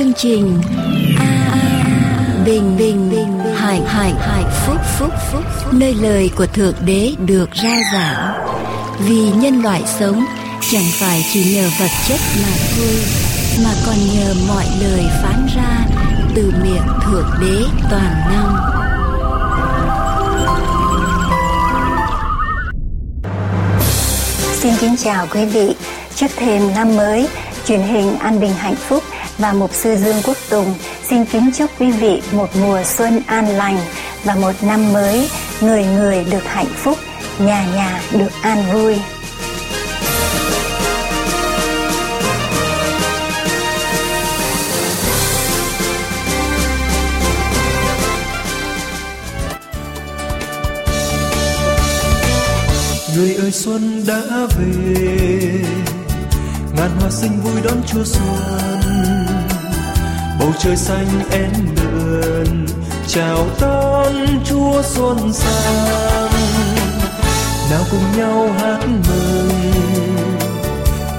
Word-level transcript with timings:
chương 0.00 0.12
trình 0.16 0.60
a 1.18 1.56
bình 2.44 2.76
bình 2.78 3.10
bình 3.10 3.38
hải 3.54 3.80
hải 3.86 4.12
hải 4.18 4.44
phúc 4.66 4.76
phúc 4.98 5.10
phúc. 5.32 5.44
Nơi 5.72 5.94
lời 5.94 6.30
của 6.36 6.46
thượng 6.46 6.74
đế 6.84 7.12
được 7.26 7.50
ra 7.52 7.76
giảng. 7.92 8.32
Vì 8.98 9.30
nhân 9.30 9.62
loại 9.62 9.82
sống 9.98 10.24
chẳng 10.70 10.84
phải 10.92 11.24
chỉ 11.32 11.54
nhờ 11.54 11.70
vật 11.78 11.90
chất 12.08 12.20
mà 12.42 12.48
thôi 12.76 12.96
mà 13.64 13.70
còn 13.86 13.96
nhờ 14.14 14.34
mọi 14.48 14.64
lời 14.80 15.04
phán 15.22 15.46
ra 15.56 15.86
từ 16.34 16.52
miệng 16.62 16.86
thượng 17.04 17.28
đế 17.40 17.64
toàn 17.90 18.14
năng. 18.30 18.56
Xin 24.54 24.72
kính 24.80 24.96
chào 25.04 25.26
quý 25.34 25.44
vị. 25.44 25.74
Trước 26.14 26.30
thêm 26.36 26.74
năm 26.74 26.96
mới, 26.96 27.28
truyền 27.66 27.80
hình 27.80 28.18
An 28.18 28.40
Bình 28.40 28.52
Hạnh 28.58 28.76
Phúc 28.76 29.02
và 29.40 29.52
Mục 29.52 29.74
sư 29.74 29.96
Dương 29.96 30.16
Quốc 30.26 30.36
Tùng 30.50 30.74
xin 31.08 31.24
kính 31.24 31.50
chúc 31.54 31.70
quý 31.78 31.90
vị 31.90 32.22
một 32.32 32.48
mùa 32.62 32.82
xuân 32.84 33.22
an 33.26 33.48
lành 33.48 33.78
và 34.24 34.34
một 34.34 34.52
năm 34.62 34.92
mới 34.92 35.28
người 35.60 35.84
người 35.84 36.24
được 36.30 36.44
hạnh 36.44 36.72
phúc, 36.76 36.98
nhà 37.38 37.66
nhà 37.74 38.02
được 38.12 38.30
an 38.42 38.64
vui. 38.72 38.96
người 53.16 53.34
ơi 53.34 53.50
xuân 53.50 54.04
đã 54.06 54.22
về 54.58 55.80
ngàn 56.76 56.90
hoa 57.00 57.10
xinh 57.10 57.40
vui 57.40 57.62
đón 57.64 57.82
chúa 57.86 58.04
xuân 58.04 59.19
bầu 60.40 60.52
trời 60.58 60.76
xanh 60.76 61.08
én 61.30 61.50
lượn 61.76 62.66
chào 63.06 63.46
đón 63.60 64.14
chúa 64.44 64.82
xuân 64.82 65.32
sang. 65.32 66.30
Nào 67.70 67.82
cùng 67.90 68.04
nhau 68.16 68.48
hát 68.58 68.78
mừng 68.86 69.50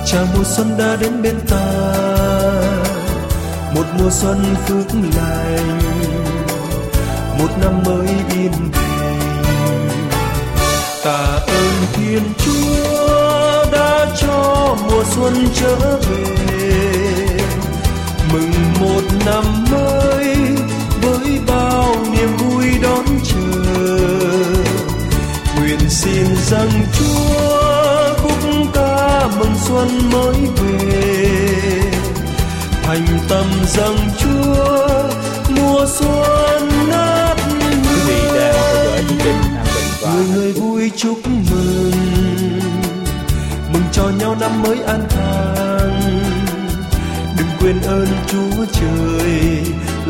chào 0.05 0.25
mùa 0.35 0.43
xuân 0.43 0.77
đã 0.77 0.95
đến 1.01 1.21
bên 1.21 1.39
ta. 1.49 1.65
Một 3.75 3.85
mùa 3.99 4.09
xuân 4.11 4.55
phước 4.67 4.85
lành, 5.15 5.79
một 7.39 7.49
năm 7.61 7.83
mới 7.85 8.07
yên 8.07 8.51
bình. 8.51 8.71
Tạ 11.03 11.39
ơn 11.47 11.73
thiên 11.93 12.23
chúa 12.37 13.65
đã 13.71 14.05
cho 14.17 14.75
mùa 14.89 15.03
xuân 15.15 15.47
trở 15.55 15.75
về 16.09 17.10
mừng 18.33 18.51
một 18.79 19.01
năm 19.25 19.43
mới 19.71 20.35
với 21.01 21.39
bao 21.47 21.95
niềm 22.11 22.37
vui 22.37 22.65
đón 22.83 23.05
chờ. 23.23 23.37
Nguyện 25.57 25.79
xin 25.89 26.35
rằng 26.45 26.69
chúa 26.99 28.13
khúc 28.17 28.39
ca 28.73 29.27
mừng 29.39 29.55
xuân 29.67 30.09
mới 30.11 30.35
về. 30.55 31.29
Thành 32.83 33.07
tâm 33.29 33.45
rằng 33.67 33.97
chúa 34.19 35.09
mùa 35.49 35.85
xuân 35.99 36.69
ngát 36.89 37.37
quý 37.37 37.95
vị 38.07 38.21
đang 38.35 38.39
theo 38.39 38.53
dõi 38.53 39.03
chương 39.09 39.17
trình 39.23 39.23
an 39.23 39.23
bình 39.23 39.41
và 40.01 40.11
người 40.13 40.35
người 40.35 40.51
vui 40.51 40.91
chúc 40.97 41.17
mừng. 41.27 41.91
Mừng 43.73 43.83
cho 43.91 44.09
nhau 44.19 44.35
năm 44.39 44.61
mới 44.61 44.77
an 44.87 45.07
khang 45.09 46.20
quên 47.61 47.81
ơn 47.81 48.07
chúa 48.27 48.65
trời 48.71 49.61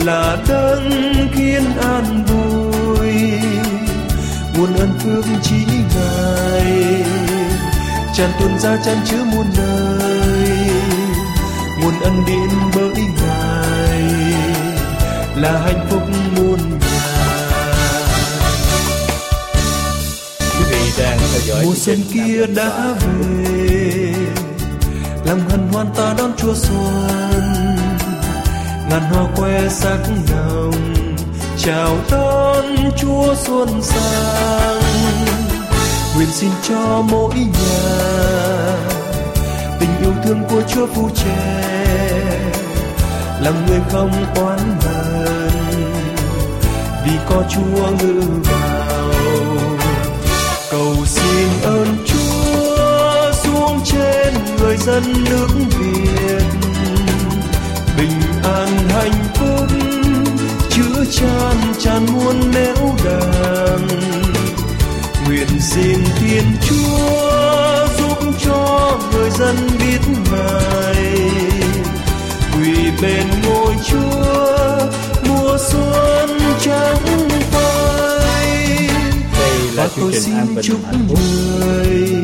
là 0.05 0.37
đấng 0.49 0.89
khiến 1.33 1.63
an 1.81 2.25
vui. 2.25 3.11
Nguồn 4.57 4.75
ơn 4.75 4.89
phước 4.99 5.25
chỉ 5.41 5.55
ngài 5.95 7.03
tràn 8.13 8.31
tuôn 8.39 8.59
ra 8.59 8.77
chan 8.85 8.97
chứa 9.05 9.23
muôn 9.23 9.45
nơi. 9.57 10.49
Nguồn 11.81 11.99
ân 12.01 12.23
điển 12.27 12.49
bởi 12.75 13.03
ngài 13.21 14.01
là 15.35 15.61
hạnh 15.65 15.87
phúc 15.89 16.01
muôn 16.35 16.59
nhà 16.81 18.01
quý 20.39 20.65
vị 20.69 20.91
đang 20.99 21.17
theo 21.17 21.41
dõi 21.45 21.65
mùa 21.65 21.75
xuân 21.75 21.97
kia 22.13 22.45
đã 22.55 22.95
về 22.99 24.20
lòng 25.25 25.39
hân 25.49 25.67
hoan 25.73 25.87
ta 25.95 26.13
đón 26.17 26.31
chúa 26.37 26.53
xuân. 26.53 27.41
Ngàn 28.89 29.01
hoa 29.01 29.23
que 29.35 29.69
sắc 29.69 29.99
nồng 30.29 31.15
chào 31.57 31.97
đón 32.11 32.65
chúa 32.97 33.35
xuân 33.35 33.81
sang. 33.81 34.81
Nguyện 36.15 36.29
xin 36.31 36.49
cho 36.69 37.01
mỗi 37.09 37.35
nhà 37.35 38.11
tình 39.79 39.89
yêu 40.01 40.13
thương 40.23 40.43
của 40.49 40.61
chúa 40.67 40.87
phù 40.87 41.09
che 41.09 41.71
làm 43.41 43.65
người 43.67 43.79
không 43.89 44.11
oán 44.35 44.59
hận 44.81 45.51
vì 47.05 47.11
có 47.29 47.43
chúa 47.49 47.89
ngự 47.99 48.21
vào 48.43 48.60
dân 54.85 55.03
nước 55.29 55.47
Việt. 55.79 56.43
Bình 57.97 58.21
an 58.43 58.89
hạnh 58.89 59.23
phúc 59.35 59.67
chứa 60.69 61.05
chan 61.11 61.57
tràn 61.79 62.05
muôn 62.13 62.51
nẻo 62.51 62.95
đàng. 63.05 63.87
Nguyện 65.25 65.47
xin 65.61 65.99
Thiên 66.19 66.43
Chúa 66.61 67.87
giúp 67.97 68.33
cho 68.45 68.99
người 69.11 69.29
dân 69.29 69.55
biết 69.79 69.99
ngài. 70.31 71.19
Quỳ 72.55 72.73
bên 73.01 73.27
ngôi 73.45 73.75
Chúa 73.89 74.87
mùa 75.27 75.57
xuân 75.71 76.39
trắng 76.61 77.29
phai. 77.51 78.87
Đây 79.39 79.57
là 79.75 79.83
và 79.83 79.89
tôi 79.97 80.13
xin 80.13 80.55
chúc 80.61 80.79
người 81.07 82.21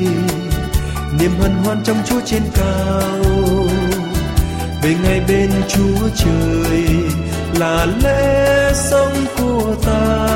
niềm 1.19 1.31
hân 1.39 1.51
hoan 1.51 1.83
trong 1.83 1.97
Chúa 2.05 2.21
trên 2.25 2.43
cao. 2.55 3.67
Về 4.81 4.95
ngày 5.03 5.21
bên 5.27 5.51
Chúa 5.67 6.09
trời 6.15 6.85
là 7.59 7.85
lẽ 8.03 8.71
sống 8.73 9.25
của 9.37 9.75
ta. 9.85 10.27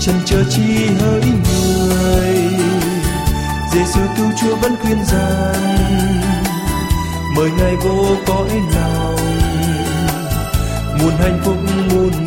Chân 0.00 0.14
chờ 0.24 0.44
chi 0.50 0.86
hỡi 1.00 1.22
người 1.22 2.36
Giêsu 3.72 4.00
cứu 4.16 4.26
Chúa 4.40 4.56
vẫn 4.56 4.76
khuyên 4.82 4.98
rằng, 5.04 6.22
mời 7.36 7.50
ngài 7.58 7.76
vô 7.76 8.16
cõi 8.26 8.48
lòng. 8.74 9.16
Muôn 11.00 11.12
hạnh 11.18 11.40
phúc 11.44 11.56
muôn 11.90 12.25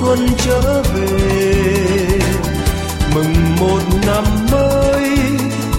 xuân 0.00 0.28
trở 0.44 0.82
về. 0.82 1.54
Mừng 3.14 3.56
một 3.60 3.82
năm 4.06 4.24
mới, 4.52 5.10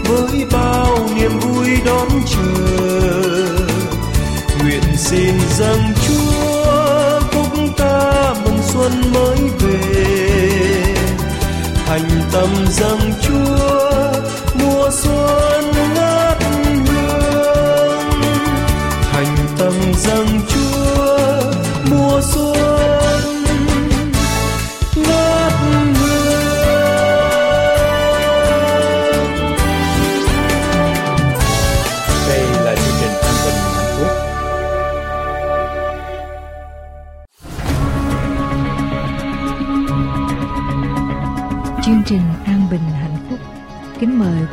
với 0.03 0.45
bao 0.51 0.97
niềm 1.15 1.39
vui 1.39 1.67
đón 1.85 2.07
chờ. 2.25 3.01
Nguyện 4.61 4.83
xin 4.97 5.35
dâng 5.57 5.83
chúa 6.07 7.19
phúc 7.31 7.47
ta 7.77 8.33
mừng 8.45 8.59
xuân 8.73 8.91
mới 9.13 9.37
về. 9.59 10.95
Thành 11.85 12.09
tâm 12.31 12.49
dâng 12.69 13.13
chúa 13.21 13.88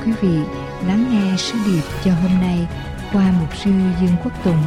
quý 0.07 0.13
vị 0.21 0.39
lắng 0.87 1.07
nghe 1.11 1.37
sứ 1.37 1.59
điệp 1.67 1.83
cho 2.05 2.11
hôm 2.13 2.41
nay 2.41 2.67
qua 3.13 3.33
mục 3.41 3.49
sư 3.65 3.71
Dương 4.01 4.17
Quốc 4.25 4.33
Tùng. 4.45 4.63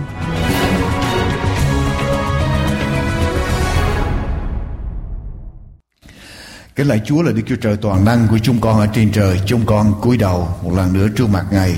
Kính 6.76 6.88
lạy 6.88 7.02
Chúa 7.06 7.22
là 7.22 7.32
Đức 7.32 7.42
Chúa 7.48 7.56
Trời 7.56 7.78
toàn 7.78 8.06
năng 8.06 8.28
của 8.28 8.38
chúng 8.38 8.62
con 8.62 8.80
ở 8.80 8.88
trên 8.94 9.12
trời. 9.12 9.40
Chúng 9.46 9.66
con 9.66 10.02
cúi 10.02 10.18
đầu 10.18 10.48
một 10.64 10.72
lần 10.76 10.94
nữa 10.94 11.08
trước 11.16 11.30
mặt 11.30 11.46
Ngài. 11.52 11.76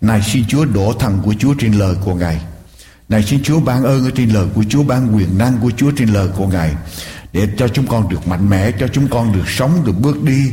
Này 0.00 0.22
xin 0.22 0.44
Chúa 0.48 0.64
đổ 0.64 0.92
thần 0.92 1.18
của 1.24 1.34
Chúa 1.38 1.54
trên 1.58 1.72
lời 1.72 1.94
của 2.04 2.14
Ngài. 2.14 2.40
Này 3.08 3.22
xin 3.22 3.42
Chúa 3.42 3.60
ban 3.60 3.84
ơn 3.84 4.04
ở 4.04 4.10
trên 4.14 4.28
lời 4.30 4.46
của 4.54 4.64
Chúa, 4.68 4.82
ban 4.82 5.16
quyền 5.16 5.38
năng 5.38 5.58
của 5.62 5.70
Chúa 5.76 5.90
trên 5.96 6.08
lời 6.08 6.28
của 6.36 6.46
Ngài. 6.46 6.74
Để 7.32 7.48
cho 7.56 7.68
chúng 7.68 7.86
con 7.86 8.08
được 8.08 8.28
mạnh 8.28 8.50
mẽ, 8.50 8.70
cho 8.80 8.88
chúng 8.88 9.08
con 9.08 9.32
được 9.32 9.48
sống, 9.48 9.70
được 9.84 10.00
bước 10.00 10.22
đi 10.22 10.52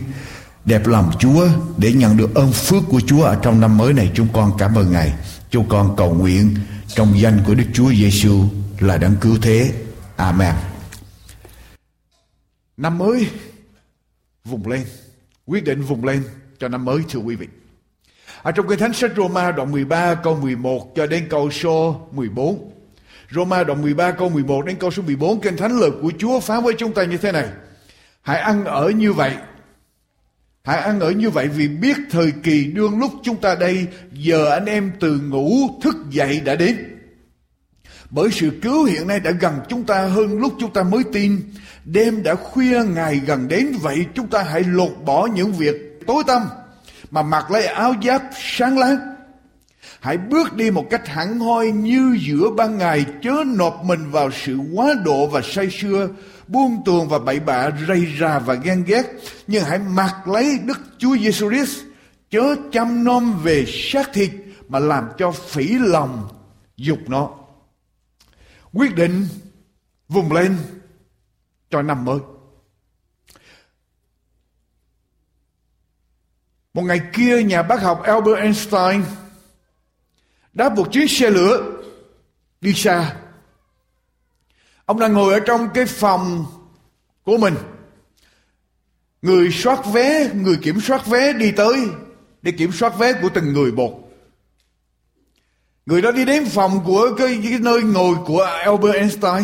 đẹp 0.67 0.87
lòng 0.87 1.11
Chúa 1.19 1.47
để 1.77 1.93
nhận 1.93 2.17
được 2.17 2.35
ơn 2.35 2.51
phước 2.51 2.83
của 2.89 3.01
Chúa 3.07 3.23
ở 3.23 3.39
trong 3.41 3.61
năm 3.61 3.77
mới 3.77 3.93
này 3.93 4.11
chúng 4.13 4.27
con 4.33 4.51
cảm 4.57 4.75
ơn 4.75 4.91
Ngài. 4.91 5.13
Chúng 5.49 5.69
con 5.69 5.95
cầu 5.97 6.13
nguyện 6.13 6.55
trong 6.87 7.19
danh 7.19 7.43
của 7.47 7.55
Đức 7.55 7.63
Chúa 7.73 7.91
Giêsu 7.91 8.43
là 8.79 8.97
đấng 8.97 9.15
cứu 9.21 9.37
thế. 9.41 9.71
Amen. 10.15 10.55
Năm 12.77 12.97
mới 12.97 13.29
vùng 14.45 14.67
lên, 14.67 14.85
quyết 15.45 15.63
định 15.63 15.81
vùng 15.81 16.05
lên 16.05 16.23
cho 16.59 16.67
năm 16.67 16.85
mới 16.85 16.99
thưa 17.09 17.19
quý 17.19 17.35
vị. 17.35 17.47
Ở 18.41 18.51
trong 18.51 18.67
kinh 18.67 18.79
thánh 18.79 18.93
sách 18.93 19.11
Roma 19.17 19.51
đoạn 19.51 19.71
13 19.71 20.15
câu 20.15 20.35
11 20.35 20.95
cho 20.95 21.07
đến 21.07 21.27
câu 21.29 21.51
số 21.51 22.07
14. 22.11 22.71
Roma 23.31 23.63
đoạn 23.63 23.81
13 23.81 24.11
câu 24.11 24.29
11 24.29 24.65
đến 24.65 24.75
câu 24.79 24.91
số 24.91 25.03
14 25.03 25.41
kinh 25.41 25.57
thánh 25.57 25.79
lời 25.79 25.91
của 26.01 26.11
Chúa 26.19 26.39
phán 26.39 26.63
với 26.63 26.73
chúng 26.77 26.93
ta 26.93 27.03
như 27.03 27.17
thế 27.17 27.31
này. 27.31 27.47
Hãy 28.21 28.39
ăn 28.39 28.65
ở 28.65 28.89
như 28.89 29.13
vậy 29.13 29.33
Hãy 30.67 30.77
ăn 30.77 30.99
ở 30.99 31.11
như 31.11 31.29
vậy 31.29 31.47
vì 31.47 31.67
biết 31.67 31.97
thời 32.09 32.31
kỳ 32.43 32.65
đương 32.65 32.99
lúc 32.99 33.11
chúng 33.23 33.41
ta 33.41 33.55
đây, 33.55 33.87
giờ 34.13 34.49
anh 34.51 34.65
em 34.65 34.91
từ 34.99 35.19
ngủ 35.19 35.51
thức 35.81 35.95
dậy 36.09 36.41
đã 36.45 36.55
đến. 36.55 36.77
Bởi 38.09 38.31
sự 38.31 38.51
cứu 38.61 38.83
hiện 38.83 39.07
nay 39.07 39.19
đã 39.19 39.31
gần 39.31 39.53
chúng 39.69 39.83
ta 39.83 40.01
hơn 40.01 40.39
lúc 40.39 40.53
chúng 40.59 40.73
ta 40.73 40.83
mới 40.83 41.03
tin. 41.13 41.41
Đêm 41.85 42.23
đã 42.23 42.35
khuya, 42.35 42.83
ngày 42.83 43.21
gần 43.25 43.47
đến, 43.47 43.71
vậy 43.81 44.05
chúng 44.15 44.27
ta 44.27 44.43
hãy 44.43 44.63
lột 44.63 44.91
bỏ 45.05 45.27
những 45.35 45.53
việc 45.53 45.75
tối 46.07 46.23
tăm 46.27 46.41
mà 47.11 47.21
mặc 47.21 47.51
lấy 47.51 47.65
áo 47.65 47.93
giáp 48.03 48.21
sáng 48.57 48.77
láng. 48.77 48.97
Hãy 49.99 50.17
bước 50.17 50.55
đi 50.55 50.71
một 50.71 50.85
cách 50.89 51.07
hẳn 51.07 51.39
hoi 51.39 51.71
như 51.71 52.17
giữa 52.27 52.49
ban 52.57 52.77
ngày, 52.77 53.05
chớ 53.23 53.43
nộp 53.45 53.83
mình 53.83 54.11
vào 54.11 54.29
sự 54.45 54.57
quá 54.73 54.93
độ 55.05 55.27
và 55.27 55.41
say 55.43 55.69
sưa 55.69 56.07
buông 56.47 56.81
tuồng 56.85 57.07
và 57.07 57.19
bậy 57.19 57.39
bạ, 57.39 57.69
rây 57.87 58.15
rà 58.19 58.39
và 58.39 58.53
ghen 58.53 58.83
ghét. 58.83 59.03
Nhưng 59.47 59.63
hãy 59.63 59.79
mặc 59.79 60.27
lấy 60.27 60.59
Đức 60.65 60.79
Chúa 60.97 61.17
Giêsu 61.17 61.49
Christ, 61.49 61.79
chớ 62.29 62.55
chăm 62.71 63.03
nom 63.03 63.39
về 63.43 63.65
xác 63.67 64.13
thịt 64.13 64.31
mà 64.67 64.79
làm 64.79 65.09
cho 65.17 65.31
phỉ 65.31 65.67
lòng 65.79 66.29
dục 66.77 66.99
nó. 67.07 67.29
Quyết 68.73 68.95
định 68.95 69.27
vùng 70.07 70.31
lên 70.31 70.57
cho 71.69 71.81
năm 71.81 72.05
mới. 72.05 72.19
Một 76.73 76.83
ngày 76.83 77.01
kia, 77.13 77.43
nhà 77.43 77.63
bác 77.63 77.81
học 77.81 78.01
Albert 78.03 78.37
Einstein 78.37 79.03
đáp 80.53 80.75
một 80.75 80.91
chuyến 80.91 81.07
xe 81.07 81.29
lửa 81.29 81.81
đi 82.61 82.73
xa. 82.73 83.15
Ông 84.87 84.99
đang 84.99 85.13
ngồi 85.13 85.33
ở 85.33 85.39
trong 85.39 85.69
cái 85.73 85.85
phòng 85.85 86.45
của 87.23 87.37
mình. 87.37 87.55
Người 89.21 89.51
soát 89.51 89.85
vé, 89.93 90.29
người 90.33 90.57
kiểm 90.61 90.81
soát 90.81 91.07
vé 91.07 91.33
đi 91.33 91.51
tới 91.51 91.89
để 92.41 92.51
kiểm 92.51 92.71
soát 92.71 92.97
vé 92.97 93.13
của 93.13 93.29
từng 93.33 93.53
người 93.53 93.71
một. 93.71 94.09
Người 95.85 96.01
đó 96.01 96.11
đi 96.11 96.25
đến 96.25 96.45
phòng 96.45 96.83
của 96.85 97.09
cái, 97.17 97.39
cái 97.43 97.59
nơi 97.59 97.81
ngồi 97.81 98.15
của 98.25 98.41
Albert 98.41 98.95
Einstein. 98.95 99.43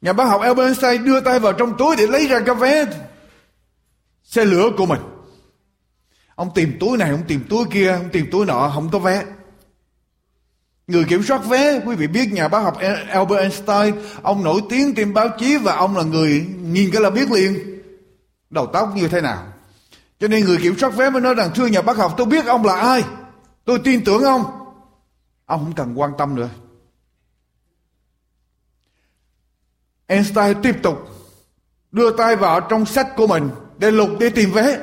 Nhà 0.00 0.12
bác 0.12 0.24
học 0.24 0.40
Albert 0.40 0.66
Einstein 0.66 1.04
đưa 1.04 1.20
tay 1.20 1.38
vào 1.38 1.52
trong 1.52 1.76
túi 1.78 1.96
để 1.96 2.06
lấy 2.06 2.26
ra 2.26 2.40
cái 2.46 2.54
vé 2.54 2.84
xe 4.22 4.44
lửa 4.44 4.70
của 4.76 4.86
mình. 4.86 5.00
Ông 6.34 6.50
tìm 6.54 6.76
túi 6.80 6.98
này, 6.98 7.10
ông 7.10 7.24
tìm 7.28 7.44
túi 7.50 7.64
kia, 7.72 7.92
ông 7.92 8.08
tìm 8.12 8.28
túi 8.32 8.46
nọ, 8.46 8.70
không 8.74 8.88
có 8.92 8.98
vé. 8.98 9.24
Người 10.86 11.04
kiểm 11.04 11.22
soát 11.22 11.38
vé, 11.38 11.80
quý 11.86 11.96
vị 11.96 12.06
biết 12.06 12.32
nhà 12.32 12.48
bác 12.48 12.60
học 12.60 12.78
Albert 13.08 13.40
Einstein, 13.40 13.94
ông 14.22 14.44
nổi 14.44 14.60
tiếng 14.70 14.94
trên 14.94 15.14
báo 15.14 15.28
chí 15.38 15.56
và 15.56 15.76
ông 15.76 15.96
là 15.96 16.02
người 16.02 16.46
nhìn 16.60 16.90
cái 16.92 17.02
là 17.02 17.10
biết 17.10 17.30
liền 17.30 17.80
đầu 18.50 18.66
tóc 18.66 18.92
như 18.96 19.08
thế 19.08 19.20
nào. 19.20 19.46
Cho 20.20 20.28
nên 20.28 20.44
người 20.44 20.58
kiểm 20.62 20.78
soát 20.78 20.90
vé 20.96 21.10
mới 21.10 21.20
nói 21.22 21.34
rằng 21.34 21.50
thưa 21.54 21.66
nhà 21.66 21.82
bác 21.82 21.96
học 21.96 22.14
tôi 22.16 22.26
biết 22.26 22.46
ông 22.46 22.64
là 22.64 22.76
ai. 22.76 23.04
Tôi 23.64 23.78
tin 23.84 24.04
tưởng 24.04 24.22
ông. 24.22 24.44
Ông 25.46 25.64
không 25.64 25.72
cần 25.72 26.00
quan 26.00 26.10
tâm 26.18 26.34
nữa. 26.34 26.48
Einstein 30.06 30.62
tiếp 30.62 30.76
tục 30.82 31.08
đưa 31.92 32.16
tay 32.16 32.36
vào 32.36 32.60
trong 32.60 32.86
sách 32.86 33.08
của 33.16 33.26
mình 33.26 33.50
để 33.78 33.90
lục 33.90 34.10
để 34.20 34.30
tìm 34.30 34.50
vé. 34.52 34.78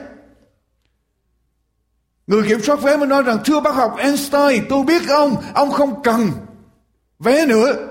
Người 2.28 2.48
kiểm 2.48 2.62
soát 2.62 2.76
vé 2.76 2.98
mới 2.98 3.08
nói 3.08 3.24
rằng 3.24 3.38
thưa 3.46 3.60
bác 3.60 3.76
học 3.76 3.96
Einstein 3.98 4.66
tôi 4.70 4.84
biết 4.84 5.02
ông, 5.10 5.36
ông 5.54 5.72
không 5.72 6.04
cần 6.04 6.32
vé 7.20 7.46
nữa. 7.46 7.90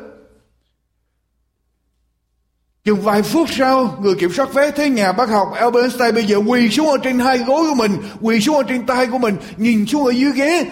Chừng 2.84 3.02
vài 3.02 3.22
phút 3.22 3.48
sau, 3.50 3.98
người 4.00 4.14
kiểm 4.14 4.32
soát 4.32 4.54
vé 4.54 4.70
thấy 4.70 4.90
nhà 4.90 5.12
bác 5.12 5.28
học 5.28 5.48
Albert 5.54 5.82
Einstein 5.82 6.14
bây 6.14 6.24
giờ 6.24 6.36
quỳ 6.36 6.68
xuống 6.68 6.90
ở 6.90 6.98
trên 7.02 7.18
hai 7.18 7.38
gối 7.38 7.68
của 7.68 7.74
mình, 7.74 8.02
quỳ 8.20 8.40
xuống 8.40 8.56
ở 8.56 8.62
trên 8.62 8.86
tay 8.86 9.06
của 9.06 9.18
mình, 9.18 9.36
nhìn 9.56 9.86
xuống 9.86 10.04
ở 10.04 10.10
dưới 10.10 10.32
ghế 10.32 10.70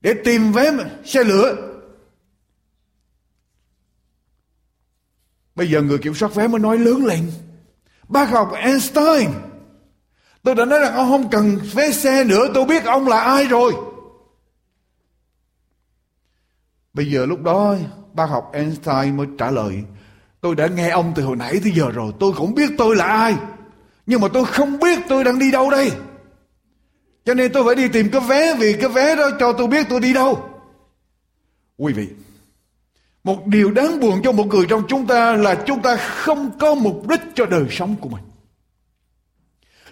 để 0.00 0.14
tìm 0.24 0.52
vé 0.52 0.72
xe 1.04 1.24
lửa. 1.24 1.56
Bây 5.54 5.70
giờ 5.70 5.82
người 5.82 5.98
kiểm 5.98 6.14
soát 6.14 6.34
vé 6.34 6.48
mới 6.48 6.60
nói 6.60 6.78
lớn 6.78 7.06
lên. 7.06 7.32
Bác 8.08 8.30
học 8.30 8.52
Einstein, 8.52 9.30
Tôi 10.46 10.54
đã 10.54 10.64
nói 10.64 10.80
rằng 10.80 10.94
ông 10.94 11.08
không 11.08 11.30
cần 11.30 11.58
vé 11.74 11.90
xe 11.90 12.24
nữa, 12.24 12.46
Tôi 12.54 12.64
biết 12.64 12.84
ông 12.84 13.08
là 13.08 13.20
ai 13.20 13.44
rồi. 13.44 13.74
Bây 16.92 17.10
giờ 17.10 17.26
lúc 17.26 17.42
đó, 17.42 17.76
Bác 18.12 18.26
học 18.26 18.50
Einstein 18.52 19.16
mới 19.16 19.26
trả 19.38 19.50
lời, 19.50 19.82
Tôi 20.40 20.54
đã 20.54 20.66
nghe 20.66 20.90
ông 20.90 21.12
từ 21.16 21.22
hồi 21.22 21.36
nãy 21.36 21.60
tới 21.62 21.72
giờ 21.76 21.90
rồi, 21.90 22.12
Tôi 22.20 22.32
cũng 22.36 22.54
biết 22.54 22.70
tôi 22.78 22.96
là 22.96 23.04
ai, 23.04 23.36
Nhưng 24.06 24.20
mà 24.20 24.28
tôi 24.28 24.44
không 24.44 24.78
biết 24.78 24.98
tôi 25.08 25.24
đang 25.24 25.38
đi 25.38 25.50
đâu 25.50 25.70
đây. 25.70 25.90
Cho 27.24 27.34
nên 27.34 27.52
tôi 27.52 27.64
phải 27.64 27.74
đi 27.74 27.88
tìm 27.88 28.08
cái 28.10 28.20
vé, 28.20 28.54
Vì 28.54 28.72
cái 28.80 28.88
vé 28.88 29.16
đó 29.16 29.30
cho 29.40 29.52
tôi 29.52 29.66
biết 29.66 29.86
tôi 29.88 30.00
đi 30.00 30.12
đâu. 30.12 30.48
Quý 31.76 31.92
vị, 31.92 32.08
Một 33.24 33.46
điều 33.46 33.70
đáng 33.70 34.00
buồn 34.00 34.20
cho 34.24 34.32
một 34.32 34.46
người 34.46 34.66
trong 34.68 34.82
chúng 34.88 35.06
ta 35.06 35.36
Là 35.36 35.54
chúng 35.66 35.82
ta 35.82 35.96
không 35.96 36.50
có 36.58 36.74
mục 36.74 37.08
đích 37.08 37.20
cho 37.34 37.46
đời 37.46 37.66
sống 37.70 37.96
của 38.00 38.08
mình. 38.08 38.25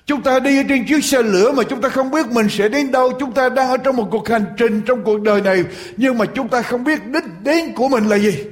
Chúng 0.06 0.22
ta 0.22 0.38
đi 0.38 0.62
trên 0.68 0.86
chiếc 0.86 1.04
xe 1.04 1.22
lửa 1.22 1.52
mà 1.52 1.62
chúng 1.62 1.80
ta 1.80 1.88
không 1.88 2.10
biết 2.10 2.26
mình 2.26 2.46
sẽ 2.50 2.68
đến 2.68 2.90
đâu. 2.92 3.12
Chúng 3.20 3.32
ta 3.32 3.48
đang 3.48 3.68
ở 3.68 3.76
trong 3.76 3.96
một 3.96 4.08
cuộc 4.10 4.28
hành 4.28 4.44
trình 4.56 4.82
trong 4.82 5.04
cuộc 5.04 5.20
đời 5.20 5.40
này. 5.40 5.64
Nhưng 5.96 6.18
mà 6.18 6.24
chúng 6.34 6.48
ta 6.48 6.62
không 6.62 6.84
biết 6.84 7.06
đích 7.06 7.24
đến 7.42 7.72
của 7.74 7.88
mình 7.88 8.04
là 8.04 8.18
gì. 8.18 8.44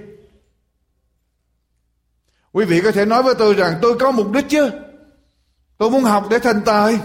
Quý 2.52 2.64
vị 2.64 2.80
có 2.80 2.92
thể 2.92 3.04
nói 3.04 3.23
với 3.23 3.35
tôi 3.35 3.54
rằng 3.54 3.75
tôi 3.82 3.99
có 3.99 4.11
mục 4.11 4.32
đích 4.32 4.49
chứ. 4.49 4.71
Tôi 5.78 5.90
muốn 5.90 6.02
học 6.02 6.26
để 6.30 6.38
thành 6.38 6.61
tài. 6.64 6.99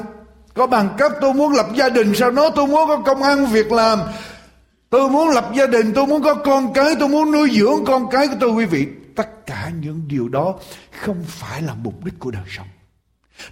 Có 0.54 0.68
bằng 0.68 0.96
cấp 0.98 1.12
tôi 1.22 1.34
muốn 1.34 1.54
lập 1.54 1.66
gia 1.76 1.90
đình 1.90 2.16
sau 2.16 2.32
đó 2.32 2.50
tôi 2.50 2.68
muốn 2.68 2.88
có 2.88 2.98
công 3.06 3.24
ăn 3.24 3.46
việc 3.46 3.72
làm. 3.72 4.00
Tôi 4.90 5.10
muốn 5.10 5.30
lập 5.30 5.52
gia 5.56 5.68
đình, 5.68 5.94
tôi 5.94 6.08
muốn 6.08 6.24
có 6.24 6.34
con 6.34 6.74
cái, 6.74 6.96
tôi 7.00 7.10
muốn 7.10 7.32
nuôi 7.32 7.50
dưỡng 7.52 7.86
con 7.86 8.10
cái 8.12 8.28
của 8.28 8.36
tôi 8.40 8.50
quý 8.50 8.66
vị. 8.66 8.88
Tất 9.16 9.46
cả 9.46 9.72
những 9.82 10.02
điều 10.08 10.30
đó 10.30 10.56
không 11.02 11.24
phải 11.28 11.62
là 11.62 11.74
mục 11.74 12.06
đích 12.06 12.14
của 12.20 12.32
đời 12.32 12.44
sống. 12.48 12.68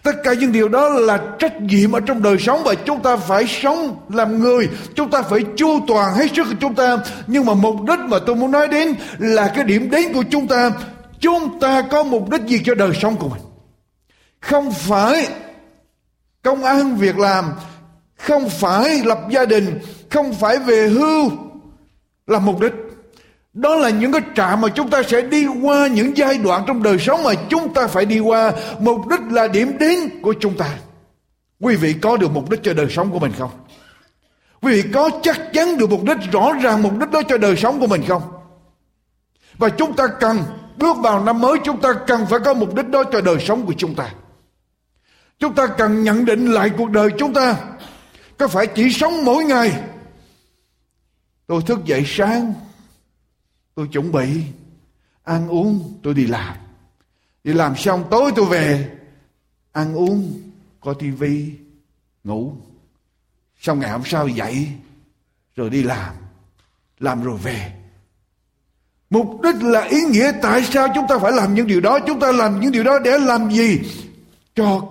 Tất 0.04 0.12
cả 0.24 0.34
những 0.34 0.51
điều 0.51 0.70
đó 0.70 0.89
là 0.89 1.20
trách 1.39 1.62
nhiệm 1.62 1.92
ở 1.92 2.00
trong 2.00 2.24
đời 2.24 2.38
sống 2.39 2.62
và 2.63 2.75
chúng 2.75 3.01
ta 3.01 3.18
phải 3.18 3.48
sống 3.48 3.96
làm 4.10 4.39
người. 4.39 4.70
Chúng 4.96 5.12
ta 5.12 5.22
phải 5.22 5.39
chu 5.58 5.80
toàn 5.88 6.13
hết 6.13 6.27
sức 6.36 6.44
của 6.44 6.56
chúng 6.62 6.75
ta. 6.75 6.98
Nhưng 7.27 7.46
mà 7.46 7.54
mục 7.54 7.75
đích 7.88 8.00
mà 8.00 8.18
tôi 8.25 8.36
muốn 8.36 8.51
nói 8.51 8.68
đến 8.68 8.96
là 9.20 9.51
cái 9.56 9.63
điểm 9.63 9.89
đến 9.89 10.13
của 10.13 10.24
chúng 10.32 10.48
ta. 10.48 10.72
Chúng 11.20 11.60
ta 11.60 11.82
có 11.82 12.04
mục 12.04 12.30
đích 12.30 12.42
gì 12.42 12.62
cho 12.65 12.75
đời 12.75 12.92
sống 13.01 13.15
của 13.15 13.30
mình? 13.30 13.42
Không 14.39 14.72
phải 14.72 15.27
công 16.44 16.63
an 16.63 16.96
việc 16.96 17.18
làm, 17.18 17.46
không 18.15 18.50
phải 18.50 19.01
lập 19.06 19.20
gia 19.30 19.46
đình, 19.46 19.80
không 20.10 20.34
phải 20.34 20.58
về 20.58 20.88
hưu 20.88 21.32
là 22.27 22.39
mục 22.39 22.62
đích. 22.62 22.74
Đó 23.55 23.75
là 23.75 23.89
những 23.89 24.12
cái 24.12 24.21
trạm 24.35 24.62
mà 24.62 24.67
chúng 24.67 24.89
ta 24.89 25.03
sẽ 25.03 25.21
đi 25.21 25.47
qua 25.47 25.88
những 25.88 26.17
giai 26.17 26.38
đoạn 26.38 26.63
trong 26.67 26.83
đời 26.83 27.00
sống 27.00 27.24
mà 27.24 27.31
chúng 27.50 27.74
ta 27.74 27.88
phải 27.88 28.05
đi 28.05 28.19
qua. 28.19 28.51
Mục 28.79 29.07
đích 29.07 29.19
là 29.31 29.47
điểm 29.47 29.77
đến 29.79 30.21
của 30.21 30.33
chúng 30.39 30.57
ta. 30.57 30.77
Quý 31.59 31.75
vị 31.75 31.93
có 32.01 32.17
được 32.17 32.31
mục 32.31 32.50
đích 32.50 32.59
cho 32.63 32.74
đời 32.74 32.88
sống 32.89 33.12
của 33.12 33.19
mình 33.19 33.31
không? 33.38 33.50
Quý 34.62 34.81
vị 34.81 34.89
có 34.93 35.09
chắc 35.24 35.41
chắn 35.53 35.77
được 35.77 35.89
mục 35.89 36.03
đích, 36.03 36.17
rõ 36.31 36.53
ràng 36.62 36.83
mục 36.83 36.93
đích 37.00 37.12
đó 37.12 37.21
cho 37.27 37.38
đời 37.38 37.55
sống 37.55 37.79
của 37.79 37.88
mình 37.88 38.03
không? 38.07 38.21
Và 39.57 39.69
chúng 39.69 39.95
ta 39.95 40.07
cần, 40.07 40.43
bước 40.77 40.97
vào 40.97 41.24
năm 41.24 41.41
mới, 41.41 41.57
chúng 41.63 41.81
ta 41.81 41.93
cần 42.07 42.25
phải 42.25 42.39
có 42.39 42.53
mục 42.53 42.75
đích 42.75 42.88
đó 42.88 43.03
cho 43.12 43.21
đời 43.21 43.38
sống 43.39 43.65
của 43.65 43.74
chúng 43.77 43.95
ta. 43.95 44.09
Chúng 45.39 45.55
ta 45.55 45.67
cần 45.67 46.03
nhận 46.03 46.25
định 46.25 46.51
lại 46.51 46.71
cuộc 46.77 46.89
đời 46.89 47.09
chúng 47.17 47.33
ta. 47.33 47.55
Có 48.38 48.47
phải 48.47 48.67
chỉ 48.67 48.89
sống 48.91 49.25
mỗi 49.25 49.43
ngày 49.43 49.71
Tôi 51.47 51.62
thức 51.62 51.79
dậy 51.85 52.03
sáng 52.05 52.53
Tôi 53.75 53.88
chuẩn 53.88 54.12
bị. 54.12 54.44
Ăn 55.24 55.48
uống, 55.48 56.00
tôi 56.03 56.13
đi 56.13 56.27
làm. 56.27 56.55
đi 57.44 57.53
làm 57.53 57.75
xong, 57.75 58.03
tối 58.12 58.32
tôi 58.36 58.46
về. 58.46 58.91
Ăn 59.72 59.96
uống, 59.96 60.41
coi 60.79 60.96
tivi 61.00 61.53
ngủ. 62.24 62.53
Xong 63.60 63.79
ngày 63.79 63.91
hôm 63.91 64.01
sau 64.05 64.27
dậy, 64.27 64.67
rồi 65.55 65.70
đi 65.70 65.84
làm. 65.84 66.15
Làm 67.00 67.24
rồi 67.24 67.38
về. 67.38 67.74
Mục 69.10 69.41
đích 69.44 69.63
là 69.63 69.82
ý 69.82 70.01
nghĩa 70.01 70.32
tại 70.41 70.63
sao 70.63 70.88
chúng 70.96 71.05
ta 71.10 71.17
phải 71.20 71.32
làm 71.32 71.53
những 71.55 71.67
điều 71.67 71.82
đó? 71.82 72.00
Chúng 72.08 72.20
ta 72.20 72.32
làm 72.32 72.60
những 72.60 72.72
điều 72.72 72.84
đó 72.84 73.00
để 73.00 73.17
làm 73.20 73.51
gì? 73.51 73.79
Cho 74.55 74.82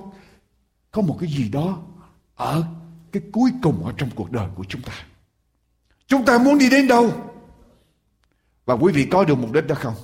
có 0.91 1.03
một 1.03 1.17
cái 1.21 1.31
gì 1.31 1.49
đó 1.49 1.79
ở 2.35 2.65
cái 3.13 3.23
cuối 3.33 3.51
cùng 3.63 3.87
ở 3.87 3.93
trong 3.97 4.11
cuộc 4.15 4.33
đời 4.33 4.49
của 4.55 4.65
chúng 4.69 4.83
ta. 4.83 4.93
Chúng 6.07 6.25
ta 6.25 6.39
muốn 6.39 6.59
đi 6.59 6.71
đến 6.71 6.89
đâu? 6.89 7.34
Và 8.67 8.75
quý 8.75 8.93
vị 8.93 9.07
có 9.11 9.25
được 9.25 9.39
mục 9.39 9.53
đích 9.53 9.67
đó 9.67 9.75
không 9.75 9.95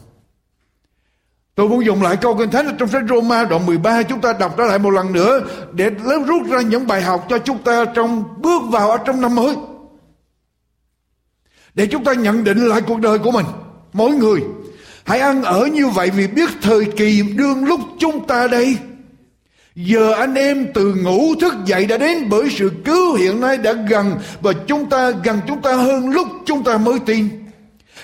Tôi 1.55 1.69
muốn 1.69 1.85
dùng 1.85 2.03
lại 2.03 2.17
câu 2.17 2.37
kinh 2.37 2.51
thánh 2.51 2.77
trong 2.79 2.89
sách 2.89 3.03
Roma 3.09 3.45
đoạn 3.45 3.67
13 3.67 4.03
chúng 4.03 4.21
ta 4.21 4.33
đọc 4.33 4.59
nó 4.59 4.65
lại 4.65 4.79
một 4.79 4.91
lần 4.91 5.13
nữa 5.13 5.41
để 5.73 5.91
lớp 6.05 6.25
rút 6.27 6.43
ra 6.51 6.61
những 6.61 6.87
bài 6.87 7.03
học 7.03 7.27
cho 7.29 7.39
chúng 7.39 7.59
ta 7.59 7.85
trong 7.85 8.25
bước 8.43 8.63
vào 8.71 8.91
ở 8.91 8.99
trong 9.07 9.21
năm 9.21 9.35
mới. 9.35 9.57
Để 11.75 11.87
chúng 11.87 12.05
ta 12.05 12.13
nhận 12.13 12.45
định 12.45 12.59
lại 12.59 12.81
cuộc 12.81 13.01
đời 13.01 13.19
của 13.19 13.31
mình, 13.31 13.47
mỗi 13.93 14.11
người. 14.11 14.41
Hãy 15.05 15.21
ăn 15.21 15.43
ở 15.43 15.67
như 15.67 15.89
vậy 15.89 16.11
vì 16.11 16.27
biết 16.27 16.51
thời 16.63 16.85
kỳ 16.85 17.23
đương 17.23 17.65
lúc 17.65 17.81
chúng 17.99 18.27
ta 18.27 18.47
đây. 18.47 18.77
Giờ 19.75 20.13
anh 20.13 20.35
em 20.35 20.67
từ 20.75 20.95
ngủ 20.95 21.35
thức 21.41 21.55
dậy 21.67 21.87
đã 21.87 21.97
đến 21.97 22.29
bởi 22.31 22.51
sự 22.51 22.71
cứu 22.85 23.15
hiện 23.15 23.41
nay 23.41 23.57
đã 23.57 23.73
gần 23.73 24.15
và 24.41 24.53
chúng 24.67 24.91
ta 24.91 25.11
gần 25.11 25.41
chúng 25.49 25.63
ta 25.63 25.75
hơn 25.75 26.11
lúc 26.11 26.29
chúng 26.47 26.65
ta 26.65 26.79
mới 26.79 26.99
tin. 26.99 27.40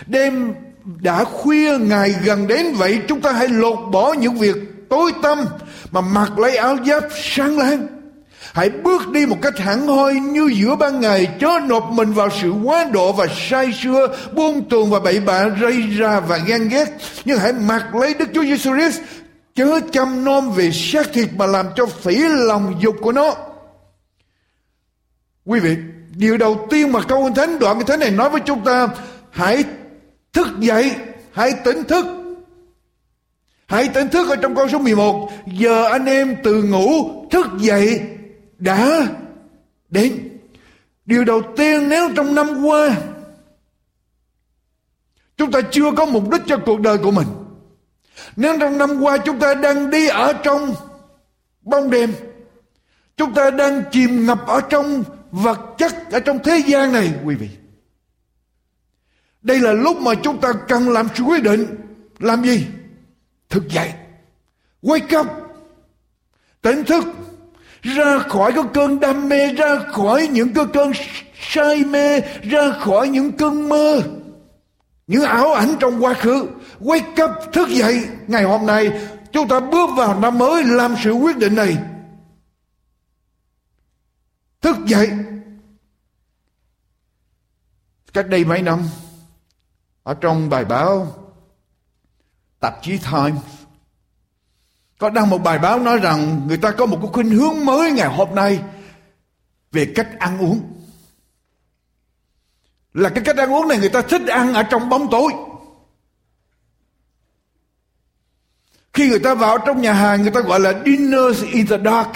Đêm 0.06 0.54
đã 1.00 1.24
khuya, 1.24 1.78
ngày 1.78 2.14
gần 2.24 2.46
đến 2.46 2.72
vậy, 2.74 3.00
chúng 3.08 3.20
ta 3.20 3.32
hãy 3.32 3.48
lột 3.48 3.78
bỏ 3.92 4.12
những 4.12 4.34
việc 4.34 4.56
tối 4.88 5.12
tâm 5.22 5.44
mà 5.90 6.00
mặc 6.00 6.38
lấy 6.38 6.56
áo 6.56 6.76
giáp 6.86 7.02
sáng 7.22 7.58
láng. 7.58 7.86
Hãy 8.52 8.70
bước 8.70 9.10
đi 9.10 9.26
một 9.26 9.36
cách 9.42 9.58
hẳn 9.58 9.86
hoi 9.86 10.14
như 10.14 10.50
giữa 10.54 10.76
ban 10.76 11.00
ngày, 11.00 11.28
chớ 11.40 11.60
nộp 11.64 11.90
mình 11.90 12.12
vào 12.12 12.28
sự 12.42 12.50
quá 12.64 12.84
độ 12.92 13.12
và 13.12 13.26
sai 13.50 13.72
xưa 13.82 14.06
buông 14.32 14.68
tuồng 14.68 14.90
và 14.90 15.00
bậy 15.00 15.20
bạ, 15.20 15.44
rây 15.60 15.82
ra 15.82 16.20
và 16.20 16.36
ghen 16.36 16.68
ghét. 16.68 16.86
Nhưng 17.24 17.38
hãy 17.38 17.52
mặc 17.52 17.94
lấy 17.94 18.14
đức 18.14 18.28
chúa 18.34 18.42
giêsu 18.42 18.70
christ, 18.78 19.00
chớ 19.54 19.80
chăm 19.92 20.24
nom 20.24 20.52
về 20.52 20.70
xác 20.70 21.12
thịt 21.12 21.28
mà 21.36 21.46
làm 21.46 21.66
cho 21.76 21.86
phỉ 21.86 22.16
lòng 22.28 22.74
dục 22.80 22.96
của 23.00 23.12
nó. 23.12 23.34
Quý 25.46 25.60
vị, 25.60 25.76
điều 26.16 26.36
đầu 26.36 26.66
tiên 26.70 26.92
mà 26.92 27.00
câu 27.08 27.30
thánh 27.36 27.58
đoạn 27.58 27.76
cái 27.76 27.84
thánh 27.84 28.00
này 28.00 28.10
nói 28.10 28.30
với 28.30 28.40
chúng 28.40 28.64
ta, 28.64 28.88
hãy 29.30 29.64
Thức 30.36 30.48
dậy, 30.60 30.96
hãy 31.32 31.52
tỉnh 31.64 31.84
thức. 31.84 32.06
Hãy 33.66 33.88
tỉnh 33.88 34.08
thức 34.08 34.28
ở 34.30 34.36
trong 34.36 34.54
câu 34.54 34.68
số 34.68 34.78
11. 34.78 35.30
Giờ 35.46 35.84
anh 35.84 36.04
em 36.04 36.36
từ 36.44 36.62
ngủ 36.62 37.10
thức 37.30 37.46
dậy 37.58 38.00
đã 38.58 39.06
đến. 39.88 40.38
Điều 41.06 41.24
đầu 41.24 41.42
tiên 41.56 41.88
nếu 41.88 42.08
trong 42.16 42.34
năm 42.34 42.64
qua 42.64 42.96
chúng 45.36 45.50
ta 45.52 45.60
chưa 45.70 45.90
có 45.96 46.06
mục 46.06 46.30
đích 46.30 46.42
cho 46.46 46.56
cuộc 46.66 46.80
đời 46.80 46.98
của 46.98 47.10
mình. 47.10 47.28
Nếu 48.36 48.58
trong 48.60 48.78
năm 48.78 49.00
qua 49.00 49.18
chúng 49.18 49.38
ta 49.38 49.54
đang 49.54 49.90
đi 49.90 50.08
ở 50.08 50.32
trong 50.32 50.74
bóng 51.62 51.90
đêm, 51.90 52.12
chúng 53.16 53.34
ta 53.34 53.50
đang 53.50 53.82
chìm 53.92 54.26
ngập 54.26 54.46
ở 54.46 54.60
trong 54.60 55.04
vật 55.30 55.60
chất 55.78 56.10
ở 56.12 56.20
trong 56.20 56.38
thế 56.44 56.62
gian 56.66 56.92
này 56.92 57.14
quý 57.24 57.34
vị 57.34 57.48
đây 59.42 59.60
là 59.60 59.72
lúc 59.72 59.96
mà 60.00 60.14
chúng 60.22 60.40
ta 60.40 60.52
cần 60.68 60.88
làm 60.88 61.08
sự 61.14 61.24
quyết 61.24 61.42
định. 61.42 61.66
Làm 62.18 62.42
gì? 62.42 62.66
Thức 63.48 63.68
dậy. 63.68 63.92
Wake 64.82 65.20
up. 65.20 65.26
Tỉnh 66.62 66.84
thức. 66.84 67.04
Ra 67.82 68.18
khỏi 68.18 68.52
cái 68.52 68.64
cơn 68.74 69.00
đam 69.00 69.28
mê, 69.28 69.52
ra 69.52 69.78
khỏi 69.92 70.28
những 70.32 70.52
cái 70.54 70.64
cơn 70.72 70.92
say 71.40 71.84
mê, 71.84 72.20
ra 72.20 72.72
khỏi 72.80 73.08
những 73.08 73.32
cơn 73.32 73.68
mơ. 73.68 74.02
Những 75.06 75.22
ảo 75.22 75.52
ảnh 75.52 75.74
trong 75.80 76.04
quá 76.04 76.14
khứ. 76.14 76.48
Wake 76.80 77.24
up, 77.24 77.52
thức 77.52 77.68
dậy. 77.68 78.08
Ngày 78.26 78.44
hôm 78.44 78.66
nay 78.66 79.08
chúng 79.32 79.48
ta 79.48 79.60
bước 79.60 79.90
vào 79.96 80.20
năm 80.20 80.38
mới 80.38 80.64
làm 80.64 80.94
sự 81.04 81.12
quyết 81.12 81.36
định 81.36 81.54
này. 81.54 81.76
Thức 84.60 84.76
dậy. 84.86 85.10
Cách 88.12 88.28
đây 88.28 88.44
mấy 88.44 88.62
năm 88.62 88.82
ở 90.06 90.14
trong 90.14 90.48
bài 90.48 90.64
báo 90.64 91.06
tạp 92.60 92.82
chí 92.82 92.98
Times, 92.98 93.42
có 94.98 95.10
đăng 95.10 95.30
một 95.30 95.38
bài 95.38 95.58
báo 95.58 95.78
nói 95.78 95.98
rằng 95.98 96.46
người 96.46 96.56
ta 96.56 96.70
có 96.70 96.86
một 96.86 96.98
cái 97.02 97.10
khuynh 97.12 97.30
hướng 97.30 97.64
mới 97.64 97.92
ngày 97.92 98.08
hôm 98.08 98.34
nay 98.34 98.62
về 99.72 99.92
cách 99.94 100.08
ăn 100.18 100.38
uống. 100.38 100.60
Là 102.94 103.08
cái 103.08 103.24
cách 103.24 103.36
ăn 103.36 103.52
uống 103.52 103.68
này 103.68 103.78
người 103.78 103.88
ta 103.88 104.02
thích 104.02 104.26
ăn 104.26 104.54
ở 104.54 104.62
trong 104.62 104.88
bóng 104.88 105.10
tối. 105.10 105.32
Khi 108.92 109.08
người 109.08 109.20
ta 109.20 109.34
vào 109.34 109.58
trong 109.58 109.80
nhà 109.80 109.92
hàng, 109.92 110.22
người 110.22 110.30
ta 110.30 110.40
gọi 110.40 110.60
là 110.60 110.72
dinners 110.84 111.44
in 111.52 111.66
the 111.66 111.78
dark. 111.84 112.12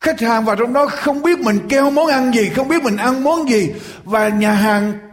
Khách 0.00 0.20
hàng 0.20 0.44
vào 0.44 0.56
trong 0.56 0.72
đó 0.72 0.86
không 0.86 1.22
biết 1.22 1.38
mình 1.38 1.66
kêu 1.68 1.90
món 1.90 2.06
ăn 2.06 2.34
gì, 2.34 2.48
không 2.48 2.68
biết 2.68 2.82
mình 2.82 2.96
ăn 2.96 3.24
món 3.24 3.48
gì. 3.48 3.72
Và 4.04 4.28
nhà 4.28 4.52
hàng 4.52 5.09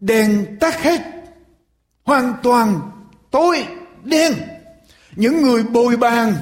đèn 0.00 0.56
tắt 0.60 0.82
hết. 0.82 1.00
Hoàn 2.04 2.34
toàn 2.42 2.80
tối 3.30 3.66
đen. 4.04 4.32
Những 5.16 5.42
người 5.42 5.62
bồi 5.62 5.96
bàn 5.96 6.34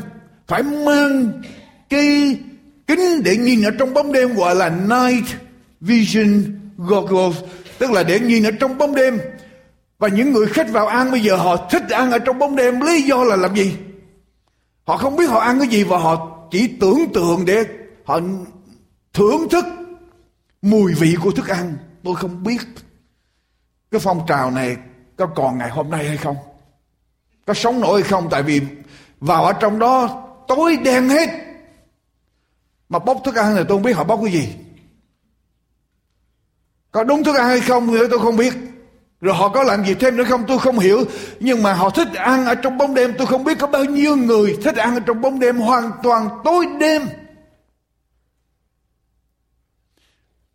phải 0.47 0.63
mang 0.63 1.43
cái 1.89 2.39
kính 2.87 3.23
để 3.25 3.37
nhìn 3.37 3.63
ở 3.63 3.71
trong 3.79 3.95
bóng 3.95 4.13
đêm 4.13 4.35
gọi 4.35 4.55
là 4.55 4.69
night 4.69 5.27
vision 5.81 6.45
goggles. 6.77 7.37
Tức 7.79 7.91
là 7.91 8.03
để 8.03 8.21
nhìn 8.21 8.43
ở 8.43 8.51
trong 8.51 8.79
bóng 8.79 8.95
đêm. 8.95 9.19
Và 9.99 10.09
những 10.09 10.33
người 10.33 10.47
khách 10.47 10.71
vào 10.71 10.87
ăn 10.87 11.11
bây 11.11 11.21
giờ 11.21 11.37
họ 11.37 11.69
thích 11.71 11.89
ăn 11.91 12.11
ở 12.11 12.19
trong 12.19 12.39
bóng 12.39 12.57
đêm. 12.57 12.81
Lý 12.81 13.03
do 13.03 13.25
là 13.25 13.37
làm 13.37 13.57
gì? 13.57 13.77
Họ 14.85 14.97
không 14.97 15.17
biết 15.17 15.27
họ 15.27 15.39
ăn 15.39 15.59
cái 15.59 15.69
gì 15.69 15.85
và 15.85 15.99
họ 15.99 16.39
chỉ 16.51 16.69
tưởng 16.81 17.13
tượng 17.15 17.45
để 17.45 17.65
họ 18.05 18.21
thưởng 19.13 19.49
thức 19.51 19.65
mùi 20.63 20.95
vị 20.95 21.17
của 21.23 21.31
thức 21.31 21.49
ăn. 21.49 21.77
Tôi 22.05 22.17
không 22.17 22.43
biết 22.45 22.61
cái 23.91 24.01
phong 24.01 24.27
trào 24.29 24.51
này 24.51 24.77
có 25.17 25.27
còn 25.27 25.59
ngày 25.59 25.71
hôm 25.71 25.91
nay 25.91 26.09
hay 26.09 26.17
không? 26.17 26.37
Có 27.47 27.55
sống 27.55 27.81
nổi 27.81 28.01
hay 28.01 28.11
không? 28.11 28.29
Tại 28.31 28.43
vì 28.43 28.61
vào 29.21 29.45
ở 29.45 29.53
trong 29.53 29.79
đó 29.79 30.25
tối 30.49 30.77
đen 30.77 31.09
hết. 31.09 31.29
Mà 32.89 32.99
bốc 32.99 33.19
thức 33.25 33.37
ăn 33.37 33.55
này 33.55 33.65
tôi 33.69 33.77
không 33.77 33.83
biết 33.83 33.93
họ 33.97 34.05
bốc 34.05 34.21
cái 34.23 34.33
gì. 34.33 34.49
Có 36.91 37.05
đúng 37.05 37.25
thức 37.25 37.37
ăn 37.37 37.47
hay 37.49 37.61
không 37.61 37.95
nữa 37.95 38.07
tôi 38.11 38.19
không 38.19 38.37
biết. 38.37 38.55
Rồi 39.21 39.35
họ 39.35 39.49
có 39.49 39.63
làm 39.63 39.85
gì 39.85 39.95
thêm 39.95 40.17
nữa 40.17 40.25
không? 40.25 40.45
Tôi 40.49 40.59
không 40.59 40.79
hiểu. 40.79 41.05
Nhưng 41.41 41.63
mà 41.63 41.73
họ 41.75 41.91
thích 41.91 42.09
ăn 42.15 42.47
ở 42.47 42.55
trong 42.55 42.79
bóng 42.79 42.95
đêm. 42.95 43.15
Tôi 43.19 43.27
không 43.27 43.45
biết 43.45 43.59
có 43.59 43.67
bao 43.67 43.85
nhiêu 43.85 44.17
người 44.17 44.59
thích 44.65 44.77
ăn 44.77 44.95
ở 44.95 45.01
trong 45.07 45.21
bóng 45.21 45.41
đêm. 45.41 45.59
Hoàn 45.59 45.91
toàn 46.03 46.29
tối 46.45 46.67
đêm. 46.81 47.03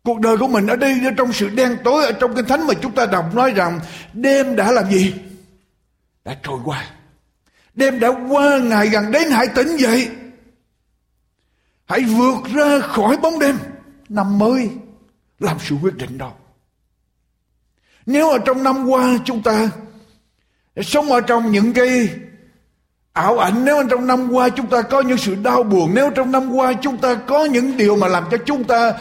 Cuộc 0.04 0.20
đời 0.20 0.36
của 0.36 0.48
mình 0.48 0.66
ở 0.66 0.76
đây 0.76 1.00
trong 1.16 1.32
sự 1.32 1.48
đen 1.48 1.76
tối, 1.84 2.04
ở 2.04 2.12
trong 2.12 2.34
kinh 2.36 2.44
thánh 2.44 2.66
mà 2.66 2.74
chúng 2.74 2.92
ta 2.92 3.06
đọc 3.06 3.34
nói 3.34 3.50
rằng 3.50 3.80
đêm 4.12 4.56
đã 4.56 4.72
làm 4.72 4.90
gì? 4.90 5.14
Đã 6.24 6.36
trôi 6.42 6.58
qua. 6.64 6.84
Đêm 7.74 8.00
đã 8.00 8.08
qua, 8.30 8.58
ngày 8.58 8.88
gần 8.88 9.12
đến, 9.12 9.30
hãy 9.30 9.46
tỉnh 9.54 9.76
dậy. 9.76 10.08
Hãy 11.84 12.00
vượt 12.00 12.36
ra 12.54 12.80
khỏi 12.80 13.16
bóng 13.16 13.38
đêm. 13.38 13.58
Năm 14.08 14.38
mới, 14.38 14.70
làm 15.38 15.56
sự 15.60 15.76
quyết 15.82 15.96
định 15.96 16.18
đó. 16.18 16.32
Nếu 18.06 18.30
ở 18.30 18.38
trong 18.38 18.62
năm 18.62 18.84
qua 18.84 19.18
chúng 19.24 19.42
ta 19.42 19.70
sống 20.76 21.12
ở 21.12 21.20
trong 21.20 21.52
những 21.52 21.72
cái 21.72 22.08
ảo 23.12 23.38
ảnh, 23.38 23.64
nếu 23.64 23.82
trong 23.90 24.06
năm 24.06 24.32
qua 24.32 24.48
chúng 24.48 24.66
ta 24.66 24.82
có 24.82 25.00
những 25.00 25.18
sự 25.18 25.34
đau 25.34 25.62
buồn, 25.62 25.90
nếu 25.94 26.10
trong 26.10 26.32
năm 26.32 26.52
qua 26.52 26.72
chúng 26.82 26.96
ta 26.96 27.14
có 27.14 27.44
những 27.44 27.76
điều 27.76 27.96
mà 27.96 28.08
làm 28.08 28.24
cho 28.30 28.36
chúng 28.46 28.64
ta 28.64 28.92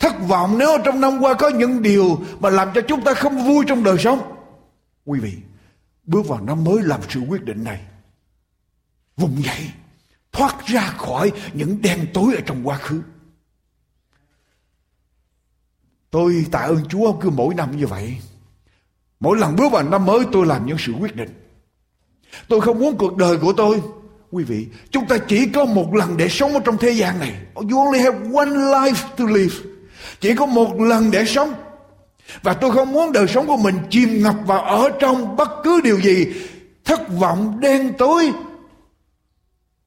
thất 0.00 0.28
vọng 0.28 0.58
nếu 0.58 0.78
trong 0.84 1.00
năm 1.00 1.18
qua 1.20 1.34
có 1.34 1.48
những 1.48 1.82
điều 1.82 2.20
mà 2.40 2.50
làm 2.50 2.68
cho 2.74 2.80
chúng 2.88 3.04
ta 3.04 3.14
không 3.14 3.46
vui 3.46 3.64
trong 3.68 3.84
đời 3.84 3.98
sống. 3.98 4.36
Quý 5.04 5.20
vị, 5.20 5.32
bước 6.04 6.28
vào 6.28 6.40
năm 6.40 6.64
mới 6.64 6.82
làm 6.82 7.00
sự 7.08 7.20
quyết 7.20 7.44
định 7.44 7.64
này. 7.64 7.80
Vùng 9.16 9.44
dậy, 9.44 9.70
thoát 10.32 10.66
ra 10.66 10.80
khỏi 10.80 11.32
những 11.52 11.82
đen 11.82 12.06
tối 12.14 12.34
ở 12.34 12.40
trong 12.46 12.68
quá 12.68 12.76
khứ. 12.76 13.02
Tôi 16.10 16.46
tạ 16.50 16.58
ơn 16.58 16.88
Chúa 16.88 17.12
cứ 17.12 17.30
mỗi 17.30 17.54
năm 17.54 17.76
như 17.76 17.86
vậy. 17.86 18.18
Mỗi 19.20 19.38
lần 19.38 19.56
bước 19.56 19.72
vào 19.72 19.82
năm 19.82 20.06
mới 20.06 20.20
tôi 20.32 20.46
làm 20.46 20.66
những 20.66 20.78
sự 20.78 20.92
quyết 20.92 21.16
định. 21.16 21.30
Tôi 22.48 22.60
không 22.60 22.78
muốn 22.78 22.98
cuộc 22.98 23.16
đời 23.16 23.38
của 23.38 23.52
tôi 23.52 23.82
Quý 24.32 24.44
vị, 24.44 24.66
chúng 24.90 25.06
ta 25.06 25.18
chỉ 25.18 25.46
có 25.46 25.64
một 25.64 25.94
lần 25.94 26.16
để 26.16 26.28
sống 26.28 26.54
ở 26.54 26.60
trong 26.64 26.76
thế 26.78 26.90
gian 26.90 27.18
này. 27.18 27.34
You 27.54 27.84
only 27.84 27.98
have 28.00 28.18
one 28.34 28.50
life 28.50 29.08
to 29.16 29.24
live. 29.24 29.69
Chỉ 30.20 30.34
có 30.34 30.46
một 30.46 30.80
lần 30.80 31.10
để 31.10 31.24
sống. 31.24 31.54
Và 32.42 32.54
tôi 32.54 32.70
không 32.70 32.92
muốn 32.92 33.12
đời 33.12 33.26
sống 33.26 33.46
của 33.46 33.56
mình 33.56 33.78
chìm 33.90 34.22
ngập 34.22 34.34
vào 34.46 34.62
ở 34.62 34.90
trong 35.00 35.36
bất 35.36 35.50
cứ 35.64 35.80
điều 35.80 36.00
gì 36.00 36.26
thất 36.84 37.00
vọng, 37.18 37.60
đen 37.60 37.92
tối, 37.98 38.32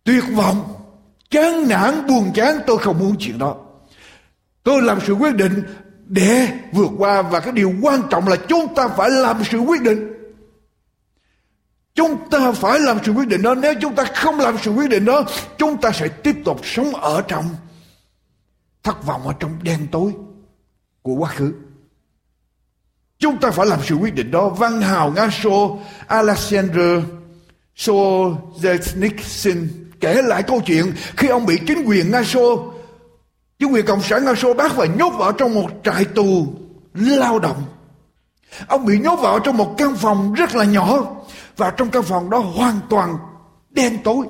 tuyệt 0.04 0.24
vọng, 0.34 0.74
chán 1.30 1.68
nản, 1.68 2.08
buồn 2.08 2.32
chán. 2.34 2.60
Tôi 2.68 2.78
không 2.78 3.00
muốn 3.00 3.16
chuyện 3.20 3.38
đó. 3.38 3.56
Tôi 4.64 4.82
làm 4.82 5.00
sự 5.08 5.14
quyết 5.14 5.36
định 5.36 5.64
để 6.06 6.48
vượt 6.72 6.90
qua, 6.98 7.22
và 7.22 7.40
cái 7.40 7.52
điều 7.54 7.74
quan 7.82 8.02
trọng 8.10 8.28
là 8.28 8.36
chúng 8.36 8.76
ta 8.76 8.88
phải 8.88 9.10
làm 9.10 9.44
sự 9.52 9.60
quyết 9.60 9.82
định. 9.82 10.14
Chúng 11.96 12.30
ta 12.30 12.52
phải 12.52 12.80
làm 12.80 12.98
sự 13.06 13.12
quyết 13.12 13.28
định 13.28 13.42
đó. 13.42 13.56
Nếu 13.56 13.74
chúng 13.82 13.96
ta 13.96 14.04
không 14.04 14.40
làm 14.40 14.58
sự 14.64 14.72
quyết 14.72 14.90
định 14.90 15.06
đó, 15.06 15.24
chúng 15.58 15.82
ta 15.82 15.92
sẽ 15.92 16.08
tiếp 16.08 16.36
tục 16.46 16.60
sống 16.64 16.96
ở 16.96 17.22
trong 17.28 17.46
thất 18.84 19.06
vọng 19.06 19.28
ở 19.28 19.34
trong 19.40 19.64
đen 19.64 19.88
tối 19.92 20.14
của 21.02 21.14
quá 21.14 21.30
khứ 21.30 21.54
chúng 23.20 23.38
ta 23.40 23.52
phải 23.52 23.66
làm 23.66 23.80
sự 23.84 23.96
quyết 23.96 24.16
định 24.16 24.32
đó 24.32 24.50
văn 24.50 24.82
hào 24.82 25.12
nga 25.12 25.30
sô 25.30 25.80
alexander 26.08 27.04
Solzhenitsyn 27.78 29.68
kể 30.04 30.22
lại 30.22 30.44
câu 30.44 30.62
chuyện 30.66 30.94
khi 31.18 31.28
ông 31.28 31.46
bị 31.46 31.60
chính 31.68 31.84
quyền 31.86 32.12
Nga 32.12 32.24
Xô, 32.24 32.74
chính 33.60 33.74
quyền 33.74 33.86
Cộng 33.86 34.02
sản 34.02 34.26
Nga 34.26 34.36
Xô 34.36 34.54
bắt 34.54 34.72
và 34.76 34.86
nhốt 34.86 35.10
vào 35.10 35.32
trong 35.32 35.54
một 35.54 35.70
trại 35.84 36.06
tù 36.06 36.48
lao 36.94 37.40
động. 37.40 37.64
Ông 38.68 38.86
bị 38.86 39.00
nhốt 39.00 39.16
vào 39.16 39.40
trong 39.40 39.58
một 39.58 39.76
căn 39.78 39.96
phòng 39.96 40.34
rất 40.34 40.56
là 40.56 40.64
nhỏ 40.64 41.16
và 41.58 41.70
trong 41.70 41.90
căn 41.90 42.04
phòng 42.04 42.30
đó 42.30 42.38
hoàn 42.38 42.80
toàn 42.90 43.18
đen 43.70 43.98
tối. 44.04 44.26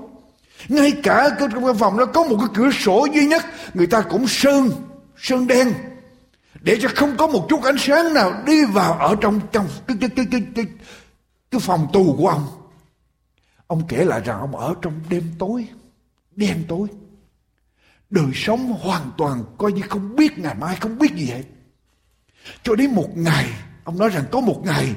Ngay 0.69 0.91
cả 1.03 1.29
trong 1.39 1.65
căn 1.65 1.77
phòng 1.77 1.97
đó 1.97 2.05
có 2.05 2.23
một 2.23 2.37
cái 2.39 2.49
cửa 2.53 2.71
sổ 2.71 3.07
duy 3.13 3.25
nhất 3.25 3.45
người 3.73 3.87
ta 3.87 4.01
cũng 4.01 4.27
sơn, 4.27 4.69
sơn 5.17 5.47
đen 5.47 5.73
để 6.61 6.77
cho 6.81 6.89
không 6.95 7.17
có 7.17 7.27
một 7.27 7.45
chút 7.49 7.63
ánh 7.63 7.77
sáng 7.79 8.13
nào 8.13 8.43
đi 8.45 8.65
vào 8.65 8.93
ở 8.93 9.15
trong 9.21 9.39
trong 9.51 9.67
cái 9.87 9.97
cái 10.01 10.09
cái 10.15 10.25
cái 10.31 10.41
cái, 10.55 10.65
cái 11.51 11.61
phòng 11.61 11.87
tù 11.93 12.15
của 12.17 12.27
ông. 12.27 12.47
Ông 13.67 13.87
kể 13.87 14.05
lại 14.05 14.21
rằng 14.25 14.39
ông 14.39 14.55
ở 14.55 14.75
trong 14.81 14.93
đêm 15.09 15.23
tối, 15.39 15.67
đen 16.35 16.63
tối. 16.67 16.87
Đời 18.09 18.31
sống 18.33 18.73
hoàn 18.81 19.11
toàn 19.17 19.43
coi 19.57 19.71
như 19.71 19.81
không 19.89 20.15
biết 20.15 20.37
ngày 20.37 20.55
mai, 20.55 20.75
không 20.75 20.97
biết 20.97 21.13
gì 21.15 21.25
hết. 21.25 21.43
Cho 22.63 22.75
đến 22.75 22.91
một 22.91 23.17
ngày, 23.17 23.49
ông 23.83 23.97
nói 23.97 24.09
rằng 24.09 24.25
có 24.31 24.39
một 24.39 24.61
ngày 24.65 24.95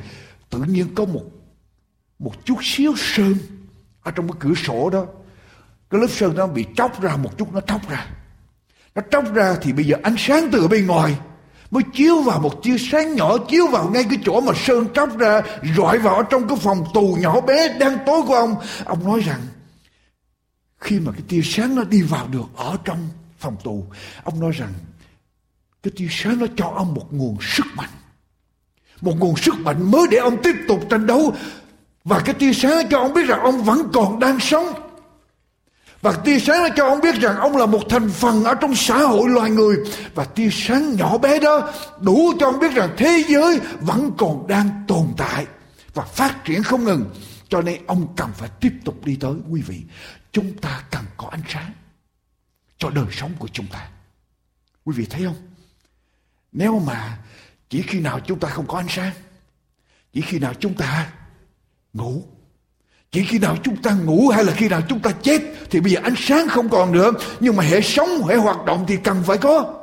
tự 0.51 0.59
nhiên 0.59 0.95
có 0.95 1.05
một 1.05 1.23
một 2.19 2.45
chút 2.45 2.59
xíu 2.63 2.95
sơn 2.97 3.35
ở 4.03 4.11
trong 4.11 4.33
cái 4.33 4.37
cửa 4.41 4.55
sổ 4.55 4.91
đó. 4.91 5.07
Cái 5.90 6.00
lớp 6.00 6.07
sơn 6.11 6.35
nó 6.37 6.47
bị 6.47 6.66
tróc 6.76 7.02
ra 7.02 7.16
một 7.16 7.38
chút, 7.38 7.55
nó 7.55 7.61
tróc 7.61 7.88
ra. 7.88 8.07
Nó 8.95 9.02
tróc 9.11 9.35
ra 9.35 9.57
thì 9.62 9.73
bây 9.73 9.85
giờ 9.85 9.97
ánh 10.02 10.14
sáng 10.19 10.49
từ 10.52 10.69
bên 10.69 10.87
ngoài 10.87 11.16
mới 11.71 11.83
chiếu 11.95 12.23
vào 12.23 12.40
một 12.40 12.62
tia 12.62 12.76
sáng 12.78 13.14
nhỏ, 13.14 13.38
chiếu 13.38 13.66
vào 13.66 13.90
ngay 13.90 14.05
cái 14.11 14.19
chỗ 14.25 14.40
mà 14.40 14.52
sơn 14.57 14.87
tróc 14.95 15.19
ra, 15.19 15.43
rọi 15.76 15.99
vào 15.99 16.23
trong 16.23 16.49
cái 16.49 16.57
phòng 16.57 16.85
tù 16.95 17.16
nhỏ 17.21 17.40
bé 17.40 17.78
đang 17.78 17.99
tối 18.07 18.23
của 18.26 18.35
ông. 18.35 18.57
Ông 18.85 19.05
nói 19.05 19.21
rằng, 19.21 19.40
khi 20.78 21.00
mà 21.00 21.12
cái 21.12 21.23
tia 21.28 21.40
sáng 21.45 21.75
nó 21.75 21.85
đi 21.85 22.02
vào 22.02 22.26
được 22.28 22.47
ở 22.57 22.76
trong 22.85 23.09
phòng 23.38 23.57
tù, 23.64 23.87
ông 24.25 24.40
nói 24.40 24.52
rằng, 24.52 24.73
cái 25.83 25.93
tia 25.97 26.09
sáng 26.11 26.38
nó 26.38 26.47
cho 26.57 26.73
ông 26.75 26.95
một 26.95 27.07
nguồn 27.11 27.37
sức 27.40 27.66
mạnh. 27.75 27.90
Một 29.00 29.14
nguồn 29.19 29.37
sức 29.37 29.55
mạnh 29.55 29.90
mới 29.90 30.07
để 30.11 30.19
ông 30.19 30.43
tiếp 30.43 30.55
tục 30.69 30.81
tranh 30.90 31.07
đấu. 31.07 31.33
Và 32.05 32.21
cái 32.21 32.35
tia 32.35 32.52
sáng 32.52 32.88
cho 32.90 32.99
ông 32.99 33.14
biết 33.14 33.26
rằng 33.26 33.40
ông 33.40 33.62
vẫn 33.64 33.90
còn 33.93 34.19
đang 34.19 34.40
sống 34.40 34.66
và 36.03 36.12
tia 36.12 36.38
sáng 36.38 36.62
đã 36.62 36.75
cho 36.76 36.87
ông 36.87 37.00
biết 37.00 37.15
rằng 37.15 37.37
ông 37.37 37.57
là 37.57 37.67
một 37.67 37.83
thành 37.88 38.11
phần 38.11 38.45
ở 38.45 38.55
trong 38.55 38.75
xã 38.75 38.99
hội 38.99 39.29
loài 39.29 39.50
người. 39.50 39.76
Và 40.15 40.25
tia 40.25 40.49
sáng 40.53 40.97
nhỏ 40.97 41.19
bé 41.19 41.41
đó 41.41 41.73
đủ 42.00 42.33
cho 42.41 42.47
ông 42.47 42.59
biết 42.59 42.73
rằng 42.75 42.91
thế 42.97 43.25
giới 43.29 43.61
vẫn 43.81 44.11
còn 44.19 44.47
đang 44.47 44.85
tồn 44.88 45.07
tại 45.17 45.47
và 45.95 46.05
phát 46.05 46.45
triển 46.45 46.63
không 46.63 46.85
ngừng. 46.85 47.15
Cho 47.49 47.61
nên 47.61 47.87
ông 47.87 48.15
cần 48.17 48.30
phải 48.35 48.49
tiếp 48.61 48.73
tục 48.85 49.04
đi 49.04 49.17
tới 49.21 49.32
quý 49.50 49.63
vị. 49.63 49.82
Chúng 50.32 50.56
ta 50.56 50.82
cần 50.91 51.04
có 51.17 51.28
ánh 51.30 51.43
sáng 51.49 51.73
cho 52.78 52.91
đời 52.91 53.06
sống 53.13 53.32
của 53.39 53.49
chúng 53.52 53.67
ta. 53.67 53.89
Quý 54.85 54.95
vị 54.97 55.06
thấy 55.11 55.25
không? 55.25 55.37
Nếu 56.52 56.78
mà 56.78 57.19
chỉ 57.71 57.82
khi 57.82 58.00
nào 58.00 58.21
chúng 58.21 58.41
ta 58.41 58.49
không 58.49 58.67
có 58.67 58.78
ánh 58.78 58.89
sáng, 58.89 59.13
chỉ 60.13 60.21
khi 60.21 60.39
nào 60.39 60.54
chúng 60.54 60.75
ta 60.75 61.13
ngủ 61.93 62.25
chỉ 63.12 63.25
khi 63.25 63.38
nào 63.38 63.56
chúng 63.62 63.76
ta 63.76 63.95
ngủ 64.04 64.28
hay 64.28 64.45
là 64.45 64.52
khi 64.52 64.69
nào 64.69 64.82
chúng 64.88 65.00
ta 65.00 65.10
chết 65.23 65.42
thì 65.71 65.80
bây 65.80 65.92
giờ 65.92 66.00
ánh 66.02 66.14
sáng 66.16 66.49
không 66.49 66.69
còn 66.69 66.92
nữa. 66.92 67.10
Nhưng 67.40 67.56
mà 67.56 67.64
hệ 67.64 67.80
sống, 67.80 68.08
hệ 68.28 68.36
hoạt 68.36 68.64
động 68.64 68.84
thì 68.88 68.97
cần 68.97 69.23
phải 69.26 69.38
có 69.38 69.75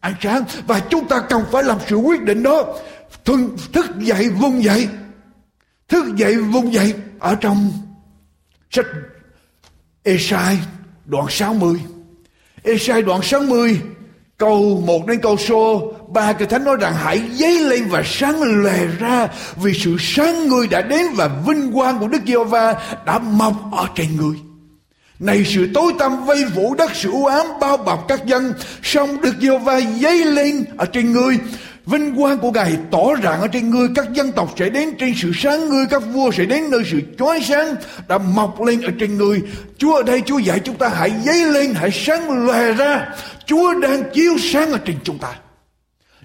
ánh 0.00 0.14
sáng. 0.20 0.44
Và 0.66 0.80
chúng 0.80 1.08
ta 1.08 1.20
cần 1.28 1.44
phải 1.52 1.62
làm 1.62 1.78
sự 1.88 1.96
quyết 1.96 2.22
định 2.22 2.42
đó. 2.42 2.74
Thuần, 3.24 3.48
thức 3.72 3.86
dậy 3.98 4.28
vùng 4.28 4.64
dậy. 4.64 4.88
Thức 5.88 6.16
dậy 6.16 6.36
vùng 6.36 6.72
dậy 6.72 6.94
ở 7.18 7.34
trong 7.34 7.72
sách 8.70 8.86
Esai 10.02 10.58
đoạn 11.04 11.26
60. 11.28 11.80
Esai 12.62 13.02
đoạn 13.02 13.22
60 13.22 13.80
câu 14.40 14.82
1 14.86 15.06
đến 15.06 15.20
câu 15.20 15.36
số 15.36 15.92
ba 16.08 16.32
cái 16.32 16.48
thánh 16.48 16.64
nói 16.64 16.76
rằng 16.80 16.94
hãy 16.96 17.22
dấy 17.32 17.58
lên 17.58 17.88
và 17.88 18.02
sáng 18.04 18.64
lè 18.64 18.86
ra 18.98 19.28
vì 19.62 19.74
sự 19.74 19.96
sáng 19.98 20.48
ngươi 20.48 20.66
đã 20.66 20.82
đến 20.82 21.06
và 21.14 21.30
vinh 21.46 21.72
quang 21.72 21.98
của 21.98 22.08
Đức 22.08 22.22
Giê-hô-va 22.26 22.74
đã 23.06 23.18
mọc 23.18 23.54
ở 23.72 23.86
trên 23.94 24.16
ngươi. 24.16 24.36
Này 25.18 25.44
sự 25.44 25.68
tối 25.74 25.92
tăm 25.98 26.24
vây 26.24 26.44
phủ 26.54 26.74
đất 26.74 26.90
sự 26.94 27.10
u 27.10 27.26
ám 27.26 27.46
bao 27.60 27.76
bọc 27.76 28.04
các 28.08 28.26
dân, 28.26 28.52
song 28.82 29.20
Đức 29.20 29.34
Giê-hô-va 29.40 29.80
dấy 30.00 30.24
lên 30.24 30.64
ở 30.76 30.86
trên 30.86 31.12
ngươi 31.12 31.38
Vinh 31.86 32.16
quang 32.16 32.38
của 32.38 32.50
Ngài 32.50 32.78
tỏ 32.90 33.04
rạng 33.22 33.40
ở 33.40 33.48
trên 33.48 33.70
ngươi, 33.70 33.88
các 33.94 34.12
dân 34.12 34.32
tộc 34.32 34.54
sẽ 34.58 34.68
đến 34.68 34.96
trên 34.98 35.14
sự 35.16 35.32
sáng 35.34 35.68
ngươi, 35.68 35.86
các 35.90 36.02
vua 36.12 36.30
sẽ 36.30 36.44
đến 36.44 36.70
nơi 36.70 36.82
sự 36.90 37.00
chói 37.18 37.40
sáng 37.42 37.74
đã 38.08 38.18
mọc 38.18 38.62
lên 38.62 38.82
ở 38.82 38.90
trên 39.00 39.18
ngươi. 39.18 39.42
Chúa 39.78 39.96
ở 39.96 40.02
đây 40.02 40.22
Chúa 40.26 40.38
dạy 40.38 40.60
chúng 40.60 40.76
ta 40.76 40.88
hãy 40.88 41.12
dấy 41.24 41.44
lên, 41.44 41.74
hãy 41.74 41.90
sáng 41.90 42.46
lòe 42.46 42.72
ra. 42.72 43.06
Chúa 43.46 43.74
đang 43.74 44.02
chiếu 44.14 44.38
sáng 44.38 44.72
ở 44.72 44.78
trên 44.84 44.96
chúng 45.04 45.18
ta. 45.18 45.34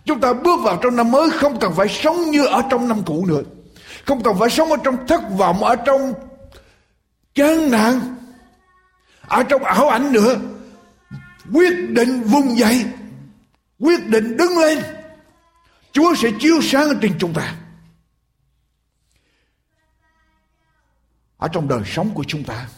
Chúng 0.05 0.19
ta 0.19 0.33
bước 0.33 0.59
vào 0.63 0.79
trong 0.81 0.95
năm 0.95 1.11
mới 1.11 1.29
không 1.29 1.59
cần 1.59 1.73
phải 1.75 1.87
sống 1.87 2.31
như 2.31 2.45
ở 2.45 2.61
trong 2.69 2.87
năm 2.87 3.01
cũ 3.05 3.25
nữa. 3.25 3.41
Không 4.05 4.23
cần 4.23 4.35
phải 4.39 4.49
sống 4.49 4.71
ở 4.71 4.77
trong 4.83 5.07
thất 5.07 5.21
vọng, 5.37 5.63
ở 5.63 5.75
trong 5.75 6.13
chán 7.35 7.71
nản, 7.71 7.99
ở 9.27 9.43
trong 9.43 9.63
ảo 9.63 9.89
ảnh 9.89 10.11
nữa. 10.11 10.35
Quyết 11.53 11.73
định 11.89 12.21
vùng 12.23 12.57
dậy, 12.57 12.85
quyết 13.79 14.07
định 14.07 14.37
đứng 14.37 14.57
lên 14.57 14.79
Chúa 15.95 16.15
sẽ 16.15 16.29
chiếu 16.39 16.61
sáng 16.61 16.87
ở 16.87 16.95
trên 17.01 17.15
chúng 17.19 17.33
ta. 17.33 17.55
Ở 21.37 21.47
trong 21.47 21.67
đời 21.67 21.81
sống 21.85 22.13
của 22.13 22.23
chúng 22.27 22.43
ta 22.43 22.69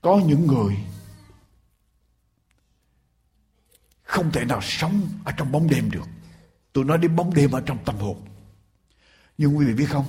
có 0.00 0.20
những 0.26 0.46
người 0.46 0.76
không 4.02 4.30
thể 4.32 4.44
nào 4.44 4.60
sống 4.62 5.08
ở 5.24 5.32
trong 5.32 5.52
bóng 5.52 5.70
đêm 5.70 5.90
được. 5.90 6.04
Tôi 6.72 6.84
nói 6.84 6.98
đến 6.98 7.16
bóng 7.16 7.34
đêm 7.34 7.50
ở 7.50 7.60
trong 7.66 7.84
tâm 7.84 7.96
hồn. 7.96 8.26
Nhưng 9.38 9.56
quý 9.56 9.66
vị 9.66 9.74
biết 9.74 9.86
không, 9.88 10.06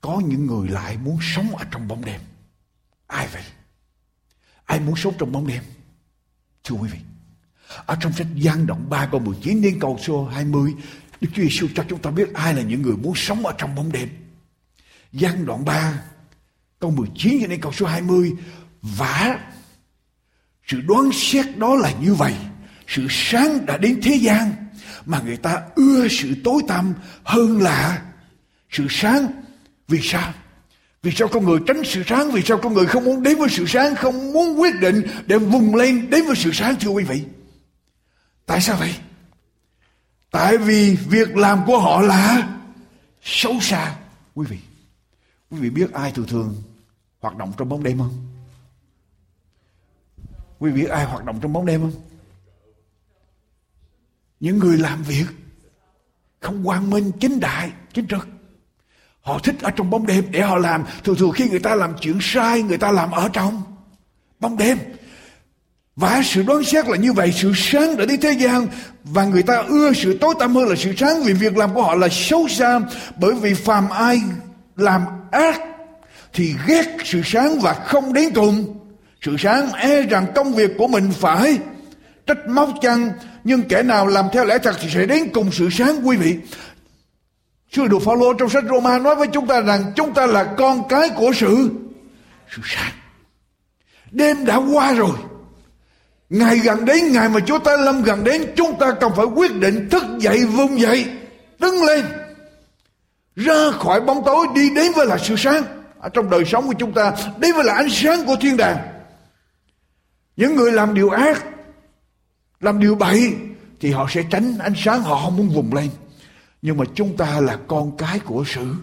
có 0.00 0.22
những 0.24 0.46
người 0.46 0.68
lại 0.68 0.96
muốn 0.96 1.18
sống 1.22 1.56
ở 1.56 1.64
trong 1.70 1.88
bóng 1.88 2.04
đêm. 2.04 2.20
Ai 3.06 3.28
vậy? 3.32 3.44
Ai 4.64 4.80
muốn 4.80 4.96
sống 4.96 5.14
trong 5.18 5.32
bóng 5.32 5.46
đêm? 5.46 5.62
Thưa 6.64 6.76
quý 6.76 6.88
vị, 6.92 6.98
ở 7.86 7.96
trong 8.00 8.12
sách 8.12 8.26
gian 8.34 8.66
động 8.66 8.86
3 8.88 9.08
câu 9.10 9.20
19 9.20 9.62
đến 9.62 9.78
câu 9.80 9.98
số 10.02 10.24
20 10.24 10.74
Đức 11.22 11.28
Chúa 11.34 11.42
Giêsu 11.42 11.68
cho 11.74 11.84
chúng 11.88 11.98
ta 11.98 12.10
biết 12.10 12.34
ai 12.34 12.54
là 12.54 12.62
những 12.62 12.82
người 12.82 12.96
muốn 12.96 13.14
sống 13.14 13.46
ở 13.46 13.54
trong 13.58 13.74
bóng 13.74 13.92
đêm. 13.92 14.08
Giăng 15.12 15.46
đoạn 15.46 15.64
3 15.64 16.02
câu 16.80 16.90
19 16.90 17.38
cho 17.40 17.46
đến 17.46 17.60
câu 17.60 17.72
số 17.72 17.86
20 17.86 18.32
vả 18.82 19.38
sự 20.66 20.80
đoán 20.80 21.10
xét 21.12 21.56
đó 21.56 21.74
là 21.74 21.92
như 22.00 22.14
vậy. 22.14 22.34
Sự 22.88 23.06
sáng 23.10 23.66
đã 23.66 23.76
đến 23.76 24.00
thế 24.02 24.14
gian 24.14 24.52
mà 25.06 25.20
người 25.24 25.36
ta 25.36 25.62
ưa 25.74 26.08
sự 26.08 26.34
tối 26.44 26.62
tăm 26.68 26.94
hơn 27.24 27.62
là 27.62 28.02
sự 28.70 28.86
sáng. 28.90 29.26
Vì 29.88 30.00
sao? 30.02 30.32
Vì 31.02 31.12
sao 31.16 31.28
con 31.28 31.44
người 31.44 31.58
tránh 31.66 31.82
sự 31.84 32.02
sáng? 32.06 32.30
Vì 32.30 32.42
sao 32.42 32.58
con 32.58 32.74
người 32.74 32.86
không 32.86 33.04
muốn 33.04 33.22
đến 33.22 33.38
với 33.38 33.48
sự 33.48 33.66
sáng? 33.66 33.94
Không 33.94 34.32
muốn 34.32 34.60
quyết 34.60 34.80
định 34.80 35.02
để 35.26 35.38
vùng 35.38 35.74
lên 35.74 36.10
đến 36.10 36.26
với 36.26 36.36
sự 36.36 36.50
sáng, 36.52 36.74
thưa 36.80 36.90
quý 36.90 37.04
vị? 37.04 37.22
Tại 38.46 38.60
sao 38.60 38.76
vậy? 38.76 38.94
Tại 40.32 40.58
vì 40.58 40.96
việc 40.96 41.36
làm 41.36 41.66
của 41.66 41.78
họ 41.78 42.00
là 42.00 42.48
xấu 43.22 43.60
xa. 43.60 43.96
Quý 44.34 44.46
vị, 44.46 44.58
quý 45.50 45.58
vị 45.58 45.70
biết 45.70 45.92
ai 45.92 46.12
thường 46.12 46.26
thường 46.26 46.54
hoạt 47.20 47.36
động 47.36 47.52
trong 47.56 47.68
bóng 47.68 47.82
đêm 47.82 47.98
không? 47.98 48.26
Quý 50.58 50.70
vị 50.70 50.82
biết 50.82 50.88
ai 50.88 51.04
hoạt 51.04 51.24
động 51.24 51.38
trong 51.42 51.52
bóng 51.52 51.66
đêm 51.66 51.80
không? 51.80 51.92
Những 54.40 54.58
người 54.58 54.78
làm 54.78 55.02
việc 55.02 55.26
không 56.40 56.64
quang 56.64 56.90
minh, 56.90 57.12
chính 57.20 57.40
đại, 57.40 57.72
chính 57.92 58.06
trực. 58.06 58.28
Họ 59.20 59.38
thích 59.38 59.56
ở 59.62 59.70
trong 59.70 59.90
bóng 59.90 60.06
đêm 60.06 60.24
để 60.30 60.40
họ 60.40 60.56
làm. 60.56 60.84
Thường 61.04 61.16
thường 61.16 61.32
khi 61.32 61.48
người 61.48 61.60
ta 61.60 61.74
làm 61.74 61.94
chuyện 62.00 62.18
sai, 62.20 62.62
người 62.62 62.78
ta 62.78 62.92
làm 62.92 63.10
ở 63.10 63.28
trong 63.32 63.62
bóng 64.40 64.56
đêm. 64.56 64.78
Và 65.96 66.22
sự 66.24 66.42
đoán 66.42 66.64
xét 66.64 66.88
là 66.88 66.96
như 66.96 67.12
vậy, 67.12 67.32
sự 67.32 67.52
sáng 67.56 67.96
đã 67.96 68.04
đến 68.04 68.20
thế 68.20 68.32
gian 68.32 68.66
và 69.04 69.24
người 69.24 69.42
ta 69.42 69.62
ưa 69.68 69.92
sự 69.92 70.18
tối 70.20 70.34
tăm 70.38 70.54
hơn 70.54 70.68
là 70.68 70.76
sự 70.76 70.92
sáng 70.96 71.22
vì 71.22 71.32
việc 71.32 71.56
làm 71.56 71.74
của 71.74 71.82
họ 71.82 71.94
là 71.94 72.08
xấu 72.10 72.48
xa 72.48 72.80
bởi 73.16 73.34
vì 73.34 73.54
phàm 73.54 73.90
ai 73.90 74.20
làm 74.76 75.02
ác 75.30 75.60
thì 76.32 76.54
ghét 76.66 76.96
sự 77.04 77.20
sáng 77.24 77.60
và 77.60 77.72
không 77.72 78.12
đến 78.12 78.30
cùng 78.34 78.78
sự 79.20 79.36
sáng 79.38 79.72
e 79.72 80.02
rằng 80.02 80.26
công 80.34 80.54
việc 80.54 80.70
của 80.78 80.86
mình 80.86 81.10
phải 81.18 81.58
trách 82.26 82.48
móc 82.48 82.68
chăng 82.82 83.10
nhưng 83.44 83.62
kẻ 83.62 83.82
nào 83.82 84.06
làm 84.06 84.24
theo 84.32 84.44
lẽ 84.44 84.58
thật 84.58 84.76
thì 84.80 84.88
sẽ 84.94 85.06
đến 85.06 85.28
cùng 85.34 85.52
sự 85.52 85.68
sáng 85.70 86.08
quý 86.08 86.16
vị 86.16 86.36
Sư 87.72 87.86
đồ 87.86 87.98
Phaolô 87.98 88.34
trong 88.34 88.48
sách 88.48 88.64
Roma 88.70 88.98
nói 88.98 89.14
với 89.14 89.26
chúng 89.26 89.46
ta 89.46 89.60
rằng 89.60 89.92
chúng 89.96 90.14
ta 90.14 90.26
là 90.26 90.44
con 90.44 90.88
cái 90.88 91.08
của 91.08 91.32
sự 91.34 91.70
sự 92.50 92.62
sáng. 92.64 92.92
Đêm 94.10 94.44
đã 94.44 94.56
qua 94.56 94.92
rồi. 94.92 95.16
Ngày 96.32 96.58
gần 96.58 96.84
đến 96.84 97.12
ngày 97.12 97.28
mà 97.28 97.40
Chúa 97.40 97.58
ta 97.58 97.76
lâm 97.76 98.02
gần 98.02 98.24
đến, 98.24 98.52
chúng 98.56 98.78
ta 98.78 98.92
cần 99.00 99.12
phải 99.16 99.26
quyết 99.26 99.54
định 99.54 99.88
thức 99.90 100.02
dậy 100.18 100.46
vùng 100.46 100.80
dậy, 100.80 101.06
đứng 101.58 101.82
lên, 101.82 102.04
ra 103.36 103.70
khỏi 103.70 104.00
bóng 104.00 104.22
tối, 104.24 104.46
đi 104.54 104.70
đến 104.74 104.92
với 104.96 105.06
là 105.06 105.18
sự 105.18 105.34
sáng. 105.38 105.62
Ở 106.00 106.08
trong 106.08 106.30
đời 106.30 106.44
sống 106.44 106.66
của 106.66 106.74
chúng 106.78 106.92
ta, 106.92 107.14
đến 107.38 107.54
với 107.54 107.64
là 107.64 107.74
ánh 107.74 107.90
sáng 107.90 108.26
của 108.26 108.36
thiên 108.40 108.56
đàng. 108.56 108.76
Những 110.36 110.56
người 110.56 110.72
làm 110.72 110.94
điều 110.94 111.10
ác, 111.10 111.44
làm 112.60 112.78
điều 112.78 112.94
bậy, 112.94 113.34
thì 113.80 113.90
họ 113.90 114.06
sẽ 114.10 114.22
tránh 114.30 114.58
ánh 114.58 114.74
sáng, 114.76 115.02
họ 115.02 115.20
không 115.24 115.36
muốn 115.36 115.48
vùng 115.48 115.74
lên. 115.74 115.88
Nhưng 116.62 116.76
mà 116.76 116.84
chúng 116.94 117.16
ta 117.16 117.40
là 117.40 117.58
con 117.66 117.96
cái 117.96 118.18
của 118.18 118.44
sự 118.46 118.74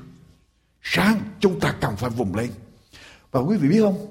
sáng, 0.82 1.16
chúng 1.40 1.60
ta 1.60 1.74
cần 1.82 1.96
phải 1.96 2.10
vùng 2.10 2.36
lên. 2.36 2.50
Và 3.32 3.40
quý 3.40 3.58
vị 3.58 3.70
biết 3.70 3.82
không? 3.82 4.08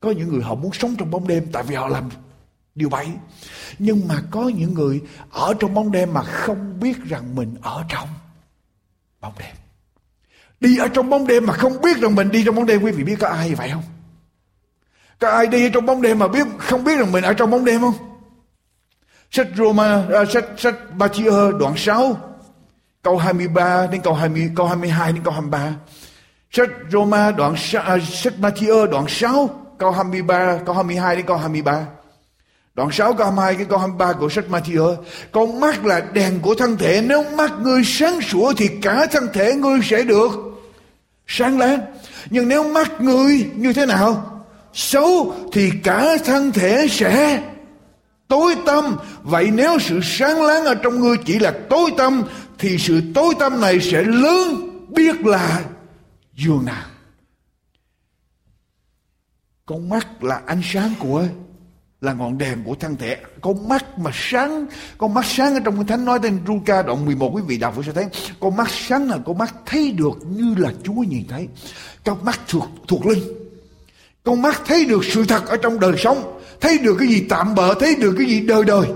Có 0.00 0.10
những 0.10 0.28
người 0.28 0.42
họ 0.42 0.54
muốn 0.54 0.72
sống 0.72 0.94
trong 0.98 1.10
bóng 1.10 1.28
đêm, 1.28 1.46
tại 1.52 1.62
vì 1.62 1.74
họ 1.74 1.88
làm 1.88 2.10
điều 2.76 2.88
7 2.88 3.06
nhưng 3.78 4.08
mà 4.08 4.22
có 4.30 4.42
những 4.42 4.74
người 4.74 5.00
ở 5.30 5.54
trong 5.60 5.74
bóng 5.74 5.92
đêm 5.92 6.14
mà 6.14 6.22
không 6.22 6.80
biết 6.80 6.96
rằng 7.04 7.34
mình 7.34 7.54
ở 7.62 7.84
trong 7.88 8.08
bóng 9.20 9.32
đêm. 9.38 9.54
Đi 10.60 10.78
ở 10.78 10.88
trong 10.88 11.10
bóng 11.10 11.26
đêm 11.26 11.46
mà 11.46 11.52
không 11.52 11.80
biết 11.82 11.96
rằng 11.96 12.14
mình 12.14 12.30
đi 12.30 12.44
trong 12.44 12.54
bóng 12.54 12.66
đêm 12.66 12.82
quý 12.82 12.92
vị 12.92 13.04
biết 13.04 13.16
có 13.20 13.28
ai 13.28 13.54
vậy 13.54 13.70
không? 13.72 13.82
Có 15.18 15.30
ai 15.30 15.46
đi 15.46 15.70
trong 15.70 15.86
bóng 15.86 16.02
đêm 16.02 16.18
mà 16.18 16.28
biết 16.28 16.46
không 16.58 16.84
biết 16.84 16.98
rằng 16.98 17.12
mình 17.12 17.24
ở 17.24 17.34
trong 17.34 17.50
bóng 17.50 17.64
đêm 17.64 17.80
không? 17.80 17.94
Sách 19.30 19.48
Roma 19.56 20.06
uh, 20.22 20.30
sách 20.30 20.44
sách 20.56 20.74
Matthew 20.98 21.58
đoạn 21.58 21.74
6 21.76 22.16
câu 23.02 23.18
23 23.18 23.86
đến 23.86 24.00
câu 24.00 24.14
20 24.14 24.50
câu 24.56 24.66
22 24.66 25.12
đến 25.12 25.22
câu 25.24 25.32
23 25.32 25.74
sách 26.50 26.68
Roma 26.90 27.30
đoạn 27.30 27.52
uh, 27.52 28.02
sách 28.02 28.34
Matthew 28.40 28.86
đoạn 28.86 29.04
6 29.08 29.50
câu 29.78 29.90
23 29.90 30.58
câu 30.66 30.74
22 30.74 31.16
đến 31.16 31.26
câu 31.26 31.36
23 31.36 31.86
Đoạn 32.76 32.90
6 32.92 33.14
câu 33.14 33.26
22 33.26 33.54
cái 33.54 33.64
câu 33.64 33.78
23 33.78 34.12
của 34.12 34.28
sách 34.28 34.44
Matthew 34.50 34.96
Con 35.32 35.60
mắt 35.60 35.86
là 35.86 36.00
đèn 36.00 36.40
của 36.40 36.54
thân 36.54 36.76
thể, 36.76 37.02
Nếu 37.06 37.24
mắt 37.36 37.52
ngươi 37.60 37.84
sáng 37.84 38.20
sủa 38.20 38.52
Thì 38.56 38.68
cả 38.82 39.06
thân 39.06 39.28
thể 39.32 39.54
ngươi 39.54 39.78
sẽ 39.82 40.02
được 40.02 40.30
Sáng 41.26 41.58
láng. 41.58 41.80
Nhưng 42.30 42.48
nếu 42.48 42.72
mắt 42.72 43.00
ngươi 43.00 43.50
như 43.54 43.72
thế 43.72 43.86
nào 43.86 44.42
Xấu 44.72 45.34
Thì 45.52 45.70
cả 45.84 46.16
thân 46.24 46.52
thể 46.52 46.86
sẽ 46.90 47.42
Tối 48.28 48.56
tâm 48.66 48.96
Vậy 49.22 49.50
nếu 49.52 49.78
sự 49.78 50.00
sáng 50.02 50.42
láng 50.42 50.64
ở 50.64 50.74
trong 50.74 51.00
ngươi 51.00 51.16
Chỉ 51.24 51.38
là 51.38 51.54
tối 51.70 51.90
tâm 51.96 52.22
Thì 52.58 52.78
sự 52.78 53.00
tối 53.14 53.34
tâm 53.38 53.60
này 53.60 53.80
sẽ 53.80 54.02
lớn 54.02 54.70
Biết 54.88 55.26
là 55.26 55.62
dường 56.36 56.64
nào. 56.64 56.84
Con 59.66 59.88
mắt 59.88 60.24
là 60.24 60.42
ánh 60.46 60.60
sáng 60.64 60.92
của 60.98 61.26
là 62.00 62.12
ngọn 62.12 62.38
đèn 62.38 62.64
của 62.64 62.74
thân 62.74 62.96
thể. 62.96 63.16
Con 63.40 63.68
mắt 63.68 63.98
mà 63.98 64.10
sáng 64.14 64.66
con 64.98 65.14
mắt 65.14 65.24
sáng 65.24 65.54
ở 65.54 65.60
trong 65.64 65.76
kinh 65.76 65.86
thánh 65.86 66.04
nói 66.04 66.18
tên 66.22 66.38
Luca 66.46 66.82
đoạn 66.82 67.04
11 67.04 67.30
quý 67.34 67.42
vị 67.46 67.58
đọc 67.58 67.74
sẽ 67.86 67.92
thấy. 67.92 68.06
Con 68.40 68.56
mắt 68.56 68.68
sáng 68.70 69.10
là 69.10 69.18
con 69.26 69.38
mắt 69.38 69.54
thấy 69.66 69.92
được 69.92 70.18
như 70.26 70.54
là 70.58 70.72
Chúa 70.82 70.92
nhìn 70.92 71.24
thấy. 71.28 71.48
Con 72.04 72.24
mắt 72.24 72.40
thuộc 72.48 72.68
thuộc 72.88 73.06
linh. 73.06 73.22
Con 74.24 74.42
mắt 74.42 74.62
thấy 74.66 74.84
được 74.84 75.04
sự 75.04 75.24
thật 75.24 75.46
ở 75.46 75.56
trong 75.56 75.80
đời 75.80 75.92
sống, 75.98 76.40
thấy 76.60 76.78
được 76.78 76.96
cái 76.98 77.08
gì 77.08 77.26
tạm 77.28 77.54
bợ, 77.54 77.74
thấy 77.80 77.94
được 77.94 78.14
cái 78.18 78.26
gì 78.26 78.40
đời 78.40 78.64
đời. 78.64 78.86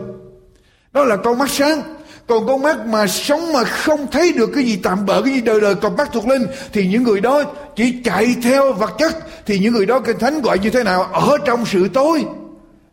Đó 0.92 1.04
là 1.04 1.16
con 1.16 1.38
mắt 1.38 1.50
sáng. 1.50 1.82
Còn 2.26 2.46
con 2.46 2.62
mắt 2.62 2.86
mà 2.86 3.06
sống 3.06 3.52
mà 3.52 3.64
không 3.64 4.06
thấy 4.10 4.32
được 4.32 4.50
cái 4.54 4.64
gì 4.64 4.76
tạm 4.82 5.06
bợ, 5.06 5.22
cái 5.22 5.34
gì 5.34 5.40
đời 5.40 5.60
đời, 5.60 5.74
còn 5.74 5.96
mắt 5.96 6.10
thuộc 6.12 6.26
linh, 6.26 6.46
thì 6.72 6.86
những 6.86 7.02
người 7.02 7.20
đó 7.20 7.42
chỉ 7.76 7.94
chạy 8.04 8.34
theo 8.42 8.72
vật 8.72 8.90
chất, 8.98 9.16
thì 9.46 9.58
những 9.58 9.72
người 9.72 9.86
đó 9.86 10.00
kinh 10.00 10.18
thánh 10.18 10.40
gọi 10.40 10.58
như 10.58 10.70
thế 10.70 10.84
nào? 10.84 11.02
Ở 11.02 11.36
trong 11.44 11.66
sự 11.66 11.88
tối 11.88 12.24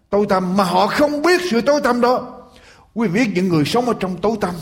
tối 0.10 0.26
tăm, 0.30 0.58
mà 0.58 0.64
họ 0.64 0.88
không 0.88 1.22
biết 1.22 1.42
sự 1.52 1.62
tối 1.62 1.82
tăm 1.84 2.02
đó. 2.02 2.34
Quý 2.94 3.08
vị 3.08 3.20
biết 3.20 3.32
những 3.36 3.50
người 3.50 3.66
sống 3.66 3.86
ở 3.86 3.94
trong 4.00 4.22
tối 4.22 4.38
tăm. 4.42 4.56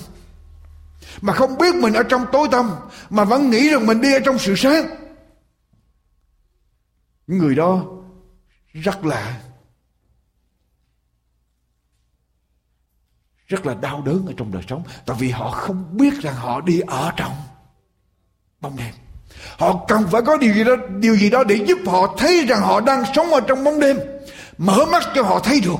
Mà 1.22 1.34
không 1.34 1.58
biết 1.58 1.76
mình 1.76 1.94
ở 1.94 2.04
trong 2.04 2.26
tối 2.32 2.48
tăm, 2.52 2.72
mà 3.10 3.24
vẫn 3.24 3.50
nghĩ 3.50 3.70
rằng 3.70 3.86
mình 3.86 4.02
đi 4.02 4.14
ở 4.14 4.20
trong 4.20 4.40
sự 4.40 4.56
sáng. 4.56 4.86
Những 7.28 7.38
người 7.38 7.56
đó 7.56 7.84
rất 8.74 9.06
là 9.06 9.42
rất 13.48 13.66
là 13.66 13.74
đau 13.74 14.02
đớn 14.02 14.26
ở 14.28 14.34
trong 14.38 14.52
đời 14.52 14.64
sống. 14.70 14.84
Tại 15.06 15.18
vì 15.20 15.30
họ 15.30 15.52
không 15.52 15.98
biết 15.98 16.14
rằng 16.22 16.36
họ 16.36 16.62
đi 16.62 16.80
ở 16.80 17.12
trong 17.18 17.34
bóng 18.62 18.78
đêm. 18.78 18.94
Họ 19.58 19.86
cần 19.88 20.08
phải 20.12 20.22
có 20.22 20.38
điều 20.38 20.54
gì 20.54 20.64
đó, 20.64 20.76
điều 21.00 21.16
gì 21.16 21.30
đó 21.30 21.44
để 21.44 21.56
giúp 21.56 21.78
họ 21.88 22.16
thấy 22.18 22.46
rằng 22.46 22.62
họ 22.62 22.82
đang 22.82 23.04
sống 23.16 23.28
ở 23.34 23.42
trong 23.42 23.64
bóng 23.64 23.80
đêm 23.80 23.98
mở 24.58 24.86
mắt 24.92 25.04
cho 25.16 25.24
họ 25.24 25.40
thấy 25.40 25.62
được. 25.62 25.80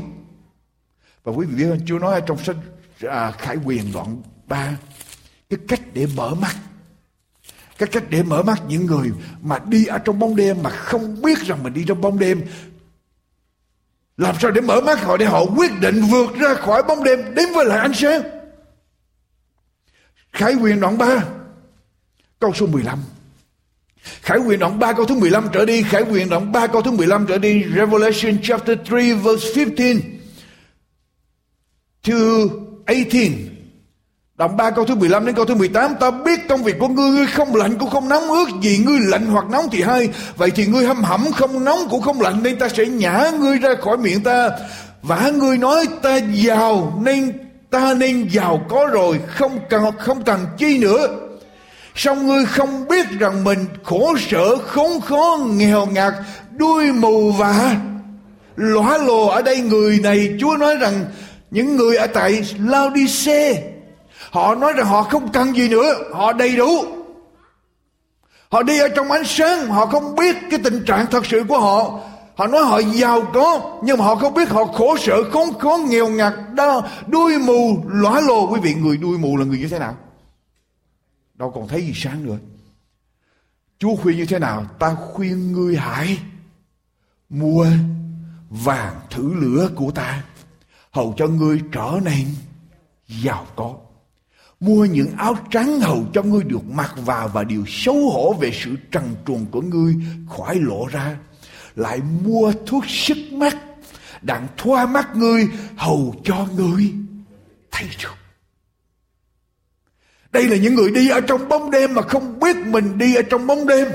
Và 1.24 1.32
quý 1.32 1.46
vị 1.46 1.56
biết 1.56 1.70
không 1.70 1.86
Chúa 1.86 2.00
nói 2.00 2.14
ở 2.14 2.20
trong 2.20 2.44
sách 2.44 2.56
à, 3.02 3.32
Khải 3.32 3.58
Quyền 3.66 3.92
đoạn 3.94 4.22
3 4.48 4.78
cái 5.50 5.60
cách 5.68 5.82
để 5.94 6.08
mở 6.16 6.36
mắt. 6.36 6.56
Cái 7.78 7.90
cách 7.92 8.04
để 8.10 8.24
mở 8.24 8.44
mắt 8.44 8.62
những 8.68 8.86
người 8.86 9.12
mà 9.42 9.60
đi 9.66 9.86
ở 9.86 9.98
trong 9.98 10.20
bóng 10.20 10.36
đêm 10.36 10.64
mà 10.64 10.70
không 10.70 11.22
biết 11.22 11.40
rằng 11.40 11.64
mình 11.64 11.74
đi 11.74 11.84
trong 11.88 12.02
bóng 12.02 12.20
đêm. 12.20 12.42
Làm 14.18 14.36
sao 14.40 14.52
để 14.52 14.62
mở 14.62 14.82
mắt 14.82 15.04
họ 15.04 15.18
để 15.18 15.26
họ 15.26 15.46
quyết 15.58 15.72
định 15.80 16.02
vượt 16.02 16.36
ra 16.36 16.54
khỏi 16.54 16.84
bóng 16.84 17.04
đêm 17.04 17.36
đến 17.36 17.46
với 17.56 17.66
lại 17.66 17.80
ánh 17.80 17.94
sáng? 17.94 18.22
Khải 20.32 20.56
quyền 20.56 20.80
đoạn 20.80 20.98
3 20.98 21.24
câu 22.40 22.54
số 22.54 22.68
15 22.68 23.00
Khải 24.22 24.38
quyền 24.38 24.60
đoạn 24.60 24.80
3 24.80 24.94
câu 24.94 25.06
thứ 25.06 25.16
15 25.16 25.48
trở 25.54 25.66
đi, 25.66 25.84
Khải 25.84 26.02
quyền 26.02 26.30
đoạn 26.30 26.52
3 26.52 26.68
câu 26.68 26.82
thứ 26.82 26.92
15 26.92 27.26
trở 27.30 27.38
đi, 27.38 27.64
Revelation 27.76 28.38
chapter 28.44 28.78
3 28.78 28.98
verse 29.24 29.66
15 29.66 29.72
to 32.04 32.14
18. 32.88 33.56
Đoạn 34.38 34.58
3 34.58 34.72
câu 34.72 34.86
thứ 34.86 34.96
15 34.96 35.26
đến 35.26 35.36
câu 35.36 35.46
thứ 35.46 35.56
18 35.56 35.96
Ta 36.00 36.12
biết 36.12 36.40
công 36.50 36.64
việc 36.64 36.76
của 36.80 36.88
ngươi 36.88 37.10
Ngươi 37.10 37.28
không 37.28 37.56
lạnh 37.56 37.76
cũng 37.80 37.90
không 37.90 38.10
nóng. 38.10 38.28
Ước 38.28 38.48
gì 38.62 38.78
Ngươi 38.86 39.00
lạnh 39.00 39.26
hoặc 39.26 39.46
nóng 39.52 39.68
thì 39.72 39.82
hay. 39.82 40.10
Vậy 40.36 40.52
thì 40.52 40.66
ngươi 40.66 40.86
hâm 40.86 41.04
hẩm 41.04 41.26
không 41.36 41.64
nóng 41.64 41.80
cũng 41.90 42.02
không 42.02 42.22
lạnh 42.22 42.44
Nên 42.44 42.60
ta 42.60 42.70
sẽ 42.70 42.86
nhả 42.86 43.32
ngươi 43.40 43.58
ra 43.58 43.70
khỏi 43.82 43.98
miệng 43.98 44.24
ta. 44.24 44.50
Và 45.02 45.30
ngươi 45.30 45.58
nói 45.58 45.86
ta 46.02 46.18
giàu 46.18 47.00
Nên 47.04 47.34
ta 47.70 47.94
nên 47.94 48.28
giàu 48.32 48.66
có 48.70 48.88
rồi 48.92 49.20
Không 49.28 49.60
cần 49.70 49.84
không 50.00 50.24
cần 50.24 50.40
chi 50.58 50.78
nữa. 50.78 51.08
Xong 51.96 52.28
ngươi 52.28 52.46
không 52.46 52.88
biết 52.88 53.06
rằng 53.20 53.44
mình 53.44 53.66
khổ 53.84 54.16
sở, 54.30 54.56
khốn 54.58 55.02
khó, 55.02 55.38
nghèo 55.50 55.86
ngặt, 55.86 56.14
đuôi 56.58 56.92
mù 56.92 57.32
và 57.32 57.76
lõa 58.56 58.98
lồ 58.98 59.28
ở 59.28 59.42
đây? 59.42 59.60
Người 59.60 60.00
này 60.04 60.38
Chúa 60.40 60.58
nói 60.58 60.76
rằng 60.76 61.06
những 61.52 61.76
người 61.76 61.98
ở 61.98 62.08
tại 62.08 62.42
Laodice 62.60 63.64
họ 64.32 64.56
nói 64.56 64.74
rằng 64.74 64.86
họ 64.86 65.04
không 65.04 65.32
cần 65.32 65.56
gì 65.56 65.70
nữa 65.70 65.94
họ 66.14 66.34
đầy 66.34 66.56
đủ. 66.56 66.86
Họ 68.50 68.64
đi 68.64 68.80
ở 68.80 68.88
trong 68.88 69.12
ánh 69.12 69.26
sáng 69.26 69.68
họ 69.68 69.86
không 69.86 70.16
biết 70.16 70.36
cái 70.52 70.60
tình 70.64 70.86
trạng 70.86 71.06
thật 71.12 71.26
sự 71.26 71.44
của 71.48 71.60
họ. 71.60 72.00
Họ 72.36 72.48
nói 72.48 72.64
họ 72.64 72.80
giàu 72.80 73.22
có 73.34 73.80
nhưng 73.84 73.98
mà 73.98 74.06
họ 74.06 74.16
không 74.16 74.34
biết 74.34 74.50
họ 74.50 74.66
khổ 74.66 74.98
sở 74.98 75.24
khốn 75.32 75.60
khó 75.60 75.78
nghèo 75.88 76.08
ngặt 76.08 76.34
đau 76.54 76.84
đuôi 77.08 77.38
mù 77.38 77.78
lõa 77.88 78.22
lồ. 78.22 78.48
Quý 78.48 78.60
vị 78.64 78.74
người 78.74 78.98
đuôi 78.98 79.18
mù 79.18 79.38
là 79.38 79.46
người 79.46 79.58
như 79.58 79.68
thế 79.68 79.80
nào? 79.80 79.96
Đâu 81.36 81.52
còn 81.52 81.68
thấy 81.68 81.82
gì 81.82 81.92
sáng 81.96 82.26
nữa. 82.26 82.38
Chúa 83.80 83.96
khuyên 83.96 84.18
như 84.18 84.26
thế 84.26 84.40
nào, 84.40 84.66
ta 84.80 84.96
khuyên 84.96 85.52
ngươi 85.52 85.78
hãy 85.78 86.20
mua 87.30 87.68
vàng 88.50 89.00
thử 89.10 89.34
lửa 89.34 89.70
của 89.76 89.92
ta, 89.92 90.24
hầu 90.92 91.14
cho 91.18 91.28
ngươi 91.28 91.62
trở 91.72 92.00
nên 92.04 92.28
giàu 93.08 93.48
có. 93.56 93.76
Mua 94.60 94.86
những 94.86 95.12
áo 95.18 95.38
trắng 95.52 95.80
hầu 95.80 96.06
cho 96.14 96.24
ngươi 96.24 96.44
được 96.44 96.66
mặc 96.66 96.94
vào 96.98 97.28
và 97.28 97.44
điều 97.44 97.64
xấu 97.68 98.10
hổ 98.10 98.34
về 98.34 98.52
sự 98.54 98.76
trần 98.92 99.16
truồng 99.28 99.46
của 99.46 99.62
ngươi 99.62 99.96
khỏi 100.30 100.56
lộ 100.60 100.88
ra. 100.88 101.18
Lại 101.76 102.02
mua 102.24 102.54
thuốc 102.66 102.84
sức 102.88 103.18
mắt, 103.32 103.58
đặng 104.22 104.48
thoa 104.58 104.86
mắt 104.86 105.16
ngươi 105.16 105.48
hầu 105.78 106.16
cho 106.24 106.48
ngươi 106.58 106.94
thấy 107.72 107.90
được 108.04 108.25
đây 110.36 110.48
là 110.48 110.58
những 110.58 110.76
người 110.76 110.92
đi 110.92 111.10
ở 111.10 111.22
trong 111.22 111.50
bóng 111.50 111.72
đêm 111.72 111.94
mà 111.94 112.02
không 112.02 112.40
biết 112.40 112.56
mình 112.58 112.98
đi 112.98 113.16
ở 113.16 113.22
trong 113.22 113.48
bóng 113.48 113.68
đêm. 113.68 113.88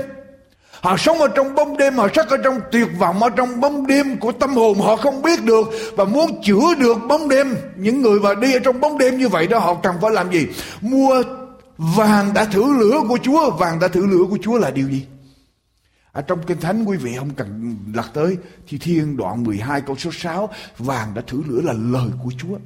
Họ 0.81 0.97
sống 0.97 1.17
ở 1.17 1.27
trong 1.27 1.55
bóng 1.55 1.77
đêm, 1.77 1.95
họ 1.95 2.07
sắc 2.15 2.29
ở 2.29 2.37
trong 2.43 2.59
tuyệt 2.71 2.87
vọng, 2.99 3.23
ở 3.23 3.29
trong 3.29 3.61
bóng 3.61 3.87
đêm 3.87 4.17
của 4.17 4.31
tâm 4.31 4.49
hồn 4.49 4.79
họ 4.79 4.95
không 4.95 5.21
biết 5.21 5.43
được 5.43 5.67
và 5.97 6.05
muốn 6.05 6.41
chữa 6.43 6.75
được 6.79 6.97
bóng 7.07 7.29
đêm. 7.29 7.55
Những 7.75 8.01
người 8.01 8.19
mà 8.19 8.33
đi 8.33 8.53
ở 8.53 8.59
trong 8.59 8.79
bóng 8.79 8.97
đêm 8.97 9.17
như 9.17 9.27
vậy 9.27 9.47
đó 9.47 9.59
họ 9.59 9.75
cần 9.83 9.95
phải 10.01 10.11
làm 10.11 10.31
gì? 10.31 10.47
Mua 10.81 11.23
vàng 11.77 12.33
đã 12.33 12.45
thử 12.45 12.77
lửa 12.79 12.99
của 13.09 13.17
Chúa. 13.23 13.51
Vàng 13.51 13.79
đã 13.79 13.87
thử 13.87 14.05
lửa 14.05 14.23
của 14.29 14.37
Chúa 14.41 14.57
là 14.57 14.71
điều 14.71 14.89
gì? 14.89 15.05
Ở 16.11 16.21
trong 16.21 16.39
Kinh 16.47 16.59
Thánh 16.59 16.85
quý 16.85 16.97
vị 16.97 17.15
không 17.19 17.29
cần 17.37 17.77
lật 17.93 18.09
tới 18.13 18.37
Thi 18.67 18.77
Thiên 18.77 19.17
đoạn 19.17 19.43
12 19.43 19.81
câu 19.81 19.95
số 19.95 20.09
6 20.13 20.49
Vàng 20.77 21.13
đã 21.15 21.21
thử 21.27 21.43
lửa 21.47 21.61
là 21.63 21.73
lời 21.73 22.09
của 22.23 22.31
Chúa 22.37 22.57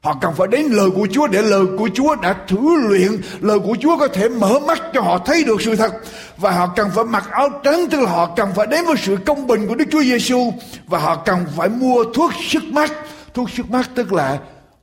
Họ 0.00 0.18
cần 0.20 0.34
phải 0.36 0.48
đến 0.48 0.66
lời 0.66 0.90
của 0.94 1.08
Chúa 1.12 1.26
để 1.26 1.42
lời 1.42 1.66
của 1.78 1.88
Chúa 1.94 2.14
đã 2.14 2.44
thử 2.48 2.88
luyện. 2.88 3.20
Lời 3.40 3.58
của 3.58 3.76
Chúa 3.80 3.98
có 3.98 4.08
thể 4.08 4.28
mở 4.28 4.58
mắt 4.58 4.82
cho 4.94 5.00
họ 5.00 5.18
thấy 5.18 5.44
được 5.44 5.62
sự 5.62 5.76
thật. 5.76 5.92
Và 6.36 6.50
họ 6.50 6.72
cần 6.76 6.90
phải 6.94 7.04
mặc 7.04 7.30
áo 7.30 7.48
trắng 7.64 7.86
tức 7.90 8.00
là 8.00 8.10
họ 8.10 8.34
cần 8.36 8.50
phải 8.56 8.66
đến 8.66 8.84
với 8.86 8.96
sự 8.98 9.16
công 9.26 9.46
bình 9.46 9.68
của 9.68 9.74
Đức 9.74 9.84
Chúa 9.90 10.02
Giêsu 10.02 10.52
Và 10.86 10.98
họ 10.98 11.22
cần 11.24 11.46
phải 11.56 11.68
mua 11.68 12.04
thuốc 12.14 12.30
sức 12.48 12.64
mắt. 12.64 12.92
Thuốc 13.34 13.50
sức 13.50 13.70
mắt 13.70 13.90
tức 13.94 14.12
là 14.12 14.40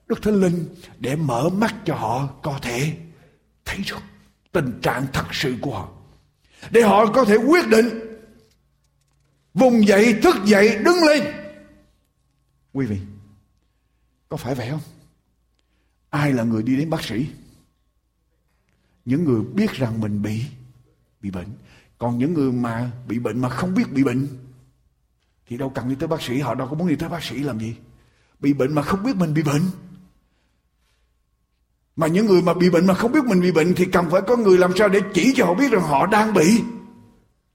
Đức 0.08 0.22
Thánh 0.22 0.42
Linh 0.42 0.66
để 1.00 1.16
mở 1.16 1.50
mắt 1.50 1.76
cho 1.86 1.96
họ 1.96 2.28
có 2.42 2.60
thể 2.62 2.92
thấy 3.66 3.78
được 3.90 4.02
tình 4.52 4.80
trạng 4.82 5.06
thật 5.14 5.26
sự 5.32 5.56
của 5.62 5.74
họ. 5.74 5.88
Để 6.72 6.82
họ 6.82 7.06
có 7.06 7.26
thể 7.26 7.36
quyết 7.36 7.68
định 7.68 7.90
vùng 9.54 9.88
dậy, 9.88 10.16
thức 10.24 10.36
dậy, 10.46 10.78
đứng 10.84 11.04
lên. 11.04 11.24
Quý 12.74 12.86
vị, 12.86 12.98
có 14.30 14.38
phải 14.38 14.56
vậy 14.56 14.68
không? 14.70 14.80
Ai 16.10 16.34
là 16.34 16.44
người 16.44 16.64
đi 16.64 16.76
đến 16.76 16.90
bác 16.90 17.04
sĩ? 17.04 17.28
Những 19.06 19.24
người 19.24 19.42
biết 19.42 19.72
rằng 19.72 20.02
mình 20.02 20.22
bị 20.22 20.44
bị 21.22 21.32
bệnh. 21.32 21.48
Còn 21.98 22.18
những 22.18 22.34
người 22.34 22.52
mà 22.52 22.92
bị 23.08 23.20
bệnh 23.20 23.42
mà 23.42 23.50
không 23.50 23.74
biết 23.76 23.92
bị 23.94 24.04
bệnh, 24.04 24.28
thì 25.48 25.58
đâu 25.58 25.70
cần 25.70 25.90
đi 25.90 25.96
tới 25.96 26.08
bác 26.08 26.22
sĩ. 26.22 26.40
Họ 26.40 26.56
đâu 26.56 26.68
có 26.68 26.76
muốn 26.76 26.88
đi 26.88 26.96
tới 26.96 27.10
bác 27.10 27.24
sĩ 27.24 27.36
làm 27.40 27.60
gì? 27.60 27.76
Bị 28.40 28.54
bệnh 28.54 28.76
mà 28.76 28.82
không 28.82 29.04
biết 29.04 29.16
mình 29.16 29.34
bị 29.34 29.44
bệnh. 29.44 29.62
Mà 31.96 32.08
những 32.08 32.26
người 32.26 32.42
mà 32.42 32.54
bị 32.54 32.70
bệnh 32.70 32.88
mà 32.88 32.94
không 32.94 33.12
biết 33.12 33.26
mình 33.26 33.42
bị 33.42 33.52
bệnh, 33.52 33.74
thì 33.76 33.86
cần 33.86 34.10
phải 34.10 34.22
có 34.28 34.36
người 34.36 34.58
làm 34.58 34.72
sao 34.78 34.90
để 34.90 35.00
chỉ 35.14 35.34
cho 35.36 35.46
họ 35.46 35.54
biết 35.54 35.72
rằng 35.72 35.82
họ 35.82 36.06
đang 36.06 36.34
bị 36.34 36.62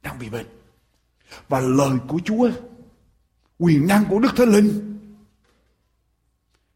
đang 0.03 0.19
bị 0.19 0.31
bệnh. 0.31 0.47
Và 1.49 1.61
lời 1.61 1.99
của 2.09 2.19
Chúa, 2.25 2.51
quyền 3.59 3.87
năng 3.87 4.05
của 4.05 4.19
Đức 4.19 4.33
Thánh 4.37 4.49
Linh 4.49 4.99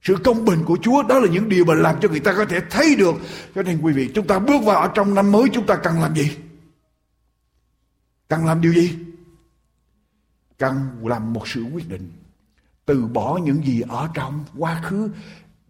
sự 0.07 0.17
công 0.25 0.45
bình 0.45 0.65
của 0.65 0.79
Chúa, 0.83 1.03
đó 1.03 1.19
là 1.19 1.29
những 1.29 1.49
điều 1.49 1.65
mà 1.65 1.75
làm 1.75 2.01
cho 2.01 2.09
người 2.09 2.21
ta 2.21 2.35
có 2.35 2.45
thể 2.45 2.61
thấy 2.71 2.97
được. 2.97 3.15
Cho 3.55 3.63
nên 3.63 3.81
quý 3.83 3.93
vị, 3.93 4.11
chúng 4.15 4.27
ta 4.27 4.39
bước 4.39 4.65
vào 4.65 4.77
ở 4.77 4.91
trong 4.95 5.15
năm 5.15 5.33
mới, 5.33 5.45
chúng 5.53 5.67
ta 5.67 5.77
cần 5.77 6.01
làm 6.01 6.15
gì? 6.15 6.37
Cần 8.29 8.47
làm 8.47 8.61
điều 8.61 8.75
gì? 8.75 8.99
Cần 10.59 10.89
làm 11.03 11.33
một 11.33 11.49
sự 11.49 11.65
quyết 11.73 11.89
định. 11.89 12.13
Từ 12.85 13.07
bỏ 13.07 13.39
những 13.43 13.65
gì 13.65 13.81
ở 13.89 14.09
trong 14.15 14.45
quá 14.57 14.81
khứ, 14.85 15.11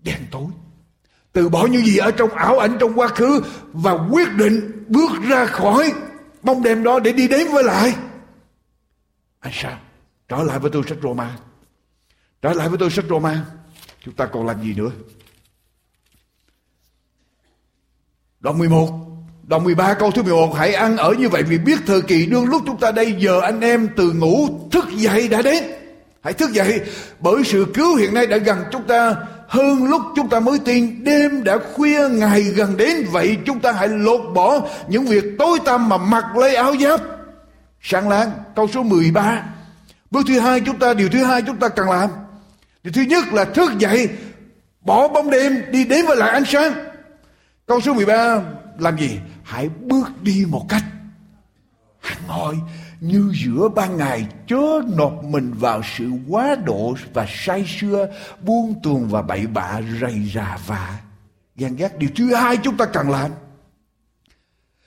đen 0.02 0.20
tối. 0.30 0.46
Từ 1.32 1.48
bỏ 1.48 1.66
những 1.66 1.86
gì 1.86 1.96
ở 1.96 2.10
trong 2.10 2.30
ảo 2.30 2.58
ảnh 2.58 2.76
trong 2.80 2.98
quá 2.98 3.08
khứ 3.08 3.42
và 3.72 3.92
quyết 4.10 4.28
định 4.36 4.84
bước 4.88 5.10
ra 5.28 5.46
khỏi 5.46 5.92
bóng 6.42 6.62
đêm 6.62 6.82
đó 6.82 6.98
để 7.00 7.12
đi 7.12 7.28
đến 7.28 7.48
với 7.52 7.64
lại. 7.64 7.96
Anh 9.40 9.52
sao? 9.54 9.78
Trở 10.28 10.42
lại 10.42 10.58
với 10.58 10.70
tôi 10.70 10.82
sách 10.88 10.98
Roma. 11.02 11.38
Trở 12.42 12.52
lại 12.52 12.68
với 12.68 12.78
tôi 12.78 12.90
sách 12.90 13.04
Roma. 13.08 13.44
Chúng 14.06 14.14
ta 14.14 14.26
còn 14.26 14.46
làm 14.46 14.62
gì 14.62 14.74
nữa? 14.74 14.90
Đoạn 18.40 18.58
11 18.58 18.88
Đoạn 19.42 19.64
13 19.64 19.94
câu 19.94 20.10
thứ 20.10 20.22
11 20.22 20.54
Hãy 20.56 20.74
ăn 20.74 20.96
ở 20.96 21.12
như 21.18 21.28
vậy 21.28 21.42
vì 21.42 21.58
biết 21.58 21.78
thời 21.86 22.02
kỳ 22.02 22.26
đương 22.26 22.46
lúc 22.46 22.62
chúng 22.66 22.80
ta 22.80 22.90
đây, 22.90 23.14
Giờ 23.18 23.40
anh 23.40 23.60
em 23.60 23.88
từ 23.96 24.12
ngủ 24.12 24.48
thức 24.72 24.84
dậy 24.96 25.28
đã 25.28 25.42
đến. 25.42 25.64
Hãy 26.22 26.32
thức 26.32 26.50
dậy, 26.52 26.80
Bởi 27.20 27.44
sự 27.44 27.66
cứu 27.74 27.96
hiện 27.96 28.14
nay 28.14 28.26
đã 28.26 28.36
gần 28.36 28.58
chúng 28.72 28.86
ta 28.86 29.16
Hơn 29.48 29.84
lúc 29.84 30.02
chúng 30.16 30.28
ta 30.28 30.40
mới 30.40 30.58
tin. 30.58 31.04
Đêm 31.04 31.44
đã 31.44 31.58
khuya, 31.74 32.08
ngày 32.08 32.42
gần 32.42 32.76
đến, 32.76 33.06
Vậy 33.10 33.36
chúng 33.46 33.60
ta 33.60 33.72
hãy 33.72 33.88
lột 33.88 34.20
bỏ 34.34 34.60
Những 34.88 35.06
việc 35.06 35.24
tối 35.38 35.58
tăm 35.64 35.88
mà 35.88 35.96
mặc 35.96 36.36
lấy 36.36 36.54
áo 36.54 36.74
giáp. 36.80 37.00
Sáng 37.80 38.08
láng, 38.08 38.30
câu 38.56 38.68
số 38.68 38.82
13 38.82 39.42
Bước 40.10 40.26
thứ 40.28 40.40
hai 40.40 40.60
chúng 40.60 40.78
ta, 40.78 40.94
Điều 40.94 41.08
thứ 41.08 41.24
hai 41.24 41.42
chúng 41.42 41.56
ta 41.56 41.68
cần 41.68 41.90
làm 41.90 42.10
thì 42.86 42.92
thứ 42.92 43.02
nhất 43.02 43.24
là 43.32 43.44
thức 43.44 43.78
dậy, 43.78 44.08
bỏ 44.80 45.08
bóng 45.08 45.30
đêm, 45.30 45.70
đi 45.70 45.84
đến 45.84 46.06
với 46.06 46.16
lại 46.16 46.30
ánh 46.30 46.44
sáng. 46.44 46.72
Câu 47.66 47.80
số 47.80 47.94
13 47.94 48.42
làm 48.78 48.98
gì? 48.98 49.18
Hãy 49.42 49.68
bước 49.68 50.22
đi 50.22 50.44
một 50.48 50.66
cách 50.68 50.82
hẳn 52.00 52.18
hoi, 52.26 52.56
như 53.00 53.32
giữa 53.44 53.68
ban 53.68 53.96
ngày 53.96 54.26
chớ 54.46 54.80
nộp 54.96 55.24
mình 55.24 55.52
vào 55.52 55.82
sự 55.96 56.10
quá 56.28 56.56
độ 56.64 56.96
và 57.14 57.26
say 57.28 57.64
sưa, 57.80 58.08
buông 58.40 58.74
tuồng 58.82 59.08
và 59.08 59.22
bậy 59.22 59.46
bạ 59.46 59.80
rầy 60.00 60.30
rà 60.34 60.58
và 60.66 61.00
gian 61.56 61.76
ghét 61.76 61.98
điều 61.98 62.10
thứ 62.16 62.34
hai 62.34 62.56
chúng 62.56 62.76
ta 62.76 62.84
cần 62.84 63.10
làm. 63.10 63.30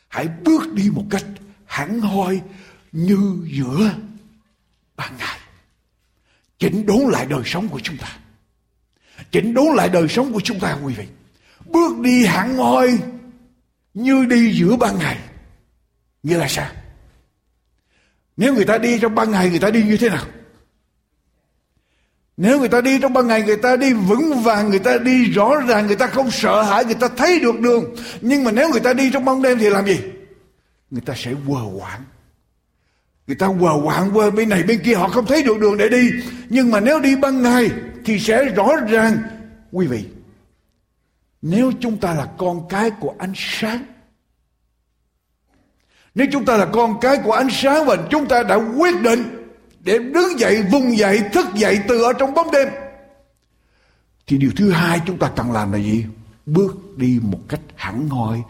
Hãy 0.08 0.28
bước 0.44 0.74
đi 0.74 0.90
một 0.94 1.06
cách 1.10 1.26
hẳn 1.66 2.00
hoi, 2.00 2.42
như 2.92 3.38
giữa 3.46 3.92
ban 4.98 5.18
ngày 5.18 5.38
chỉnh 6.60 6.86
đốn 6.86 7.12
lại 7.12 7.26
đời 7.26 7.41
sống 7.45 7.67
của 7.67 7.80
chúng 7.84 7.98
ta. 7.98 8.17
Chỉnh 9.32 9.54
đốn 9.54 9.76
lại 9.76 9.89
đời 9.89 10.08
sống 10.08 10.34
của 10.34 10.41
chúng 10.43 10.60
ta, 10.60 10.78
quý 10.84 10.93
vị. 10.93 11.06
Bước 11.65 12.00
đi 12.00 12.26
hẳn 12.26 12.58
hoi 12.58 12.98
như 13.93 14.26
đi 14.26 14.54
giữa 14.54 14.76
ban 14.76 15.00
ngày. 15.00 15.17
Nghĩa 16.24 16.38
là 16.38 16.48
sao? 16.48 16.72
Nếu 18.38 18.54
người 18.54 18.65
ta 18.65 18.78
đi 18.78 19.00
trong 19.00 19.15
ban 19.15 19.32
ngày, 19.32 19.50
người 19.50 19.60
ta 19.60 19.69
đi 19.69 19.84
như 19.84 19.98
thế 19.98 20.10
nào? 20.10 20.26
Nếu 22.38 22.60
người 22.60 22.69
ta 22.69 22.82
đi 22.82 23.00
trong 23.00 23.13
ban 23.13 23.28
ngày, 23.28 23.43
người 23.43 23.58
ta 23.58 23.76
đi 23.76 23.93
vững 23.93 24.41
vàng, 24.43 24.69
Người 24.69 24.80
ta 24.80 24.98
đi 24.98 25.32
rõ 25.32 25.56
ràng, 25.67 25.88
Người 25.88 25.95
ta 25.95 26.08
không 26.08 26.32
sợ 26.32 26.63
hãi, 26.63 26.86
Người 26.86 26.95
ta 26.95 27.08
thấy 27.17 27.39
được 27.39 27.60
đường. 27.60 27.95
Nhưng 28.22 28.43
mà 28.43 28.52
nếu 28.52 28.69
người 28.69 28.80
ta 28.80 28.93
đi 28.93 29.12
trong 29.12 29.26
ban 29.26 29.41
đêm 29.41 29.60
thì 29.60 29.69
làm 29.69 29.86
gì? 29.86 30.00
Người 30.91 31.02
ta 31.06 31.13
sẽ 31.17 31.34
quờ 31.48 31.62
quạng 31.80 32.04
Người 33.30 33.36
ta 33.36 33.48
quờ 33.60 33.82
quạng 33.84 34.18
qua 34.18 34.30
bên 34.30 34.50
này 34.50 34.63
bên 34.63 34.80
kia 34.84 34.94
họ 34.94 35.08
không 35.08 35.26
thấy 35.26 35.44
được 35.44 35.60
đường 35.60 35.78
để 35.78 35.89
đi. 35.89 36.10
Nhưng 36.50 36.72
mà 36.72 36.80
nếu 36.80 37.00
đi 37.00 37.15
ban 37.15 37.44
ngày 37.44 37.72
thì 38.06 38.20
sẽ 38.20 38.46
rõ 38.46 38.76
ràng. 38.89 39.18
Quý 39.72 39.88
vị, 39.88 40.06
nếu 41.42 41.72
chúng 41.80 41.98
ta 41.98 42.13
là 42.13 42.28
con 42.38 42.68
cái 42.70 42.89
của 42.89 43.13
ánh 43.18 43.34
sáng. 43.36 43.86
Nếu 46.15 46.28
chúng 46.32 46.46
ta 46.46 46.58
là 46.58 46.65
con 46.65 47.00
cái 47.02 47.18
của 47.24 47.32
ánh 47.32 47.48
sáng 47.52 47.86
và 47.86 47.98
chúng 48.10 48.28
ta 48.28 48.44
đã 48.44 48.56
quyết 48.56 49.02
định 49.02 49.24
để 49.80 50.00
đứng 50.00 50.39
dậy, 50.39 50.63
vùng 50.72 50.98
dậy, 50.98 51.22
thức 51.34 51.46
dậy 51.56 51.80
từ 51.88 52.04
ở 52.04 52.13
trong 52.13 52.34
bóng 52.34 52.52
đêm. 52.52 52.68
Thì 54.28 54.38
điều 54.38 54.52
thứ 54.56 54.72
hai 54.72 55.02
chúng 55.06 55.18
ta 55.18 55.32
cần 55.36 55.52
làm 55.52 55.72
là 55.72 55.78
gì? 55.78 56.06
Bước 56.46 56.98
đi 56.98 57.20
một 57.24 57.39
cách 57.50 57.62
hẳn 57.76 58.10
hoi, 58.10 58.42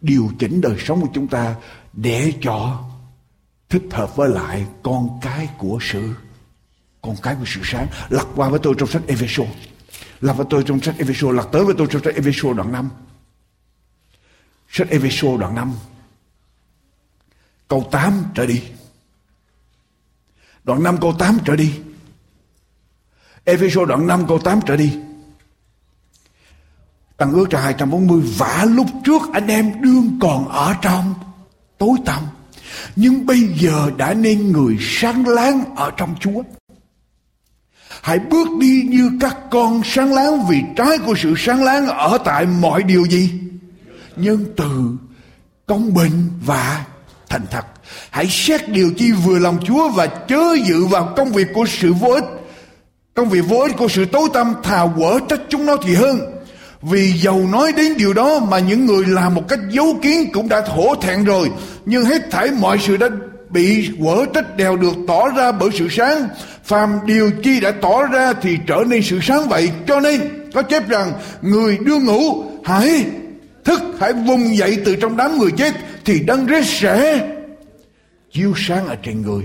điều 0.00 0.30
chỉnh 0.38 0.60
đời 0.60 0.76
sống 0.78 1.00
của 1.00 1.08
chúng 1.14 1.26
ta 1.26 1.54
để 1.92 2.32
cho 2.40 2.84
thích 3.74 3.82
hợp 3.90 4.16
với 4.16 4.28
lại 4.28 4.66
con 4.82 5.18
cái 5.22 5.48
của 5.58 5.78
sự 5.80 6.14
con 7.02 7.16
cái 7.22 7.34
của 7.34 7.44
sự 7.46 7.60
sáng. 7.64 7.86
Lật 8.08 8.26
qua 8.36 8.48
với 8.48 8.60
tôi 8.62 8.74
trong 8.78 8.88
sách 8.88 9.02
Ephesos 9.06 9.48
lật 10.20 10.32
với 10.32 10.46
tôi 10.50 10.64
trong 10.66 10.80
sách 10.80 10.94
Ephesos 10.98 11.34
lật 11.34 11.48
tới 11.52 11.64
với 11.64 11.74
tôi 11.78 11.86
trong 11.90 12.02
sách 12.02 12.14
Ephesos 12.14 12.56
đoạn 12.56 12.72
5 12.72 12.90
sách 14.68 14.88
Ephesos 14.88 15.40
đoạn 15.40 15.54
5 15.54 15.72
câu 17.68 17.88
8 17.90 18.24
trở 18.34 18.46
đi. 18.46 18.62
Đoạn 20.64 20.82
5 20.82 20.98
câu 21.00 21.14
8 21.18 21.38
trở 21.44 21.56
đi. 21.56 21.80
Ephesos 23.44 23.88
đoạn 23.88 24.06
5 24.06 24.26
câu 24.28 24.38
8 24.38 24.60
trở 24.66 24.76
đi. 24.76 24.98
Tăng 27.16 27.32
ước 27.32 27.46
cho 27.50 27.58
240 27.58 28.22
Vả 28.38 28.64
lúc 28.68 28.86
trước 29.04 29.22
anh 29.32 29.46
em 29.46 29.82
đương 29.82 30.18
còn 30.20 30.48
ở 30.48 30.74
trong 30.82 31.14
tối 31.78 31.96
tăm 32.04 32.22
nhưng 32.96 33.26
bây 33.26 33.40
giờ 33.60 33.90
đã 33.96 34.14
nên 34.14 34.52
người 34.52 34.76
sáng 34.80 35.28
láng 35.28 35.64
ở 35.76 35.90
trong 35.96 36.14
Chúa. 36.20 36.42
Hãy 38.02 38.18
bước 38.18 38.48
đi 38.60 38.86
như 38.88 39.10
các 39.20 39.36
con 39.50 39.82
sáng 39.84 40.12
láng 40.12 40.46
vì 40.48 40.62
trái 40.76 40.98
của 41.06 41.14
sự 41.16 41.34
sáng 41.36 41.64
láng 41.64 41.86
ở 41.86 42.18
tại 42.24 42.46
mọi 42.46 42.82
điều 42.82 43.04
gì? 43.04 43.30
Nhân 44.16 44.44
từ, 44.56 44.96
công 45.66 45.94
bình 45.94 46.30
và 46.46 46.84
thành 47.28 47.46
thật. 47.50 47.66
Hãy 48.10 48.26
xét 48.30 48.68
điều 48.68 48.90
chi 48.96 49.12
vừa 49.12 49.38
lòng 49.38 49.58
Chúa 49.64 49.88
và 49.88 50.06
chớ 50.06 50.56
dự 50.66 50.84
vào 50.84 51.12
công 51.16 51.32
việc 51.32 51.46
của 51.54 51.66
sự 51.68 51.92
vô 51.92 52.08
ích. 52.08 52.24
Công 53.14 53.28
việc 53.28 53.44
vô 53.48 53.56
ích 53.56 53.76
của 53.76 53.88
sự 53.88 54.04
tối 54.04 54.28
tâm 54.32 54.54
thà 54.62 54.86
quở 54.96 55.18
trách 55.28 55.40
chúng 55.48 55.66
nó 55.66 55.76
thì 55.76 55.94
hơn. 55.94 56.33
Vì 56.90 57.12
giàu 57.12 57.46
nói 57.52 57.72
đến 57.76 57.96
điều 57.96 58.12
đó 58.12 58.40
mà 58.48 58.58
những 58.58 58.86
người 58.86 59.04
làm 59.06 59.34
một 59.34 59.48
cách 59.48 59.58
dấu 59.70 59.96
kiến 60.02 60.32
cũng 60.32 60.48
đã 60.48 60.60
thổ 60.60 60.94
thẹn 60.94 61.24
rồi. 61.24 61.50
Nhưng 61.86 62.04
hết 62.04 62.22
thảy 62.30 62.50
mọi 62.50 62.78
sự 62.78 62.96
đã 62.96 63.08
bị 63.50 63.90
quở 64.04 64.26
trách 64.34 64.56
đều 64.56 64.76
được 64.76 64.96
tỏ 65.08 65.28
ra 65.28 65.52
bởi 65.52 65.70
sự 65.72 65.88
sáng. 65.90 66.28
Phàm 66.64 66.98
điều 67.06 67.30
chi 67.42 67.60
đã 67.60 67.70
tỏ 67.70 68.06
ra 68.06 68.32
thì 68.32 68.58
trở 68.66 68.84
nên 68.88 69.02
sự 69.02 69.18
sáng 69.22 69.48
vậy. 69.48 69.70
Cho 69.86 70.00
nên, 70.00 70.20
có 70.54 70.62
chép 70.62 70.88
rằng, 70.88 71.12
người 71.42 71.78
đưa 71.78 71.98
ngủ 71.98 72.44
hãy 72.64 73.04
thức, 73.64 73.80
hãy 74.00 74.12
vùng 74.12 74.56
dậy 74.56 74.78
từ 74.84 74.96
trong 74.96 75.16
đám 75.16 75.38
người 75.38 75.50
chết, 75.50 75.74
thì 76.04 76.20
đấng 76.20 76.46
rết 76.46 76.64
sẽ 76.66 77.26
chiếu 78.32 78.52
sáng 78.56 78.86
ở 78.86 78.96
trên 79.02 79.22
người. 79.22 79.44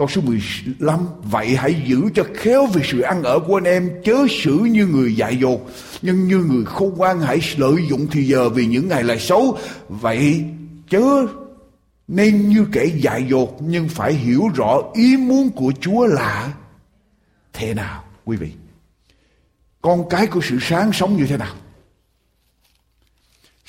Câu 0.00 0.08
số 0.08 0.20
15 0.20 1.00
Vậy 1.22 1.56
hãy 1.56 1.82
giữ 1.86 2.02
cho 2.14 2.24
khéo 2.34 2.66
về 2.66 2.82
sự 2.84 3.00
ăn 3.00 3.22
ở 3.22 3.38
của 3.38 3.56
anh 3.56 3.64
em, 3.64 3.90
Chớ 4.04 4.26
xử 4.30 4.52
như 4.52 4.86
người 4.86 5.16
dại 5.16 5.36
dột. 5.36 5.70
Nhưng 6.02 6.28
như 6.28 6.38
người 6.38 6.64
khôn 6.64 6.94
ngoan 6.96 7.20
hãy 7.20 7.40
lợi 7.56 7.74
dụng 7.90 8.06
thì 8.10 8.24
giờ 8.24 8.48
Vì 8.48 8.66
những 8.66 8.88
ngày 8.88 9.04
là 9.04 9.16
xấu. 9.18 9.58
Vậy 9.88 10.44
chớ 10.90 11.26
nên 12.08 12.48
như 12.48 12.66
kẻ 12.72 12.84
dại 12.84 13.26
dột, 13.30 13.62
nhưng 13.62 13.88
phải 13.88 14.12
hiểu 14.12 14.48
rõ 14.54 14.78
ý 14.94 15.16
muốn 15.16 15.50
của 15.50 15.72
Chúa 15.80 16.06
là 16.06 16.52
thế 17.52 17.74
nào. 17.74 18.04
Quý 18.24 18.36
vị, 18.36 18.52
con 19.80 20.08
cái 20.08 20.26
của 20.26 20.40
sự 20.42 20.58
sáng 20.60 20.92
sống 20.92 21.16
như 21.16 21.26
thế 21.26 21.36
nào? 21.36 21.54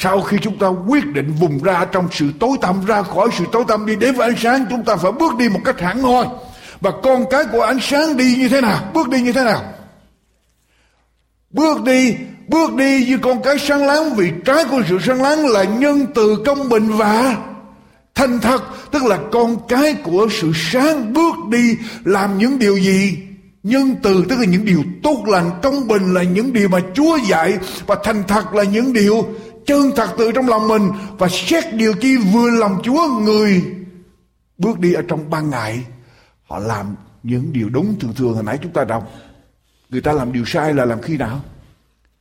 Sau 0.01 0.21
khi 0.21 0.37
chúng 0.41 0.57
ta 0.57 0.67
quyết 0.67 1.05
định 1.05 1.33
vùng 1.39 1.63
ra 1.63 1.85
trong 1.85 2.07
sự 2.11 2.31
tối 2.39 2.57
tăm, 2.61 2.85
ra 2.85 3.03
khỏi 3.03 3.29
sự 3.37 3.45
tối 3.51 3.63
tăm 3.67 3.85
đi, 3.85 3.95
đến 3.95 4.15
với 4.15 4.29
ánh 4.29 4.37
sáng, 4.37 4.65
chúng 4.69 4.83
ta 4.83 4.95
phải 4.95 5.11
bước 5.11 5.37
đi 5.37 5.49
một 5.49 5.59
cách 5.65 5.79
hẳn 5.79 6.01
hoi. 6.01 6.25
Và 6.81 6.91
con 7.03 7.25
cái 7.29 7.43
của 7.51 7.61
ánh 7.61 7.79
sáng 7.81 8.17
đi 8.17 8.35
như 8.35 8.49
thế 8.49 8.61
nào? 8.61 8.91
Bước 8.93 9.09
đi 9.09 9.21
như 9.21 9.33
thế 9.33 9.43
nào? 9.43 9.61
Bước 11.49 11.83
đi 11.83 12.15
bước 12.47 12.75
đi 12.75 13.05
như 13.05 13.17
con 13.17 13.43
cái 13.43 13.59
sáng 13.59 13.85
láng, 13.85 14.15
vì 14.15 14.31
trái 14.45 14.63
của 14.71 14.81
sự 14.89 14.97
sáng 15.05 15.21
láng 15.21 15.47
là 15.47 15.63
nhân 15.63 16.05
từ 16.15 16.43
công 16.45 16.69
bình 16.69 16.87
và 16.87 17.37
thành 18.15 18.39
thật, 18.39 18.61
tức 18.91 19.03
là 19.03 19.17
con 19.31 19.67
cái 19.67 19.93
của 19.93 20.27
sự 20.41 20.51
sáng 20.71 21.13
bước 21.13 21.35
đi 21.49 21.75
làm 22.03 22.37
những 22.37 22.59
điều 22.59 22.77
gì? 22.77 23.17
Nhân 23.63 23.95
từ, 24.03 24.25
tức 24.29 24.35
là 24.39 24.45
những 24.45 24.65
điều 24.65 24.83
tốt 25.03 25.23
lành, 25.27 25.49
công 25.63 25.87
bình 25.87 26.13
là 26.13 26.23
những 26.23 26.53
điều 26.53 26.69
mà 26.69 26.79
chúa 26.93 27.17
dạy, 27.17 27.57
và 27.85 27.95
thành 28.03 28.23
thật 28.27 28.53
là 28.53 28.63
những 28.63 28.93
điều 28.93 29.25
chân 29.71 29.91
thật 29.95 30.09
từ 30.17 30.31
trong 30.31 30.49
lòng 30.49 30.67
mình 30.67 30.89
và 31.17 31.27
xét 31.29 31.73
điều 31.73 31.93
chi 31.93 32.17
vừa 32.17 32.49
lòng 32.49 32.81
chúa 32.83 33.07
người. 33.07 33.63
Bước 34.57 34.79
đi 34.79 34.93
ở 34.93 35.01
trong 35.07 35.29
ban 35.29 35.49
ngày, 35.49 35.83
họ 36.43 36.59
làm 36.59 36.95
những 37.23 37.53
điều 37.53 37.69
đúng 37.69 37.99
thường 37.99 38.13
thường 38.17 38.33
hồi 38.33 38.43
nãy 38.43 38.57
chúng 38.63 38.73
ta 38.73 38.83
đọc. 38.83 39.11
Người 39.89 40.01
ta 40.01 40.11
làm 40.11 40.33
điều 40.33 40.45
sai 40.45 40.73
là 40.73 40.85
làm 40.85 41.01
khi 41.01 41.17
nào? 41.17 41.39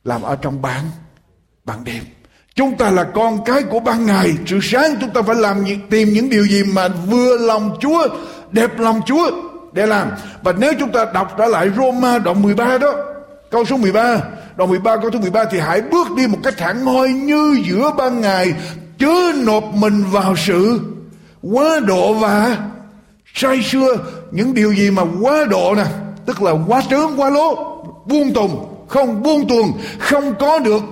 Làm 0.03 0.21
ở 0.21 0.35
trong 0.35 0.61
ban 0.61 0.85
ban 1.63 1.83
đêm. 1.83 2.03
Chúng 2.55 2.77
ta 2.77 2.91
là 2.91 3.03
con 3.03 3.45
cái 3.45 3.63
của 3.63 3.79
ban 3.79 4.05
ngày. 4.05 4.33
Sự 4.45 4.59
sáng 4.61 4.95
chúng 5.01 5.09
ta 5.09 5.21
phải 5.21 5.35
làm 5.35 5.65
tìm 5.89 6.13
những 6.13 6.29
điều 6.29 6.47
gì 6.47 6.63
mà 6.63 6.87
vừa 6.87 7.37
lòng 7.37 7.77
chúa, 7.79 8.07
đẹp 8.51 8.79
lòng 8.79 9.01
chúa 9.05 9.31
để 9.73 9.85
làm. 9.85 10.11
Và 10.43 10.53
nếu 10.53 10.73
chúng 10.79 10.91
ta 10.91 11.05
đọc 11.13 11.35
trở 11.37 11.45
lại 11.45 11.69
Roma 11.77 12.19
đoạn 12.19 12.41
13 12.41 12.77
đó, 12.77 12.93
câu 13.51 13.65
số 13.65 13.77
13 13.77 14.21
đoạn 14.61 14.69
13 14.69 14.97
câu 14.97 15.09
thứ 15.09 15.19
13 15.19 15.45
thì 15.51 15.59
hãy 15.59 15.81
bước 15.81 16.07
đi 16.17 16.27
một 16.27 16.37
cách 16.43 16.53
thẳng 16.57 16.85
hoi 16.85 17.07
như 17.09 17.61
giữa 17.65 17.91
ban 17.97 18.21
ngày, 18.21 18.53
chớ 18.99 19.31
nộp 19.35 19.63
mình 19.73 20.03
vào 20.11 20.35
sự 20.37 20.79
quá 21.41 21.79
độ 21.79 22.13
và 22.13 22.57
say 23.33 23.63
xưa 23.63 23.97
những 24.31 24.53
điều 24.53 24.73
gì 24.73 24.91
mà 24.91 25.03
quá 25.21 25.45
độ 25.49 25.75
nè, 25.75 25.85
tức 26.25 26.41
là 26.41 26.51
quá 26.67 26.81
trớn, 26.89 27.15
quá 27.17 27.29
lố, 27.29 27.55
buông 28.05 28.33
tùng, 28.33 28.85
không 28.87 29.23
buông 29.23 29.47
tuồng, 29.47 29.79
không 29.99 30.35
có 30.39 30.59
được 30.59 30.83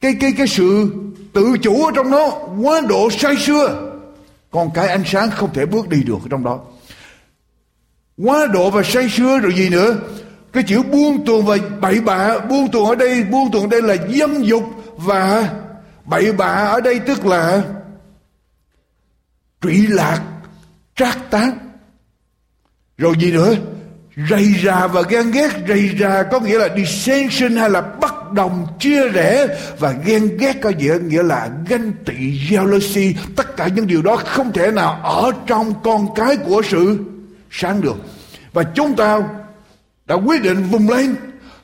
cái 0.00 0.14
cái 0.20 0.32
cái 0.38 0.46
sự 0.46 0.92
tự 1.32 1.56
chủ 1.62 1.84
ở 1.84 1.92
trong 1.94 2.10
nó, 2.10 2.30
quá 2.62 2.80
độ 2.88 3.10
say 3.10 3.36
xưa 3.36 3.90
còn 4.50 4.70
cái 4.74 4.88
ánh 4.88 5.02
sáng 5.06 5.30
không 5.30 5.52
thể 5.54 5.66
bước 5.66 5.88
đi 5.88 6.02
được 6.02 6.18
ở 6.22 6.28
trong 6.30 6.44
đó. 6.44 6.60
Quá 8.24 8.46
độ 8.46 8.70
và 8.70 8.82
say 8.82 9.08
xưa 9.08 9.38
rồi 9.38 9.54
gì 9.54 9.68
nữa? 9.68 9.96
Cái 10.58 10.64
chữ 10.68 10.82
buông 10.82 11.24
tuồng 11.24 11.46
và 11.46 11.56
bậy 11.80 12.00
bạ, 12.00 12.38
buông 12.38 12.70
tuồng 12.70 12.88
ở 12.88 12.94
đây, 12.94 13.24
buông 13.24 13.50
tuồng 13.52 13.62
ở 13.62 13.68
đây 13.70 13.82
là 13.82 13.96
dâm 14.08 14.42
dục 14.42 14.62
và 14.96 15.50
bậy 16.04 16.32
bạ 16.32 16.46
ở 16.46 16.80
đây 16.80 16.98
tức 16.98 17.26
là 17.26 17.62
trụy 19.62 19.86
lạc, 19.86 20.20
trác 20.96 21.30
tán. 21.30 21.58
Rồi 22.96 23.14
gì 23.18 23.32
nữa? 23.32 23.54
Rầy 24.30 24.54
rà 24.64 24.86
và 24.86 25.02
ghen 25.08 25.30
ghét. 25.30 25.50
Rầy 25.68 25.96
rà 26.00 26.22
có 26.22 26.40
nghĩa 26.40 26.58
là 26.58 26.68
dissension 26.76 27.56
hay 27.56 27.70
là 27.70 27.80
bất 27.80 28.32
đồng, 28.32 28.66
chia 28.78 29.08
rẽ. 29.08 29.46
Và 29.78 29.92
ghen 30.04 30.36
ghét 30.36 30.56
có 30.62 30.70
nghĩa 30.70 30.98
nghĩa 31.02 31.22
là 31.22 31.50
ganh 31.68 31.92
tị, 32.04 32.14
jealousy. 32.50 33.14
Tất 33.36 33.56
cả 33.56 33.68
những 33.68 33.86
điều 33.86 34.02
đó 34.02 34.16
không 34.16 34.52
thể 34.52 34.70
nào 34.70 35.00
ở 35.02 35.32
trong 35.46 35.74
con 35.84 36.14
cái 36.14 36.36
của 36.36 36.62
sự 36.64 36.98
sáng 37.50 37.80
được. 37.80 37.96
Và 38.52 38.62
chúng 38.62 38.96
ta 38.96 39.20
đã 40.08 40.14
quyết 40.14 40.42
định 40.42 40.62
vùng 40.62 40.88
lên, 40.88 41.16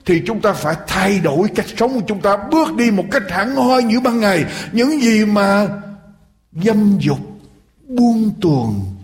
thì 0.05 0.23
chúng 0.27 0.41
ta 0.41 0.53
phải 0.53 0.77
thay 0.87 1.21
đổi 1.21 1.49
cách 1.55 1.67
sống. 1.77 1.95
Của 1.95 2.07
chúng 2.09 2.21
ta 2.21 2.37
bước 2.51 2.77
đi 2.77 2.91
một 2.91 3.05
cách 3.11 3.23
thẳng 3.29 3.57
hoi 3.57 3.83
như 3.83 4.01
ban 4.01 4.21
ngày. 4.21 4.45
Những 4.73 5.01
gì 5.01 5.25
mà 5.25 5.69
dâm 6.53 6.99
dục, 6.99 7.19
buông 7.89 8.31
tuồng 8.41 8.97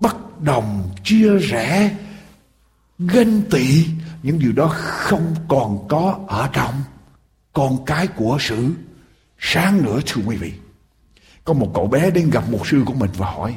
bất 0.00 0.42
đồng, 0.42 0.90
chia 1.04 1.38
rẽ, 1.38 1.96
ganh 2.98 3.42
tị, 3.50 3.86
những 4.22 4.38
điều 4.38 4.52
đó 4.52 4.68
không 4.76 5.34
còn 5.48 5.88
có 5.88 6.18
ở 6.28 6.48
trong 6.52 6.82
con 7.52 7.84
cái 7.84 8.06
của 8.06 8.36
sự 8.40 8.74
sáng 9.38 9.82
nữa 9.82 10.00
thưa 10.06 10.22
quý 10.26 10.36
vị. 10.36 10.52
Có 11.44 11.52
một 11.52 11.70
cậu 11.74 11.86
bé 11.86 12.10
đến 12.10 12.30
gặp 12.30 12.50
một 12.50 12.66
sư 12.66 12.82
của 12.86 12.94
mình 12.94 13.10
và 13.16 13.30
hỏi, 13.30 13.54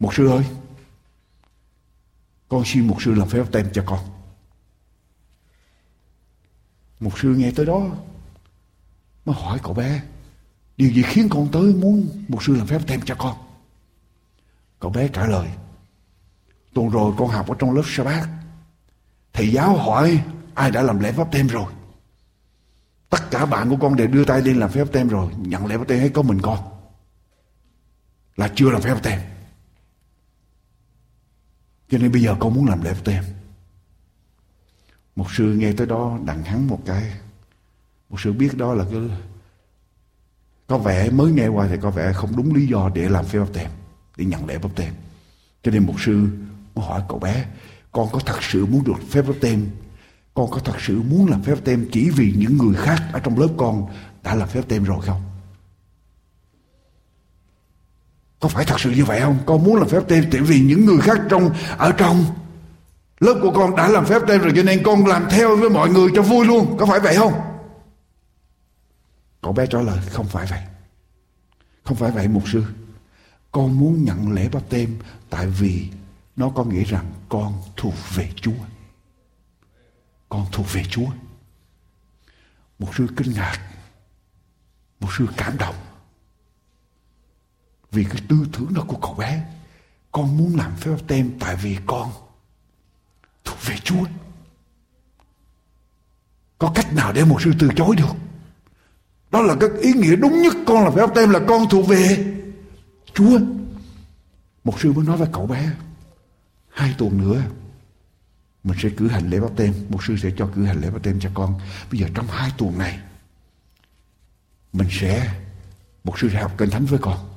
một 0.00 0.14
sư 0.14 0.28
ơi 0.28 0.44
con 2.50 2.62
xin 2.64 2.86
một 2.86 3.02
sư 3.02 3.14
làm 3.14 3.28
phép 3.28 3.44
tem 3.52 3.70
cho 3.72 3.84
con. 3.86 3.98
Một 7.00 7.18
sư 7.18 7.34
nghe 7.38 7.50
tới 7.56 7.66
đó, 7.66 7.80
mới 9.24 9.36
hỏi 9.38 9.58
cậu 9.62 9.74
bé, 9.74 10.02
điều 10.76 10.90
gì 10.90 11.02
khiến 11.02 11.28
con 11.30 11.48
tới 11.52 11.74
muốn 11.74 12.24
một 12.28 12.42
sư 12.42 12.54
làm 12.54 12.66
phép 12.66 12.80
tem 12.86 13.00
cho 13.04 13.14
con? 13.14 13.36
Cậu 14.80 14.90
bé 14.90 15.08
trả 15.08 15.26
lời, 15.26 15.48
tuần 16.74 16.88
rồi 16.88 17.12
con 17.18 17.28
học 17.28 17.48
ở 17.48 17.54
trong 17.58 17.72
lớp 17.72 17.82
sa 17.86 18.04
bát 18.04 18.28
thầy 19.32 19.52
giáo 19.52 19.76
hỏi 19.76 20.22
ai 20.54 20.70
đã 20.70 20.82
làm 20.82 21.00
lễ 21.00 21.12
pháp 21.12 21.32
tem 21.32 21.46
rồi. 21.46 21.72
Tất 23.10 23.30
cả 23.30 23.46
bạn 23.46 23.70
của 23.70 23.76
con 23.80 23.96
đều 23.96 24.06
đưa 24.06 24.24
tay 24.24 24.42
lên 24.42 24.56
làm 24.56 24.70
phép 24.70 24.88
tem 24.92 25.08
rồi, 25.08 25.32
nhận 25.38 25.66
lễ 25.66 25.78
pháp 25.78 25.88
tem 25.88 25.98
hay 25.98 26.08
có 26.08 26.22
mình 26.22 26.40
con. 26.42 26.58
Là 28.36 28.52
chưa 28.54 28.70
làm 28.70 28.82
phép 28.82 29.02
tem 29.02 29.20
cho 31.90 31.98
nên 31.98 32.12
bây 32.12 32.22
giờ 32.22 32.36
con 32.40 32.54
muốn 32.54 32.66
làm 32.66 32.82
lễ 32.82 32.94
pháp 32.94 33.04
tem 33.04 33.24
một 35.16 35.32
sư 35.32 35.44
nghe 35.44 35.72
tới 35.72 35.86
đó 35.86 36.18
đặng 36.24 36.42
hắn 36.44 36.66
một 36.66 36.80
cái. 36.86 37.02
Một 38.10 38.20
sư 38.20 38.32
biết 38.32 38.56
đó 38.56 38.74
là 38.74 38.84
cái 38.90 39.00
có 40.66 40.78
vẻ 40.78 41.10
mới 41.10 41.32
nghe 41.32 41.48
qua 41.48 41.66
thì 41.70 41.76
có 41.82 41.90
vẻ 41.90 42.12
không 42.12 42.36
đúng 42.36 42.54
lý 42.54 42.66
do 42.66 42.90
để 42.94 43.08
làm 43.08 43.24
phép 43.24 43.38
bắp 43.38 43.52
tem 43.52 43.70
để 44.16 44.24
nhận 44.24 44.46
lễ 44.46 44.58
bắp 44.58 44.76
tem 44.76 44.92
cho 45.62 45.70
nên 45.70 45.86
một 45.86 45.94
sư 46.00 46.28
mới 46.74 46.86
hỏi 46.86 47.02
cậu 47.08 47.18
bé, 47.18 47.46
con 47.92 48.08
có 48.12 48.18
thật 48.18 48.42
sự 48.42 48.66
muốn 48.66 48.84
được 48.84 49.02
phép 49.10 49.22
bắp 49.22 49.36
tem 49.40 49.66
con 50.34 50.50
có 50.50 50.58
thật 50.58 50.80
sự 50.80 51.02
muốn 51.02 51.30
làm 51.30 51.42
phép 51.42 51.58
tem 51.64 51.88
chỉ 51.92 52.10
vì 52.10 52.34
những 52.36 52.58
người 52.58 52.74
khác 52.74 53.02
ở 53.12 53.20
trong 53.20 53.38
lớp 53.38 53.48
con 53.56 53.86
đã 54.22 54.34
làm 54.34 54.48
phép 54.48 54.62
tem 54.68 54.84
rồi 54.84 55.00
không? 55.02 55.22
Có 58.40 58.48
phải 58.48 58.64
thật 58.64 58.80
sự 58.80 58.90
như 58.90 59.04
vậy 59.04 59.20
không? 59.20 59.38
Con 59.46 59.64
muốn 59.64 59.76
làm 59.76 59.88
phép 59.88 60.02
tem 60.08 60.30
tại 60.30 60.40
vì 60.40 60.60
những 60.60 60.84
người 60.86 61.00
khác 61.00 61.18
trong, 61.30 61.50
ở 61.78 61.92
trong. 61.92 62.24
Lớp 63.20 63.38
của 63.42 63.52
con 63.52 63.76
đã 63.76 63.88
làm 63.88 64.06
phép 64.06 64.22
tem 64.28 64.40
rồi 64.40 64.52
cho 64.56 64.62
nên 64.62 64.82
con 64.82 65.06
làm 65.06 65.26
theo 65.30 65.56
với 65.56 65.70
mọi 65.70 65.90
người 65.90 66.10
cho 66.14 66.22
vui 66.22 66.46
luôn. 66.46 66.76
Có 66.78 66.86
phải 66.86 67.00
vậy 67.00 67.16
không? 67.16 67.32
Cậu 69.42 69.52
bé 69.52 69.66
trả 69.66 69.80
lời, 69.80 69.98
không 70.10 70.26
phải 70.26 70.46
vậy. 70.46 70.60
Không 71.84 71.96
phải 71.96 72.10
vậy, 72.10 72.28
mục 72.28 72.48
sư. 72.48 72.64
Con 73.52 73.78
muốn 73.78 74.04
nhận 74.04 74.32
lễ 74.32 74.48
bắp 74.52 74.62
tem 74.70 74.96
tại 75.30 75.46
vì 75.46 75.88
nó 76.36 76.48
có 76.48 76.64
nghĩa 76.64 76.84
rằng 76.84 77.12
con 77.28 77.62
thuộc 77.76 77.94
về 78.14 78.30
chúa. 78.36 78.52
Con 80.28 80.46
thuộc 80.52 80.72
về 80.72 80.84
chúa. 80.90 81.06
Một 82.78 82.88
sư 82.96 83.06
kinh 83.16 83.32
ngạc. 83.32 83.58
Một 85.00 85.08
sư 85.18 85.26
cảm 85.36 85.58
động 85.58 85.74
vì 87.90 88.04
cái 88.04 88.22
tư 88.28 88.36
tưởng 88.52 88.74
đó 88.74 88.84
của 88.88 88.96
cậu 88.96 89.14
bé 89.14 89.44
con 90.12 90.36
muốn 90.36 90.56
làm 90.56 90.76
phép 90.76 90.96
tem 91.06 91.30
tại 91.40 91.56
vì 91.56 91.78
con 91.86 92.10
thuộc 93.44 93.58
về 93.66 93.76
chúa 93.84 94.04
có 96.58 96.72
cách 96.74 96.94
nào 96.94 97.12
để 97.12 97.24
một 97.24 97.42
sư 97.42 97.52
từ 97.58 97.68
chối 97.76 97.96
được 97.96 98.14
đó 99.30 99.42
là 99.42 99.56
cái 99.60 99.70
ý 99.80 99.92
nghĩa 99.92 100.16
đúng 100.16 100.42
nhất 100.42 100.54
con 100.66 100.84
là 100.84 100.90
phép 100.90 101.06
báp 101.06 101.14
tem 101.14 101.30
là 101.30 101.40
con 101.48 101.68
thuộc 101.70 101.88
về 101.88 102.30
Chúa. 103.14 103.38
Một 104.64 104.80
sư 104.80 104.92
mới 104.92 105.04
nói 105.04 105.16
với 105.16 105.28
cậu 105.32 105.46
bé, 105.46 105.70
hai 106.68 106.94
tuần 106.98 107.18
nữa 107.18 107.42
mình 108.64 108.78
sẽ 108.82 108.88
cử 108.96 109.08
hành 109.08 109.30
lễ 109.30 109.40
báp 109.40 109.50
tem. 109.56 109.74
Một 109.88 110.04
sư 110.04 110.16
sẽ 110.22 110.30
cho 110.36 110.50
cử 110.54 110.64
hành 110.64 110.80
lễ 110.80 110.90
báp 110.90 111.02
tem 111.02 111.20
cho 111.20 111.30
con. 111.34 111.60
Bây 111.90 112.00
giờ 112.00 112.06
trong 112.14 112.26
hai 112.26 112.50
tuần 112.58 112.78
này, 112.78 112.98
mình 114.72 114.88
sẽ, 114.90 115.34
một 116.04 116.18
sư 116.18 116.28
sẽ 116.32 116.42
học 116.42 116.52
kinh 116.58 116.70
thánh 116.70 116.84
với 116.84 116.98
con. 117.02 117.29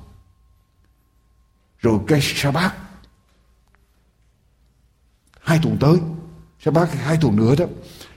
Rồi 1.84 1.98
cái 2.06 2.20
sa 2.22 2.50
bát. 2.50 2.74
Hai 5.40 5.58
tuần 5.62 5.76
tới, 5.80 5.98
sa 6.60 6.70
bát 6.70 6.94
hai 6.94 7.18
tuần 7.20 7.36
nữa 7.36 7.54
đó, 7.58 7.66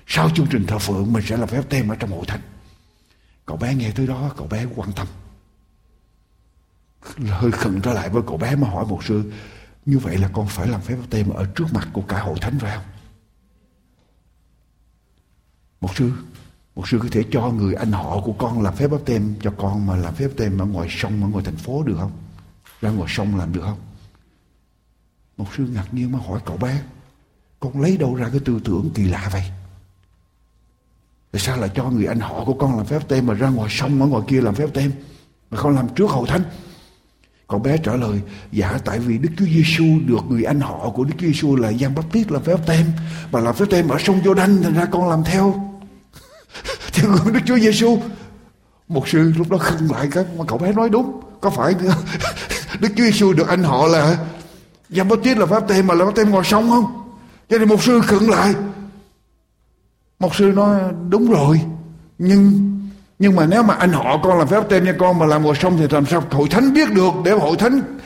sau 0.08 0.30
chương 0.36 0.48
trình 0.52 0.66
thờ 0.68 0.80
phượng 0.80 1.14
mình 1.14 1.24
sẽ 1.28 1.38
làm 1.38 1.50
phép 1.50 1.70
tem 1.70 1.88
ở 1.88 1.96
trong 1.96 2.12
hội 2.12 2.26
thánh. 2.28 2.42
Cậu 3.46 3.58
bé 3.58 3.76
nghe 3.76 3.92
tới 3.92 4.08
đó 4.08 4.32
cậu 4.38 4.48
bé 4.48 4.66
quan 4.76 4.92
tâm. 4.94 5.08
Hơi 7.28 7.52
khẩn 7.52 7.82
trở 7.82 7.94
lại 7.94 8.10
với 8.10 8.24
cậu 8.28 8.38
bé 8.38 8.56
mà 8.56 8.70
hỏi 8.70 8.86
một 8.86 9.04
sư 9.04 9.32
Như 9.86 9.98
vậy 9.98 10.18
là 10.18 10.30
con 10.34 10.48
phải 10.48 10.68
làm 10.68 10.82
phép 10.82 10.96
báp 10.96 11.10
tem 11.10 11.30
ở 11.30 11.46
trước 11.56 11.66
mặt 11.74 11.88
của 11.94 12.02
cả 12.02 12.20
hội 12.20 12.38
thánh 12.42 12.60
phải 12.60 12.76
không? 12.76 12.86
Một 15.82 15.96
sư 15.96 16.12
một 16.76 16.88
sư 16.88 17.00
có 17.02 17.08
thể 17.12 17.24
cho 17.32 17.52
người 17.52 17.74
anh 17.74 17.92
họ 17.92 18.22
của 18.22 18.34
con 18.34 18.62
làm 18.62 18.76
phép 18.76 18.88
báp 18.88 19.02
tem 19.06 19.36
cho 19.42 19.54
con 19.58 19.86
mà 19.86 19.96
làm 19.96 20.16
phép 20.16 20.28
báp 20.28 20.38
tem 20.38 20.62
ở 20.62 20.66
ngoài 20.66 20.88
sông 20.92 21.24
ở 21.24 21.28
ngoài 21.28 21.46
thành 21.46 21.58
phố 21.58 21.84
được 21.84 21.96
không? 22.00 22.27
Ra 22.82 22.90
ngoài 22.90 23.10
sông 23.16 23.36
làm 23.36 23.54
được 23.54 23.62
không? 23.62 23.78
Một 25.38 25.46
sư 25.58 25.68
ngạc 25.74 25.94
nhiên 25.94 26.12
mà 26.12 26.20
hỏi 26.28 26.40
cậu 26.46 26.58
bé, 26.58 26.82
con 27.60 27.82
lấy 27.82 27.98
đâu 27.98 28.16
ra 28.16 28.30
cái 28.30 28.40
tư 28.46 28.60
tưởng 28.64 28.90
kỳ 28.94 29.04
lạ 29.04 29.30
vậy? 29.32 29.44
Tại 31.32 31.40
sao 31.40 31.58
lại 31.58 31.70
cho 31.76 31.90
người 31.90 32.06
anh 32.06 32.20
họ 32.20 32.46
của 32.46 32.54
con 32.54 32.78
làm 32.78 32.86
phép 32.86 33.08
tem 33.08 33.28
mà 33.28 33.34
ra 33.34 33.50
ngoài 33.50 33.70
sông 33.72 34.02
ở 34.02 34.08
ngoài 34.08 34.24
kia 34.28 34.42
làm 34.42 34.56
phép 34.56 34.70
tem? 34.74 34.92
Mà 35.52 35.58
không 35.58 35.76
làm 35.76 35.88
trước 35.96 36.10
hậu 36.10 36.26
thánh. 36.26 36.44
Cậu 37.48 37.60
bé 37.60 37.78
trả 37.78 37.96
lời 37.96 38.22
dạ 38.52 38.80
tại 38.86 39.00
vì 39.00 39.18
Đức 39.18 39.30
Chúa 39.38 39.46
Giêsu 39.46 39.86
được 40.06 40.22
người 40.30 40.44
anh 40.44 40.60
họ 40.60 40.90
của 40.90 41.04
Đức 41.04 41.14
Chúa 41.18 41.28
Giêsu 41.28 41.56
là 41.56 41.74
giang 41.74 41.96
bắp 41.96 42.12
tiết 42.12 42.32
làm 42.32 42.44
phép 42.44 42.60
tem 42.68 42.86
và 43.32 43.40
làm 43.40 43.56
phép 43.56 43.66
tem 43.70 43.90
ở 43.90 43.98
sông 44.00 44.22
Giô 44.26 44.34
Đanh 44.34 44.64
thành 44.64 44.74
ra 44.74 44.86
con 44.86 45.10
làm 45.10 45.24
theo. 45.24 45.76
Theo 46.94 47.12
gương 47.12 47.34
Đức 47.34 47.40
Chúa 47.46 47.58
Giêsu 47.58 48.00
một 48.88 49.08
sư 49.08 49.34
lúc 49.38 49.50
đó 49.50 49.58
khưng 49.58 49.92
lại 49.92 50.08
cái 50.12 50.26
mà 50.38 50.46
cậu 50.48 50.58
bé 50.58 50.74
nói 50.74 50.90
đúng, 50.90 51.22
có 51.42 51.50
phải 51.50 51.76
Đức 52.80 52.90
Chúa 52.96 53.04
Giêsu 53.04 53.34
được 53.34 53.48
anh 53.48 53.64
họ 53.64 53.88
là 53.88 54.18
Giăng 54.90 55.08
Báp 55.08 55.20
Tít 55.24 55.38
là 55.38 55.46
phép 55.46 55.64
tem 55.68 55.88
mà 55.88 55.94
là 55.94 56.06
phép 56.06 56.12
tem 56.16 56.30
ngồi 56.30 56.44
sông 56.44 56.70
không? 56.70 57.12
Cho 57.50 57.58
nên 57.58 57.70
một 57.70 57.84
sư 57.84 58.02
khựng 58.02 58.30
lại. 58.30 58.56
Một 60.20 60.36
sư 60.36 60.52
nói, 60.56 60.82
đúng 61.10 61.32
rồi, 61.32 61.62
nhưng 62.18 62.74
nhưng 63.20 63.36
mà 63.36 63.46
nếu 63.46 63.64
mà 63.64 63.74
anh 63.74 63.92
họ 63.92 64.20
con 64.24 64.38
làm 64.38 64.48
phép 64.48 64.64
tên 64.70 64.86
cho 64.86 64.94
con 65.00 65.20
mà 65.20 65.26
làm 65.26 65.44
ngồi 65.44 65.56
sông 65.56 65.78
thì 65.78 65.88
làm 65.92 66.06
sao 66.06 66.24
hội 66.32 66.48
thánh 66.50 66.74
biết 66.74 66.92
được 66.92 67.14
để 67.26 67.32
hội 67.32 67.58
thánh 67.58 67.98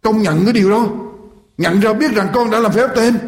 công 0.00 0.22
nhận 0.22 0.44
cái 0.44 0.52
điều 0.52 0.70
đó? 0.70 0.86
Nhận 1.58 1.80
ra 1.80 1.92
biết 1.92 2.12
rằng 2.12 2.28
con 2.34 2.50
đã 2.50 2.58
làm 2.58 2.72
phép 2.72 2.86
tên. 2.96 3.18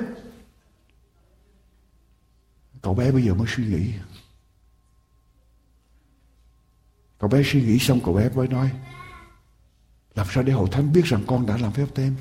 Cậu 2.82 2.94
bé 2.94 3.10
bây 3.10 3.22
giờ 3.22 3.34
mới 3.34 3.46
suy 3.56 3.64
nghĩ. 3.64 3.92
Cậu 7.18 7.28
bé 7.28 7.42
suy 7.44 7.62
nghĩ 7.62 7.78
xong, 7.78 8.00
cậu 8.04 8.14
bé 8.14 8.28
mới 8.34 8.48
nói 8.48 8.70
làm 10.14 10.26
sao 10.30 10.42
để 10.42 10.52
hội 10.52 10.68
thánh 10.72 10.92
biết 10.92 11.04
rằng 11.04 11.24
con 11.26 11.46
đã 11.46 11.56
làm 11.56 11.72
phép 11.72 11.86
tem? 11.94 12.16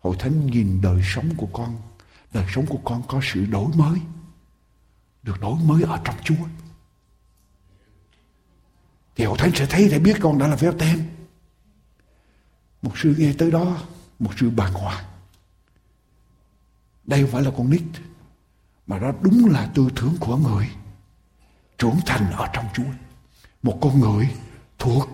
hội 0.00 0.16
thánh 0.18 0.46
nhìn 0.46 0.80
đời 0.80 1.00
sống 1.04 1.34
của 1.36 1.48
con. 1.52 1.80
Đời 2.32 2.46
sống 2.54 2.66
của 2.66 2.80
con 2.84 3.02
có 3.08 3.20
sự 3.22 3.46
đổi 3.46 3.68
mới. 3.74 4.00
Được 5.22 5.40
đổi 5.40 5.54
mới 5.64 5.82
ở 5.82 6.00
trong 6.04 6.16
Chúa. 6.24 6.46
Thì 9.16 9.24
hội 9.24 9.38
thánh 9.38 9.50
sẽ 9.54 9.66
thấy 9.66 9.88
để 9.90 9.98
biết 9.98 10.16
con 10.20 10.38
đã 10.38 10.46
làm 10.46 10.58
phép 10.58 10.74
tem. 10.78 11.08
Một 12.82 12.98
sư 12.98 13.14
nghe 13.18 13.32
tới 13.38 13.50
đó, 13.50 13.76
một 14.18 14.30
sư 14.36 14.50
bàng 14.50 14.72
hoàng. 14.72 15.04
Đây 17.04 17.22
không 17.22 17.30
phải 17.30 17.42
là 17.42 17.50
con 17.56 17.70
nít, 17.70 17.82
mà 18.86 18.98
đó 18.98 19.12
đúng 19.20 19.46
là 19.50 19.70
tư 19.74 19.88
tưởng 19.96 20.16
của 20.20 20.36
người 20.36 20.70
trưởng 21.78 21.96
thành 22.06 22.32
ở 22.32 22.48
trong 22.52 22.64
Chúa. 22.74 22.90
Một 23.62 23.78
con 23.80 24.00
người 24.00 24.28
thuộc 24.78 25.08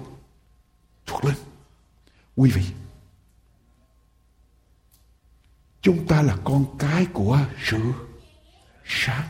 thuộc 1.06 1.24
linh 1.24 1.53
quý 2.36 2.50
vị 2.50 2.64
chúng 5.80 6.06
ta 6.06 6.22
là 6.22 6.36
con 6.44 6.78
cái 6.78 7.06
của 7.12 7.40
sự 7.64 7.92
sáng 8.84 9.28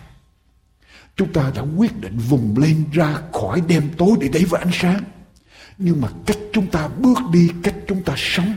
Chúng 1.17 1.33
ta 1.33 1.53
đã 1.55 1.63
quyết 1.77 2.01
định 2.01 2.19
vùng 2.19 2.59
lên 2.59 2.85
ra 2.93 3.19
khỏi 3.33 3.61
đêm 3.69 3.91
tối 3.99 4.17
để 4.21 4.29
đẩy 4.29 4.45
vào 4.45 4.63
ánh 4.63 4.73
sáng. 4.73 5.05
Nhưng 5.79 6.01
mà 6.01 6.09
cách 6.27 6.39
chúng 6.53 6.71
ta 6.71 6.89
bước 6.89 7.19
đi, 7.33 7.51
cách 7.63 7.75
chúng 7.89 8.03
ta 8.03 8.15
sống. 8.17 8.55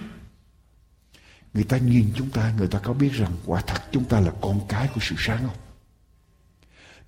Người 1.54 1.64
ta 1.64 1.78
nhìn 1.78 2.12
chúng 2.16 2.30
ta, 2.30 2.54
người 2.58 2.68
ta 2.68 2.80
có 2.80 2.94
biết 2.94 3.14
rằng 3.14 3.32
quả 3.46 3.62
thật 3.62 3.82
chúng 3.92 4.06
ta 4.06 4.20
là 4.20 4.32
con 4.42 4.60
cái 4.70 4.90
của 4.94 5.02
sự 5.04 5.16
sáng 5.18 5.40
không? 5.48 5.58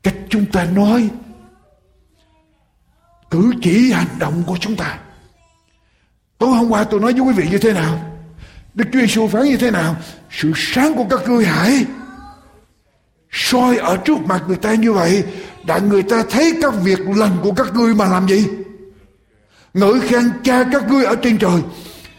Cách 0.04 0.16
chúng 0.30 0.52
ta 0.52 0.66
nói, 0.66 1.10
cử 3.32 3.54
chỉ 3.62 3.92
hành 3.92 4.20
động 4.20 4.44
của 4.48 4.58
chúng 4.62 4.76
ta. 4.76 5.00
Tối 6.40 6.50
hôm 6.50 6.70
qua 6.70 6.84
tôi 6.84 7.00
nói 7.00 7.14
với 7.14 7.22
quý 7.22 7.34
vị 7.34 7.48
như 7.52 7.58
thế 7.58 7.74
nào? 7.74 8.00
Đức 8.74 8.86
Chúa 8.94 9.00
Giêsu 9.00 9.28
phán 9.28 9.44
như 9.44 9.58
thế 9.58 9.72
nào? 9.72 9.96
Sự 10.32 10.52
sáng 10.56 10.96
của 10.96 11.06
các 11.10 11.30
ngươi 11.30 11.46
hãy 11.46 11.86
soi 13.32 13.78
ở 13.78 13.98
trước 13.98 14.20
mặt 14.26 14.44
người 14.48 14.58
ta 14.58 14.74
như 14.74 14.94
vậy 14.94 15.24
để 15.64 15.82
người 15.82 16.04
ta 16.04 16.24
thấy 16.30 16.54
các 16.62 16.74
việc 16.84 17.00
lành 17.16 17.38
của 17.44 17.52
các 17.52 17.76
ngươi 17.76 17.96
mà 17.96 18.06
làm 18.08 18.28
gì 18.28 18.46
ngợi 19.74 20.00
khen 20.00 20.32
cha 20.44 20.64
các 20.72 20.90
ngươi 20.90 21.06
ở 21.06 21.16
trên 21.16 21.38
trời 21.38 21.62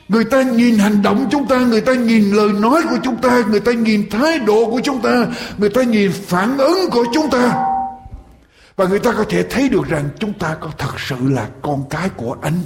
người 0.08 0.24
ta 0.24 0.42
nhìn 0.42 0.78
hành 0.78 1.02
động 1.02 1.28
chúng 1.30 1.48
ta, 1.48 1.58
người 1.58 1.80
ta 1.80 1.94
nhìn 1.94 2.30
lời 2.30 2.52
nói 2.52 2.82
của 2.90 2.96
chúng 3.02 3.16
ta, 3.16 3.42
người 3.50 3.60
ta 3.60 3.72
nhìn 3.72 4.10
thái 4.10 4.38
độ 4.38 4.70
của 4.70 4.80
chúng 4.84 5.02
ta, 5.02 5.26
người 5.58 5.70
ta 5.70 5.82
nhìn 5.82 6.12
phản 6.12 6.58
ứng 6.58 6.90
của 6.90 7.04
chúng 7.14 7.30
ta 7.30 7.66
và 8.76 8.86
người 8.86 8.98
ta 8.98 9.12
có 9.12 9.24
thể 9.28 9.42
thấy 9.42 9.68
được 9.68 9.88
rằng 9.88 10.08
chúng 10.18 10.32
ta 10.32 10.56
có 10.60 10.70
thật 10.78 11.00
sự 11.08 11.16
là 11.20 11.48
con 11.62 11.84
cái 11.90 12.08
của 12.08 12.36
anh 12.42 12.60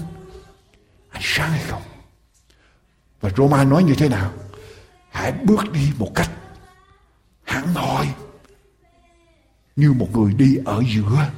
anh 1.15 1.23
sáng 1.25 1.51
hay 1.51 1.63
không 1.69 1.83
và 3.21 3.31
Roma 3.37 3.65
nói 3.65 3.85
như 3.85 3.95
thế 3.95 4.09
nào? 4.09 4.33
Hãy 5.11 5.33
bước 5.33 5.73
đi 5.73 5.93
một 5.99 6.13
cách 6.15 6.31
hẳn 7.45 7.75
hoi, 7.75 8.15
như 9.77 9.93
một 9.93 10.09
người 10.13 10.35
đi 10.35 10.57
ở 10.65 10.83
giữa 10.95 11.31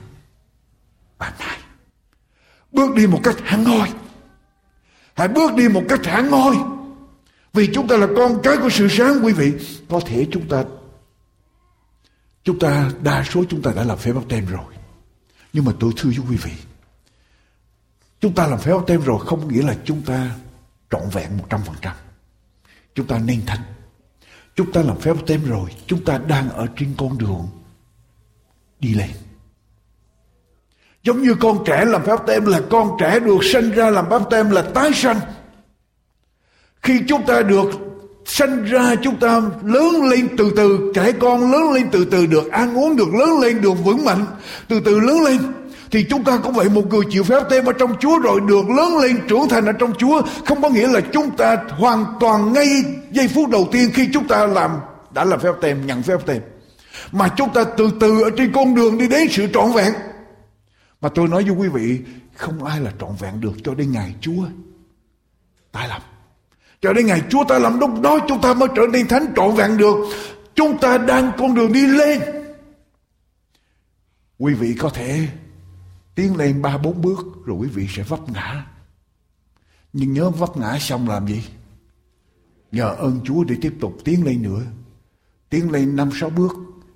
ban 1.18 1.32
ngày. 1.38 1.58
Bước 2.72 2.94
đi 2.94 3.06
một 3.06 3.20
cách 3.22 3.36
hẳn 3.44 3.64
hoi. 3.64 3.92
Hãy 5.14 5.28
bước 5.28 5.54
đi 5.54 5.68
một 5.68 5.82
cách 5.88 6.06
hẳn 6.06 6.30
hoi. 6.30 6.56
Vì 7.52 7.68
chúng 7.74 7.88
ta 7.88 7.96
là 7.96 8.06
con 8.16 8.40
cái 8.42 8.56
của 8.56 8.70
sự 8.70 8.88
sáng, 8.88 9.24
quý 9.24 9.32
vị. 9.32 9.52
Có 9.88 10.00
thể 10.06 10.26
chúng 10.32 10.48
ta 10.48 10.64
chúng 12.44 12.58
ta, 12.58 12.90
đa 13.02 13.24
số 13.24 13.44
chúng 13.50 13.62
ta 13.62 13.72
đã 13.76 13.84
làm 13.84 13.98
phép 13.98 14.12
báp 14.12 14.22
tem 14.28 14.46
rồi. 14.46 14.74
Nhưng 15.52 15.64
mà 15.64 15.72
tôi 15.80 15.92
thưa 15.96 16.10
với 16.10 16.26
quý 16.30 16.36
vị 16.36 16.52
chúng 18.26 18.34
ta 18.34 18.46
làm 18.46 18.58
phép 18.58 18.72
báp 18.72 18.86
tem 18.86 19.00
rồi, 19.00 19.18
không 19.26 19.48
nghĩa 19.48 19.62
là 19.62 19.76
chúng 19.84 20.02
ta 20.02 20.30
trọn 20.90 21.02
vẹn 21.12 21.36
một 21.38 21.44
trăm 21.50 21.60
phần 21.66 21.76
trăm. 21.82 21.96
Chúng 22.94 23.06
ta 23.06 23.18
nên 23.18 23.46
thánh. 23.46 23.60
chúng 24.56 24.72
ta 24.72 24.82
làm 24.82 25.00
phép 25.00 25.12
báp 25.14 25.26
tem 25.26 25.44
rồi, 25.44 25.70
chúng 25.86 26.04
ta 26.04 26.18
đang 26.18 26.50
ở 26.50 26.66
trên 26.76 26.94
con 26.98 27.18
đường 27.18 27.48
đi 28.80 28.94
lên. 28.94 29.10
Giống 31.02 31.22
như 31.22 31.34
con 31.34 31.64
trẻ 31.66 31.84
làm 31.84 32.04
phép 32.04 32.18
tem 32.26 32.46
là 32.46 32.60
con 32.70 32.96
trẻ 33.00 33.20
được 33.20 33.44
sinh 33.52 33.70
ra 33.70 33.90
làm 33.90 34.10
phép 34.10 34.22
tem 34.30 34.50
là 34.50 34.62
tái 34.62 34.90
sanh. 34.94 35.20
Khi 36.82 37.00
chúng 37.08 37.26
ta 37.26 37.42
được 37.42 37.70
sinh 38.24 38.64
ra, 38.64 38.94
chúng 39.02 39.20
ta 39.20 39.40
lớn 39.64 40.02
lên 40.10 40.28
từ 40.38 40.52
từ, 40.56 40.92
trẻ 40.94 41.12
con 41.12 41.52
lớn 41.52 41.72
lên 41.72 41.88
từ 41.92 42.04
từ, 42.04 42.26
được 42.26 42.50
ăn 42.50 42.78
uống 42.78 42.96
được 42.96 43.14
lớn 43.14 43.40
lên, 43.40 43.60
được 43.60 43.74
vững 43.84 44.04
mạnh, 44.04 44.26
từ 44.68 44.80
từ 44.80 45.00
lớn 45.00 45.22
lên 45.24 45.38
thì 45.90 46.06
chúng 46.10 46.24
ta 46.24 46.38
cũng 46.42 46.52
vậy, 46.52 46.68
một 46.68 46.86
người 46.90 47.04
chịu 47.10 47.24
phép 47.24 47.42
tem 47.50 47.64
ở 47.64 47.72
trong 47.72 47.98
Chúa 48.00 48.18
rồi 48.18 48.40
được 48.48 48.70
lớn 48.76 48.98
lên, 48.98 49.20
trưởng 49.28 49.48
thành 49.48 49.66
ở 49.66 49.72
trong 49.72 49.92
Chúa, 49.98 50.22
không 50.46 50.62
có 50.62 50.70
nghĩa 50.70 50.88
là 50.88 51.00
chúng 51.12 51.36
ta 51.36 51.56
hoàn 51.68 52.04
toàn 52.20 52.52
ngay 52.52 52.68
giây 53.10 53.28
phút 53.28 53.50
đầu 53.50 53.68
tiên 53.72 53.90
khi 53.94 54.08
chúng 54.12 54.28
ta 54.28 54.46
làm, 54.46 54.70
đã 55.10 55.24
làm 55.24 55.40
phép 55.40 55.52
tem, 55.60 55.86
nhận 55.86 56.02
phép 56.02 56.26
tem. 56.26 56.42
Mà 57.12 57.28
chúng 57.36 57.52
ta 57.52 57.64
từ 57.76 57.90
từ 58.00 58.22
ở 58.22 58.30
trên 58.36 58.52
con 58.52 58.74
đường 58.74 58.98
đi 58.98 59.08
đến 59.08 59.28
sự 59.30 59.46
trọn 59.54 59.72
vẹn. 59.72 59.92
Mà 61.00 61.08
tôi 61.08 61.28
nói 61.28 61.44
với 61.44 61.52
quý 61.52 61.68
vị, 61.68 62.00
không 62.34 62.64
ai 62.64 62.80
là 62.80 62.90
trọn 63.00 63.10
vẹn 63.18 63.40
được 63.40 63.54
cho 63.64 63.74
đến 63.74 63.92
ngày 63.92 64.14
Chúa 64.20 64.44
tái 65.72 65.88
lập 65.88 66.02
cho 66.80 66.92
đến 66.92 67.06
ngày 67.06 67.22
Chúa 67.30 67.44
ta 67.44 67.58
làm, 67.58 67.80
lúc 67.80 68.00
đó 68.00 68.18
chúng 68.28 68.40
ta 68.40 68.54
mới 68.54 68.68
trở 68.76 68.82
nên 68.92 69.08
thánh 69.08 69.26
trọn 69.36 69.54
vẹn 69.54 69.76
được. 69.76 69.96
Chúng 70.54 70.78
ta 70.78 70.98
đang 70.98 71.32
con 71.38 71.54
đường 71.54 71.72
đi 71.72 71.86
lên. 71.86 72.20
Quý 74.38 74.54
vị 74.54 74.74
có 74.78 74.88
thể 74.88 75.28
tiến 76.16 76.36
lên 76.36 76.62
ba 76.62 76.78
bốn 76.78 77.02
bước 77.02 77.26
rồi 77.44 77.56
quý 77.56 77.68
vị 77.68 77.86
sẽ 77.90 78.02
vấp 78.02 78.30
ngã. 78.30 78.66
Nhưng 79.92 80.12
nhớ 80.12 80.30
vấp 80.30 80.56
ngã 80.56 80.78
xong 80.80 81.08
làm 81.08 81.26
gì? 81.26 81.44
Nhờ 82.72 82.94
ơn 82.98 83.20
Chúa 83.24 83.44
để 83.44 83.56
tiếp 83.60 83.74
tục 83.80 83.98
tiến 84.04 84.24
lên 84.24 84.42
nữa. 84.42 84.62
Tiến 85.50 85.70
lên 85.70 85.96
năm 85.96 86.10
sáu 86.20 86.30
bước, 86.30 86.52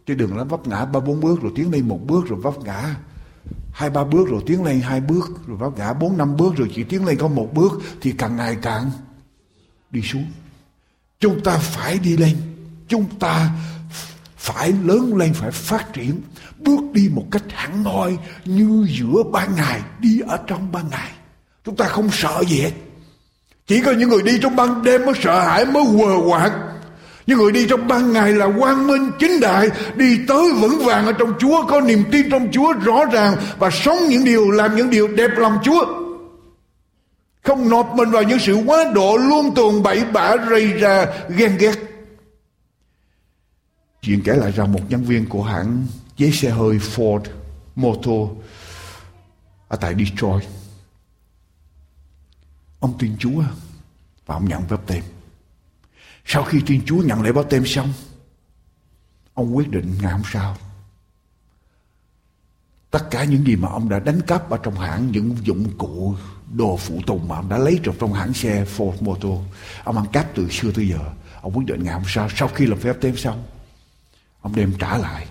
chứ 0.07 0.15
đừng 0.15 0.37
lắm 0.37 0.49
vấp 0.49 0.67
ngã 0.67 0.85
ba 0.85 1.01
bốn 1.01 1.21
bước 1.21 1.43
rồi 1.43 1.53
tiến 1.55 1.71
lên 1.71 1.89
một 1.89 2.01
bước 2.07 2.27
rồi 2.27 2.41
vấp 2.41 2.59
ngã. 2.59 2.97
Hai 3.73 3.91
ba 3.91 4.05
bước 4.05 4.29
rồi 4.29 4.43
tiến 4.47 4.65
lên 4.65 4.81
hai 4.81 5.01
bước 5.01 5.47
rồi 5.47 5.57
vấp 5.57 5.79
ngã. 5.79 5.93
Bốn 5.93 6.17
năm 6.17 6.37
bước 6.37 6.57
rồi 6.57 6.71
chỉ 6.75 6.85
tiến 6.85 7.05
lên 7.07 7.19
có 7.19 7.29
một 7.29 7.51
bước 7.55 7.73
thì 8.01 8.13
càng 8.13 8.37
ngày 8.37 8.57
càng 8.63 8.91
đi 9.91 10.03
xuống. 10.03 10.27
Chúng 11.21 11.43
ta 11.45 11.59
phải 11.59 11.99
đi 11.99 12.17
lên. 12.17 12.37
Chúng 12.89 13.19
ta 13.19 13.57
phải 14.37 14.73
lớn 14.73 15.17
lên, 15.17 15.35
phải 15.35 15.51
phát 15.51 15.93
triển 15.93 16.21
bước 16.65 16.81
đi 16.93 17.11
một 17.15 17.25
cách 17.31 17.43
hẳn 17.49 17.85
hoi 17.85 18.19
như 18.45 18.87
giữa 18.99 19.23
ban 19.33 19.55
ngày, 19.55 19.81
đi 20.01 20.21
ở 20.29 20.39
trong 20.47 20.73
ban 20.73 20.91
ngày. 20.91 21.11
Chúng 21.65 21.77
ta 21.77 21.85
không 21.85 22.09
sợ 22.13 22.43
gì 22.49 22.61
hết. 22.61 22.73
Chỉ 23.67 23.81
có 23.81 23.93
những 23.93 24.09
người 24.09 24.23
đi 24.23 24.39
trong 24.43 24.57
ban 24.57 24.83
đêm 24.83 25.05
mới 25.05 25.15
sợ 25.23 25.41
hãi, 25.41 25.65
mới 25.65 25.85
quờ 25.99 26.31
quạng. 26.31 26.53
Những 27.27 27.39
người 27.39 27.53
đi 27.53 27.67
trong 27.69 27.89
ban 27.89 28.13
ngày 28.13 28.33
là 28.33 28.47
quang 28.59 28.87
minh 28.87 29.11
chính 29.19 29.41
đại, 29.41 29.69
đi 29.97 30.19
tới 30.29 30.53
vững 30.53 30.79
vàng 30.85 31.07
ở 31.07 31.13
trong 31.13 31.33
Chúa, 31.39 31.67
có 31.67 31.81
niềm 31.81 32.05
tin 32.13 32.31
trong 32.31 32.49
Chúa 32.53 32.73
rõ 32.73 33.05
ràng 33.13 33.37
và 33.59 33.71
sống 33.71 33.99
những 34.09 34.25
điều, 34.25 34.51
làm 34.51 34.77
những 34.77 34.91
điều 34.91 35.09
đẹp 35.09 35.31
lòng 35.37 35.59
Chúa. 35.65 35.85
Không 37.43 37.69
nộp 37.69 37.95
mình 37.95 38.11
vào 38.11 38.23
những 38.23 38.39
sự 38.39 38.55
quá 38.67 38.85
độ 38.95 39.17
luôn 39.17 39.55
tuồn 39.55 39.83
bậy 39.83 40.05
bạ 40.05 40.37
rầy 40.51 40.67
ra 40.73 41.07
ghen 41.37 41.57
ghét. 41.59 41.75
Chuyện 44.03 44.23
kể 44.25 44.33
lại 44.35 44.53
rằng 44.57 44.73
một 44.73 44.81
nhân 44.89 45.05
viên 45.05 45.27
của 45.27 45.43
hãng 45.43 45.87
với 46.21 46.33
xe 46.33 46.51
hơi 46.51 46.79
Ford 46.79 47.23
Motor 47.77 48.31
ở 49.69 49.77
tại 49.77 49.95
Detroit. 49.95 50.49
Ông 52.81 52.99
tin 52.99 53.17
Chúa 53.19 53.41
à? 53.41 53.51
và 54.27 54.35
ông 54.35 54.49
nhận 54.49 54.63
bắp 54.71 54.87
tem. 54.87 55.03
Sau 56.25 56.45
khi 56.45 56.61
tin 56.67 56.83
Chúa 56.87 57.03
nhận 57.03 57.23
lễ 57.23 57.33
bắp 57.33 57.51
tem 57.51 57.67
xong, 57.67 57.93
ông 59.35 59.57
quyết 59.57 59.71
định 59.71 59.95
ngày 60.03 60.13
hôm 60.13 60.23
sau 60.33 60.57
tất 62.91 63.11
cả 63.11 63.25
những 63.25 63.45
gì 63.45 63.57
mà 63.57 63.69
ông 63.69 63.89
đã 63.89 63.99
đánh 63.99 64.21
cắp 64.21 64.51
ở 64.51 64.59
trong 64.63 64.75
hãng 64.75 65.11
những 65.11 65.37
dụng 65.43 65.79
cụ 65.79 66.15
đồ 66.53 66.77
phụ 66.77 67.01
tùng 67.07 67.29
mà 67.29 67.37
ông 67.37 67.49
đã 67.49 67.59
lấy 67.59 67.81
trong 67.83 67.97
trong 68.01 68.13
hãng 68.13 68.35
xe 68.35 68.65
Ford 68.65 68.93
Motor 69.01 69.39
ông 69.85 69.97
ăn 69.97 70.07
cắp 70.13 70.27
từ 70.35 70.49
xưa 70.51 70.71
tới 70.73 70.89
giờ 70.89 70.99
ông 71.41 71.53
quyết 71.53 71.67
định 71.67 71.85
ngày 71.85 71.95
hôm 71.95 72.03
sau 72.07 72.29
sau 72.37 72.49
khi 72.49 72.67
làm 72.67 72.79
phép 72.79 72.97
tem 73.01 73.17
xong 73.17 73.45
ông 74.41 74.55
đem 74.55 74.73
trả 74.79 74.99
lại 74.99 75.27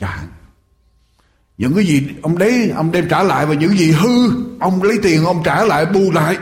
Dạ. 0.00 0.26
những 1.58 1.74
cái 1.74 1.84
gì 1.84 2.08
ông 2.22 2.38
đấy 2.38 2.70
ông 2.70 2.92
đem 2.92 3.08
trả 3.08 3.22
lại 3.22 3.46
và 3.46 3.54
những 3.54 3.78
gì 3.78 3.92
hư 3.92 4.30
ông 4.60 4.82
lấy 4.82 4.98
tiền 5.02 5.24
ông 5.24 5.42
trả 5.44 5.64
lại 5.64 5.86
bù 5.86 6.10
lại. 6.10 6.38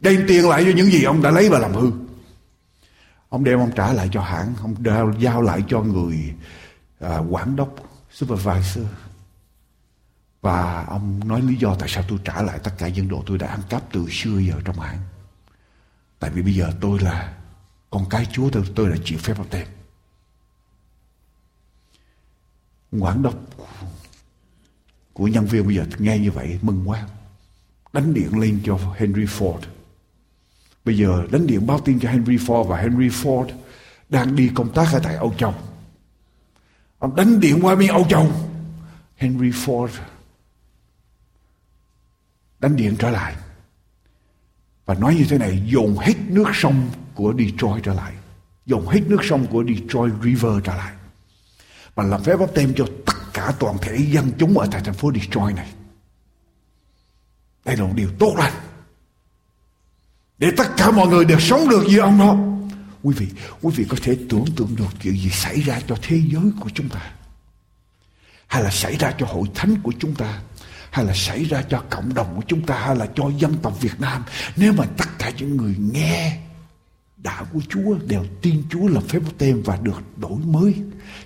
Đem 0.00 0.24
tiền 0.28 0.48
lại 0.48 0.64
cho 0.64 0.70
những 0.76 0.86
gì 0.86 1.02
ông 1.04 1.22
đã 1.22 1.30
lấy 1.30 1.48
và 1.48 1.58
làm 1.58 1.72
hư. 1.72 1.90
Ông 3.28 3.44
đem 3.44 3.58
ông 3.58 3.70
trả 3.76 3.92
lại 3.92 4.08
cho 4.12 4.20
hãng 4.20 4.54
ông 4.62 4.74
giao, 4.84 5.12
giao 5.18 5.42
lại 5.42 5.64
cho 5.68 5.80
người 5.80 6.34
à, 7.00 7.18
quản 7.18 7.56
đốc 7.56 7.74
supervisor. 8.10 8.84
Và 10.40 10.84
ông 10.88 11.20
nói 11.28 11.42
lý 11.42 11.56
do 11.56 11.74
tại 11.74 11.88
sao 11.88 12.04
tôi 12.08 12.18
trả 12.24 12.42
lại 12.42 12.58
tất 12.62 12.70
cả 12.78 12.86
dân 12.86 13.08
đồ 13.08 13.22
tôi 13.26 13.38
đã 13.38 13.46
ăn 13.46 13.60
cắp 13.68 13.82
từ 13.92 14.06
xưa 14.10 14.38
giờ 14.38 14.54
trong 14.64 14.80
hãng. 14.80 14.98
Tại 16.18 16.30
vì 16.30 16.42
bây 16.42 16.54
giờ 16.54 16.72
tôi 16.80 16.98
là 16.98 17.34
con 17.90 18.04
cái 18.10 18.26
chúa 18.32 18.50
tôi 18.50 18.64
tôi 18.74 18.88
là 18.88 18.96
chịu 19.04 19.18
phép 19.18 19.34
baptism 19.38 19.50
tem 19.50 19.66
quản 23.00 23.22
đốc 23.22 23.34
của 25.12 25.28
nhân 25.28 25.46
viên 25.46 25.66
bây 25.66 25.76
giờ 25.76 25.84
nghe 25.98 26.18
như 26.18 26.30
vậy, 26.30 26.58
mừng 26.62 26.88
quá. 26.88 27.06
Đánh 27.92 28.14
điện 28.14 28.38
lên 28.38 28.60
cho 28.64 28.78
Henry 28.96 29.24
Ford. 29.24 29.58
Bây 30.84 30.98
giờ 30.98 31.26
đánh 31.30 31.46
điện 31.46 31.66
báo 31.66 31.80
tin 31.80 32.00
cho 32.00 32.10
Henry 32.10 32.36
Ford 32.36 32.64
và 32.64 32.76
Henry 32.76 33.08
Ford 33.08 33.48
đang 34.08 34.36
đi 34.36 34.50
công 34.54 34.72
tác 34.72 34.92
ở 34.92 34.98
tại 34.98 35.16
Âu 35.16 35.34
Châu. 35.38 35.54
Ông 36.98 37.16
đánh 37.16 37.40
điện 37.40 37.58
qua 37.62 37.74
bên 37.74 37.88
Âu 37.88 38.06
Châu. 38.08 38.32
Henry 39.16 39.50
Ford 39.50 39.88
đánh 42.58 42.76
điện 42.76 42.96
trở 42.98 43.10
lại. 43.10 43.36
Và 44.86 44.94
nói 44.94 45.14
như 45.14 45.24
thế 45.28 45.38
này, 45.38 45.62
dồn 45.66 45.96
hết 45.96 46.14
nước 46.28 46.50
sông 46.54 46.90
của 47.14 47.34
Detroit 47.38 47.84
trở 47.84 47.94
lại. 47.94 48.12
Dồn 48.66 48.86
hết 48.86 49.00
nước 49.08 49.20
sông 49.22 49.46
của 49.50 49.64
Detroit 49.64 50.12
River 50.22 50.52
trở 50.64 50.76
lại 50.76 50.92
mà 51.96 52.04
làm 52.04 52.22
phép 52.22 52.36
báp 52.36 52.54
tem 52.54 52.74
cho 52.76 52.86
tất 53.06 53.16
cả 53.32 53.52
toàn 53.58 53.76
thể 53.82 53.96
dân 53.96 54.32
chúng 54.38 54.58
ở 54.58 54.68
tại 54.70 54.80
thành 54.84 54.94
phố 54.94 55.12
Detroit 55.12 55.56
này. 55.56 55.68
Đây 57.64 57.76
là 57.76 57.82
một 57.84 57.92
điều 57.94 58.10
tốt 58.18 58.34
lành. 58.38 58.52
Để 60.38 60.50
tất 60.56 60.68
cả 60.76 60.90
mọi 60.90 61.08
người 61.08 61.24
đều 61.24 61.40
sống 61.40 61.68
được 61.68 61.84
như 61.88 61.98
ông 61.98 62.18
đó. 62.18 62.36
Quý 63.02 63.14
vị 63.18 63.28
quý 63.62 63.74
vị 63.76 63.86
có 63.88 63.96
thể 64.02 64.18
tưởng 64.28 64.44
tượng 64.56 64.76
được 64.76 64.86
chuyện 65.02 65.14
gì 65.14 65.30
xảy 65.30 65.60
ra 65.60 65.80
cho 65.88 65.96
thế 66.02 66.22
giới 66.32 66.52
của 66.60 66.70
chúng 66.74 66.88
ta. 66.88 67.12
Hay 68.46 68.62
là 68.62 68.70
xảy 68.70 68.96
ra 68.96 69.14
cho 69.18 69.26
hội 69.26 69.48
thánh 69.54 69.76
của 69.82 69.92
chúng 69.98 70.14
ta. 70.14 70.40
Hay 70.90 71.04
là 71.04 71.14
xảy 71.14 71.44
ra 71.44 71.62
cho 71.62 71.82
cộng 71.90 72.14
đồng 72.14 72.36
của 72.36 72.42
chúng 72.46 72.66
ta. 72.66 72.78
Hay 72.78 72.96
là 72.96 73.06
cho 73.14 73.30
dân 73.38 73.56
tộc 73.62 73.80
Việt 73.80 74.00
Nam. 74.00 74.24
Nếu 74.56 74.72
mà 74.72 74.84
tất 74.96 75.08
cả 75.18 75.32
những 75.38 75.56
người 75.56 75.76
nghe 75.92 76.38
đạo 77.24 77.46
của 77.52 77.60
Chúa 77.68 77.98
đều 78.06 78.24
tin 78.42 78.62
Chúa 78.70 78.88
làm 78.88 79.02
phép 79.02 79.20
tem 79.38 79.62
và 79.62 79.78
được 79.82 80.02
đổi 80.16 80.38
mới 80.38 80.74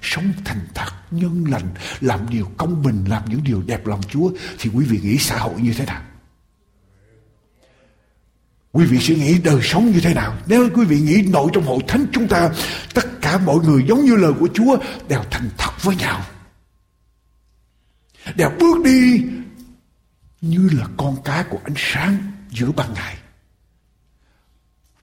sống 0.02 0.32
thành 0.44 0.60
thật 0.74 0.92
nhân 1.10 1.44
lành 1.48 1.68
làm 2.00 2.20
điều 2.30 2.50
công 2.56 2.82
bình 2.82 3.04
làm 3.08 3.22
những 3.28 3.44
điều 3.44 3.62
đẹp 3.62 3.86
lòng 3.86 4.00
Chúa 4.08 4.30
thì 4.58 4.70
quý 4.74 4.84
vị 4.84 5.00
nghĩ 5.02 5.18
xã 5.18 5.38
hội 5.38 5.60
như 5.60 5.72
thế 5.72 5.84
nào 5.84 6.02
Quý 8.72 8.84
vị 8.84 8.98
suy 8.98 9.16
nghĩ 9.16 9.38
đời 9.38 9.60
sống 9.62 9.90
như 9.92 10.00
thế 10.00 10.14
nào? 10.14 10.36
Nếu 10.46 10.68
quý 10.74 10.84
vị 10.84 11.00
nghĩ 11.00 11.22
nội 11.22 11.50
trong 11.52 11.64
hội 11.64 11.78
thánh 11.88 12.06
chúng 12.12 12.28
ta, 12.28 12.50
tất 12.94 13.06
cả 13.22 13.38
mọi 13.38 13.56
người 13.64 13.84
giống 13.88 14.04
như 14.04 14.16
lời 14.16 14.32
của 14.40 14.48
Chúa 14.54 14.78
đều 15.08 15.22
thành 15.30 15.50
thật 15.58 15.70
với 15.82 15.96
nhau. 15.96 16.22
Đều 18.36 18.50
bước 18.60 18.84
đi 18.84 19.24
như 20.40 20.68
là 20.72 20.86
con 20.96 21.16
cái 21.24 21.44
của 21.50 21.58
ánh 21.64 21.74
sáng 21.76 22.16
giữa 22.50 22.72
ban 22.76 22.94
ngày. 22.94 23.16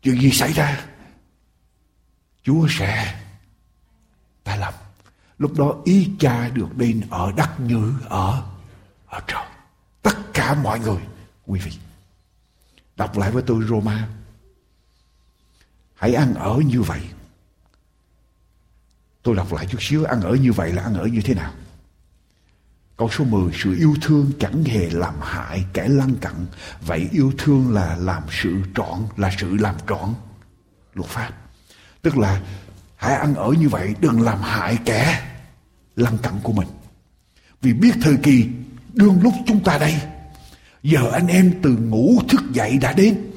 Chuyện 0.06 0.22
gì 0.22 0.32
xảy 0.32 0.54
ra? 0.54 0.86
Chúa 2.44 2.68
sẽ 2.70 3.22
ta 4.44 4.56
làm. 4.56 4.74
Lúc 5.38 5.54
đó 5.58 5.76
ý 5.86 6.12
cha 6.20 6.50
được 6.50 6.78
đến 6.78 7.08
ở 7.10 7.32
đất 7.32 7.60
như 7.60 7.94
ở 8.10 8.44
ở 9.08 9.22
trời. 9.28 9.46
Tất 10.02 10.16
cả 10.34 10.54
mọi 10.54 10.80
người, 10.80 11.02
quý 11.46 11.60
vị. 11.60 11.72
Đọc 12.96 13.18
lại 13.18 13.32
với 13.32 13.44
tôi 13.48 13.64
Roma. 13.70 14.08
Hãy 15.96 16.14
ăn 16.14 16.34
ở 16.34 16.62
như 16.66 16.82
vậy. 16.82 17.02
Tôi 19.22 19.36
đọc 19.36 19.54
lại 19.54 19.68
chút 19.70 19.82
xíu 19.82 20.04
ăn 20.04 20.22
ở 20.22 20.36
như 20.36 20.52
vậy 20.52 20.74
là 20.74 20.84
ăn 20.84 20.94
ở 20.94 21.06
như 21.06 21.22
thế 21.22 21.34
nào? 21.34 21.54
Câu 22.98 23.10
số 23.10 23.24
10 23.24 23.52
Sự 23.64 23.76
yêu 23.78 23.96
thương 24.02 24.32
chẳng 24.40 24.64
hề 24.64 24.90
làm 24.90 25.14
hại 25.22 25.66
kẻ 25.74 25.88
lăng 25.88 26.16
cặn. 26.16 26.34
Vậy 26.82 27.10
yêu 27.12 27.32
thương 27.38 27.74
là 27.74 27.98
làm 28.00 28.24
sự 28.42 28.54
trọn, 28.76 29.00
Là 29.18 29.32
sự 29.40 29.56
làm 29.56 29.76
trọn. 29.90 30.14
Luật 30.94 31.10
pháp. 31.10 31.30
Tức 32.02 32.18
là, 32.18 32.42
hãy 32.96 33.16
ăn 33.16 33.36
ở 33.36 33.52
như 33.60 33.70
vậy, 33.70 33.96
Đừng 34.02 34.22
làm 34.22 34.42
hại 34.42 34.78
kẻ 34.86 35.22
lăng 35.96 36.18
cặn 36.18 36.34
của 36.44 36.54
mình. 36.54 36.68
Vì 37.62 37.74
biết 37.74 37.92
thời 38.02 38.18
kỳ, 38.18 38.48
đương 38.94 39.20
lúc 39.24 39.34
chúng 39.48 39.64
ta 39.64 39.78
đây, 39.78 40.02
Giờ 40.84 41.12
anh 41.12 41.28
em 41.28 41.54
từ 41.64 41.70
ngủ 41.70 42.22
thức 42.30 42.42
dậy 42.52 42.78
đã 42.82 42.94
đến 42.94 43.35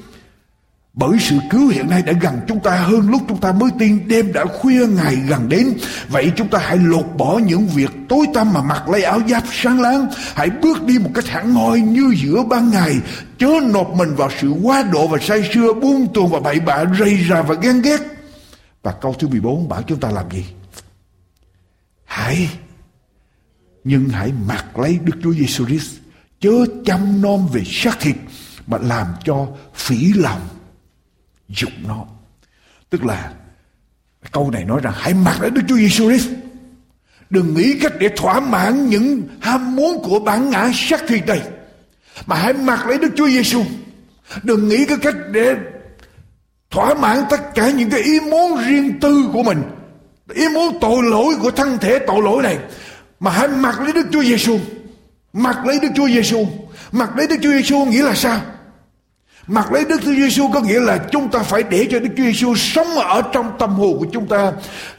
bởi 0.93 1.17
sự 1.19 1.35
cứu 1.49 1.67
hiện 1.67 1.89
nay 1.89 2.01
đã 2.01 2.13
gần 2.21 2.39
chúng 2.47 2.59
ta 2.59 2.71
hơn 2.75 3.09
lúc 3.09 3.21
chúng 3.27 3.41
ta 3.41 3.51
mới 3.51 3.69
tin 3.79 4.07
đêm 4.07 4.33
đã 4.33 4.45
khuya 4.45 4.87
ngày 4.87 5.15
gần 5.15 5.49
đến. 5.49 5.73
Vậy 6.07 6.31
chúng 6.35 6.47
ta 6.47 6.59
hãy 6.59 6.77
lột 6.77 7.05
bỏ 7.17 7.37
những 7.37 7.67
việc 7.67 7.89
tối 8.09 8.25
tăm 8.33 8.53
mà 8.53 8.61
mặc 8.61 8.89
lấy 8.89 9.03
áo 9.03 9.21
giáp 9.29 9.43
sáng 9.51 9.81
láng. 9.81 10.07
Hãy 10.35 10.49
bước 10.49 10.83
đi 10.83 10.99
một 10.99 11.09
cách 11.15 11.27
hẳn 11.27 11.53
hoi 11.53 11.79
như 11.79 12.13
giữa 12.17 12.43
ban 12.43 12.69
ngày. 12.69 12.95
Chớ 13.37 13.49
nộp 13.63 13.95
mình 13.95 14.15
vào 14.15 14.29
sự 14.41 14.49
quá 14.63 14.83
độ 14.83 15.07
và 15.07 15.17
say 15.21 15.49
sưa, 15.53 15.73
buông 15.73 16.13
tuồng 16.13 16.31
và 16.31 16.39
bậy 16.39 16.59
bạ, 16.59 16.85
rầy 16.99 17.15
ra 17.15 17.41
và 17.41 17.55
ghen 17.61 17.81
ghét. 17.81 17.99
Và 18.83 18.91
câu 18.91 19.15
thứ 19.19 19.27
14 19.27 19.69
bảo 19.69 19.81
chúng 19.81 19.99
ta 19.99 20.09
làm 20.11 20.31
gì? 20.31 20.45
Hãy, 22.05 22.49
nhưng 23.83 24.09
hãy 24.09 24.31
mặc 24.47 24.79
lấy 24.79 24.99
Đức 25.03 25.13
Chúa 25.23 25.33
Giêsu 25.33 25.65
Christ 25.65 25.91
chớ 26.41 26.65
chăm 26.85 27.21
nom 27.21 27.47
về 27.47 27.61
xác 27.65 27.99
thịt, 27.99 28.15
mà 28.67 28.77
làm 28.77 29.07
cho 29.23 29.47
phỉ 29.73 30.13
lòng 30.13 30.41
dụng 31.49 31.87
nó. 31.87 32.05
Tức 32.89 33.05
là 33.05 33.31
câu 34.31 34.51
này 34.51 34.65
nói 34.65 34.79
rằng, 34.83 34.93
hãy 34.95 35.13
mặc 35.13 35.41
lấy 35.41 35.49
Đức 35.49 35.61
Chúa 35.67 35.75
Giêsu 35.75 36.09
Christ. 36.09 36.29
Đừng 37.29 37.53
nghĩ 37.53 37.79
cách 37.81 37.93
để 37.99 38.09
thỏa 38.15 38.39
mãn 38.39 38.87
những 38.87 39.21
ham 39.41 39.75
muốn 39.75 40.03
của 40.03 40.19
bản 40.19 40.49
ngã 40.49 40.71
xác 40.73 41.07
thịt 41.07 41.27
này 41.27 41.41
mà 42.25 42.35
hãy 42.35 42.53
mặc 42.53 42.87
lấy 42.87 42.97
Đức 42.97 43.09
Chúa 43.15 43.27
Giêsu. 43.27 43.63
Đừng 44.43 44.67
nghĩ 44.67 44.85
cái 44.85 44.97
cách 44.97 45.15
để 45.31 45.55
thỏa 46.69 46.93
mãn 46.93 47.23
tất 47.29 47.55
cả 47.55 47.69
những 47.69 47.89
cái 47.89 48.01
ý 48.01 48.19
muốn 48.19 48.63
riêng 48.67 48.99
tư 48.99 49.29
của 49.33 49.43
mình, 49.43 49.63
ý 50.33 50.49
muốn 50.53 50.77
tội 50.81 51.03
lỗi 51.03 51.35
của 51.41 51.51
thân 51.51 51.77
thể 51.77 51.99
tội 52.07 52.21
lỗi 52.21 52.43
này, 52.43 52.57
mà 53.19 53.31
hãy 53.31 53.47
mặc 53.47 53.81
lấy 53.81 53.93
Đức 53.93 54.07
Chúa 54.11 54.23
Giêsu. 54.23 54.59
Mặc 55.33 55.65
lấy 55.65 55.79
Đức 55.79 55.87
Chúa 55.95 56.07
Giêsu. 56.07 56.47
Mặc 56.91 57.17
lấy 57.17 57.27
Đức 57.27 57.35
Chúa 57.41 57.51
Giêsu 57.51 57.85
nghĩa 57.85 58.03
là 58.03 58.15
sao? 58.15 58.41
Mặc 59.49 59.71
lấy 59.71 59.85
Đức 59.85 60.01
Chúa 60.05 60.13
Giêsu 60.13 60.47
có 60.53 60.61
nghĩa 60.61 60.79
là 60.79 60.97
chúng 61.11 61.29
ta 61.29 61.39
phải 61.39 61.63
để 61.63 61.87
cho 61.91 61.99
Đức 61.99 62.09
Chúa 62.17 62.23
Giêsu 62.23 62.55
sống 62.55 62.87
ở 62.87 63.21
trong 63.33 63.51
tâm 63.59 63.69
hồn 63.69 63.97
của 63.99 64.05
chúng 64.11 64.27
ta 64.27 64.51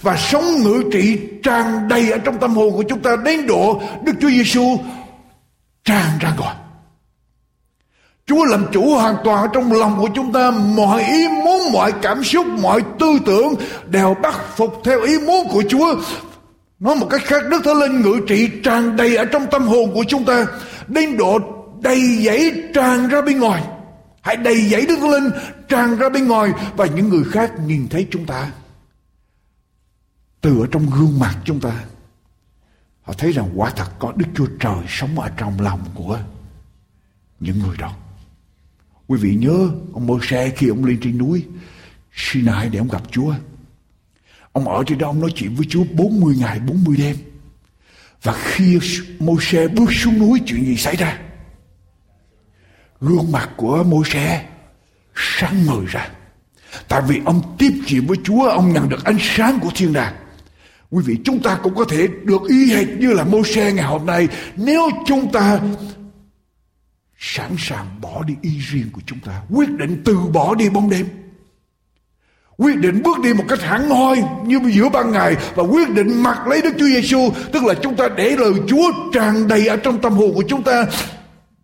và 0.03 0.17
sống 0.17 0.45
ngự 0.63 0.83
trị 0.93 1.19
tràn 1.43 1.89
đầy 1.89 2.11
ở 2.11 2.19
trong 2.19 2.39
tâm 2.39 2.55
hồn 2.55 2.73
của 2.77 2.83
chúng 2.89 3.01
ta 3.01 3.17
đến 3.25 3.47
độ 3.47 3.83
Đức 4.05 4.13
Chúa 4.21 4.29
Giêsu 4.29 4.77
tràn 5.85 6.19
ra 6.21 6.33
ngoài. 6.39 6.55
Chúa 8.27 8.45
làm 8.45 8.67
chủ 8.73 8.95
hoàn 8.95 9.17
toàn 9.25 9.43
ở 9.43 9.49
trong 9.53 9.73
lòng 9.73 9.97
của 10.01 10.09
chúng 10.15 10.33
ta 10.33 10.51
Mọi 10.51 11.03
ý 11.03 11.29
muốn, 11.29 11.73
mọi 11.73 11.93
cảm 12.03 12.25
xúc, 12.25 12.47
mọi 12.47 12.83
tư 12.99 13.19
tưởng 13.27 13.55
Đều 13.87 14.15
bắt 14.23 14.35
phục 14.57 14.81
theo 14.85 15.01
ý 15.03 15.19
muốn 15.19 15.49
của 15.49 15.63
Chúa 15.69 15.95
Nói 16.81 16.97
một 16.97 17.07
cách 17.11 17.23
khác 17.25 17.43
Đức 17.51 17.65
Thánh 17.65 17.77
Linh 17.77 18.01
ngự 18.01 18.21
trị 18.29 18.49
tràn 18.65 18.97
đầy 18.97 19.17
ở 19.17 19.25
trong 19.25 19.47
tâm 19.51 19.67
hồn 19.67 19.91
của 19.95 20.05
chúng 20.09 20.25
ta 20.25 20.47
Đến 20.89 21.17
độ 21.17 21.39
đầy 21.81 22.01
dẫy 22.25 22.63
tràn 22.75 23.09
ra 23.09 23.23
bên 23.23 23.39
ngoài 23.39 23.63
Hãy 24.21 24.37
đầy 24.37 24.69
dẫy 24.69 24.87
Đức 24.87 24.99
Linh 24.99 25.31
tràn 25.69 25.97
ra 25.97 26.09
bên 26.09 26.29
ngoài 26.29 26.53
và 26.77 26.87
những 26.87 27.09
người 27.09 27.25
khác 27.25 27.53
nhìn 27.67 27.89
thấy 27.89 28.07
chúng 28.11 28.27
ta. 28.27 28.53
Từ 30.41 30.61
ở 30.61 30.67
trong 30.71 30.91
gương 30.91 31.19
mặt 31.19 31.37
chúng 31.45 31.61
ta, 31.61 31.85
họ 33.03 33.13
thấy 33.13 33.33
rằng 33.33 33.51
quả 33.55 33.71
thật 33.71 33.91
có 33.99 34.13
Đức 34.17 34.27
Chúa 34.35 34.47
Trời 34.61 34.85
sống 34.89 35.21
ở 35.21 35.29
trong 35.37 35.61
lòng 35.61 35.81
của 35.95 36.19
những 37.41 37.59
người 37.59 37.77
đó. 37.77 37.97
Quý 39.07 39.19
vị 39.21 39.35
nhớ 39.35 39.71
ông 39.93 40.07
mô 40.07 40.19
xe 40.23 40.53
khi 40.57 40.69
ông 40.69 40.85
lên 40.85 40.99
trên 41.03 41.19
núi 41.19 41.47
Sinai 42.15 42.69
để 42.69 42.79
ông 42.79 42.89
gặp 42.89 43.03
Chúa. 43.11 43.35
Ông 44.53 44.69
ở 44.69 44.85
trên 44.87 44.99
đó 44.99 45.07
ông 45.07 45.21
nói 45.21 45.33
chuyện 45.35 45.55
với 45.55 45.67
Chúa 45.71 45.85
40 45.93 46.37
ngày 46.39 46.61
40 46.61 46.97
đêm. 46.97 47.17
và 48.23 48.33
khi 48.33 48.79
mô 49.19 49.37
xe 49.41 49.69
bước 49.69 49.93
xuống 49.93 50.19
núi 50.19 50.41
chuyện 50.47 50.65
gì 50.65 50.77
xảy 50.77 50.97
ra 50.97 51.19
gương 53.01 53.33
mặt 53.33 53.51
của 53.57 53.83
Môi-se 53.83 54.45
sáng 55.15 55.67
ngời 55.67 55.87
ra. 55.89 56.09
Tại 56.89 57.03
vì 57.09 57.21
ông 57.25 57.57
tiếp 57.59 57.73
chuyện 57.87 58.07
với 58.07 58.17
Chúa, 58.25 58.49
ông 58.49 58.73
nhận 58.73 58.89
được 58.89 59.05
ánh 59.05 59.19
sáng 59.21 59.59
của 59.61 59.71
thiên 59.75 59.93
đàng. 59.93 60.15
Quý 60.91 61.03
vị, 61.07 61.17
chúng 61.25 61.43
ta 61.43 61.59
cũng 61.63 61.75
có 61.75 61.85
thể 61.85 62.09
được 62.25 62.43
y 62.49 62.73
hệt 62.75 62.89
như 62.89 63.13
là 63.13 63.25
Môi-se 63.25 63.73
ngày 63.73 63.85
hôm 63.85 64.07
nay 64.07 64.29
nếu 64.57 64.91
chúng 65.07 65.33
ta 65.33 65.61
sẵn 67.19 67.51
sàng 67.59 67.87
bỏ 68.01 68.23
đi 68.27 68.35
ý 68.43 68.59
riêng 68.59 68.91
của 68.93 69.01
chúng 69.07 69.19
ta, 69.21 69.43
quyết 69.51 69.71
định 69.71 70.03
từ 70.05 70.17
bỏ 70.17 70.55
đi 70.55 70.71
bóng 70.71 70.91
đêm. 70.91 71.07
Quyết 72.57 72.77
định 72.77 73.03
bước 73.03 73.21
đi 73.23 73.35
một 73.35 73.45
cách 73.49 73.63
hẳn 73.63 73.91
hoi 73.91 74.23
như 74.47 74.61
giữa 74.73 74.89
ban 74.89 75.13
ngày 75.13 75.37
và 75.55 75.63
quyết 75.63 75.91
định 75.91 76.23
mặc 76.23 76.47
lấy 76.47 76.63
Đức 76.63 76.73
Chúa 76.79 76.87
Giêsu 76.87 77.31
tức 77.53 77.65
là 77.65 77.75
chúng 77.75 77.97
ta 77.97 78.09
để 78.17 78.37
lời 78.37 78.53
Chúa 78.69 78.93
tràn 79.13 79.49
đầy 79.49 79.67
ở 79.67 79.77
trong 79.77 80.01
tâm 80.01 80.13
hồn 80.13 80.35
của 80.35 80.45
chúng 80.49 80.63
ta 80.63 80.87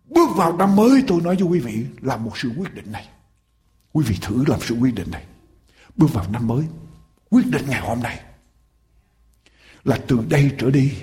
bước 0.09 0.29
vào 0.35 0.57
năm 0.57 0.75
mới, 0.75 1.03
tôi 1.07 1.21
nói 1.21 1.35
với 1.35 1.47
quý 1.47 1.59
vị 1.59 1.85
là 2.01 2.17
một 2.17 2.37
sự 2.37 2.51
quyết 2.57 2.73
định 2.73 2.91
này. 2.91 3.07
Quý 3.93 4.05
vị 4.07 4.15
thử 4.21 4.43
làm 4.47 4.59
sự 4.61 4.75
quyết 4.75 4.95
định 4.95 5.11
này. 5.11 5.23
Bước 5.95 6.13
vào 6.13 6.25
năm 6.31 6.47
mới, 6.47 6.65
quyết 7.29 7.47
định 7.47 7.65
ngày 7.69 7.81
hôm 7.81 7.99
nay 7.99 8.19
là 9.83 9.99
từ 10.07 10.19
đây 10.29 10.51
trở 10.57 10.71
đi, 10.71 10.93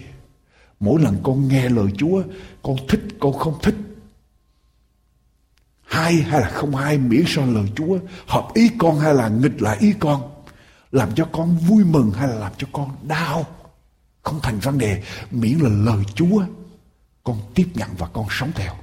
mỗi 0.81 1.03
lần 1.03 1.17
con 1.23 1.49
nghe 1.49 1.69
lời 1.69 1.87
Chúa, 1.99 2.23
con 2.63 2.77
thích, 2.89 3.01
con 3.21 3.39
không 3.39 3.59
thích, 3.63 3.75
hay 5.83 6.15
hay 6.15 6.41
là 6.41 6.49
không 6.49 6.75
hay, 6.75 6.99
miễn 6.99 7.25
sao 7.27 7.47
lời 7.47 7.73
Chúa 7.77 7.99
hợp 8.27 8.49
ý 8.55 8.71
con 8.79 8.99
hay 8.99 9.15
là 9.15 9.29
nghịch 9.29 9.63
lại 9.63 9.77
ý 9.81 9.95
con, 10.01 10.31
làm 10.93 11.15
cho 11.15 11.29
con 11.33 11.57
vui 11.57 11.85
mừng 11.85 12.11
hay 12.11 12.29
là 12.29 12.35
làm 12.35 12.53
cho 12.59 12.67
con 12.73 12.97
đau, 13.03 13.47
không 14.23 14.41
thành 14.43 14.59
vấn 14.59 14.79
đề. 14.79 15.03
Miễn 15.31 15.59
là 15.59 15.69
lời 15.69 16.05
Chúa, 16.15 16.45
con 17.25 17.41
tiếp 17.55 17.67
nhận 17.75 17.89
và 17.99 18.07
con 18.07 18.27
sống 18.31 18.51
theo 18.55 18.75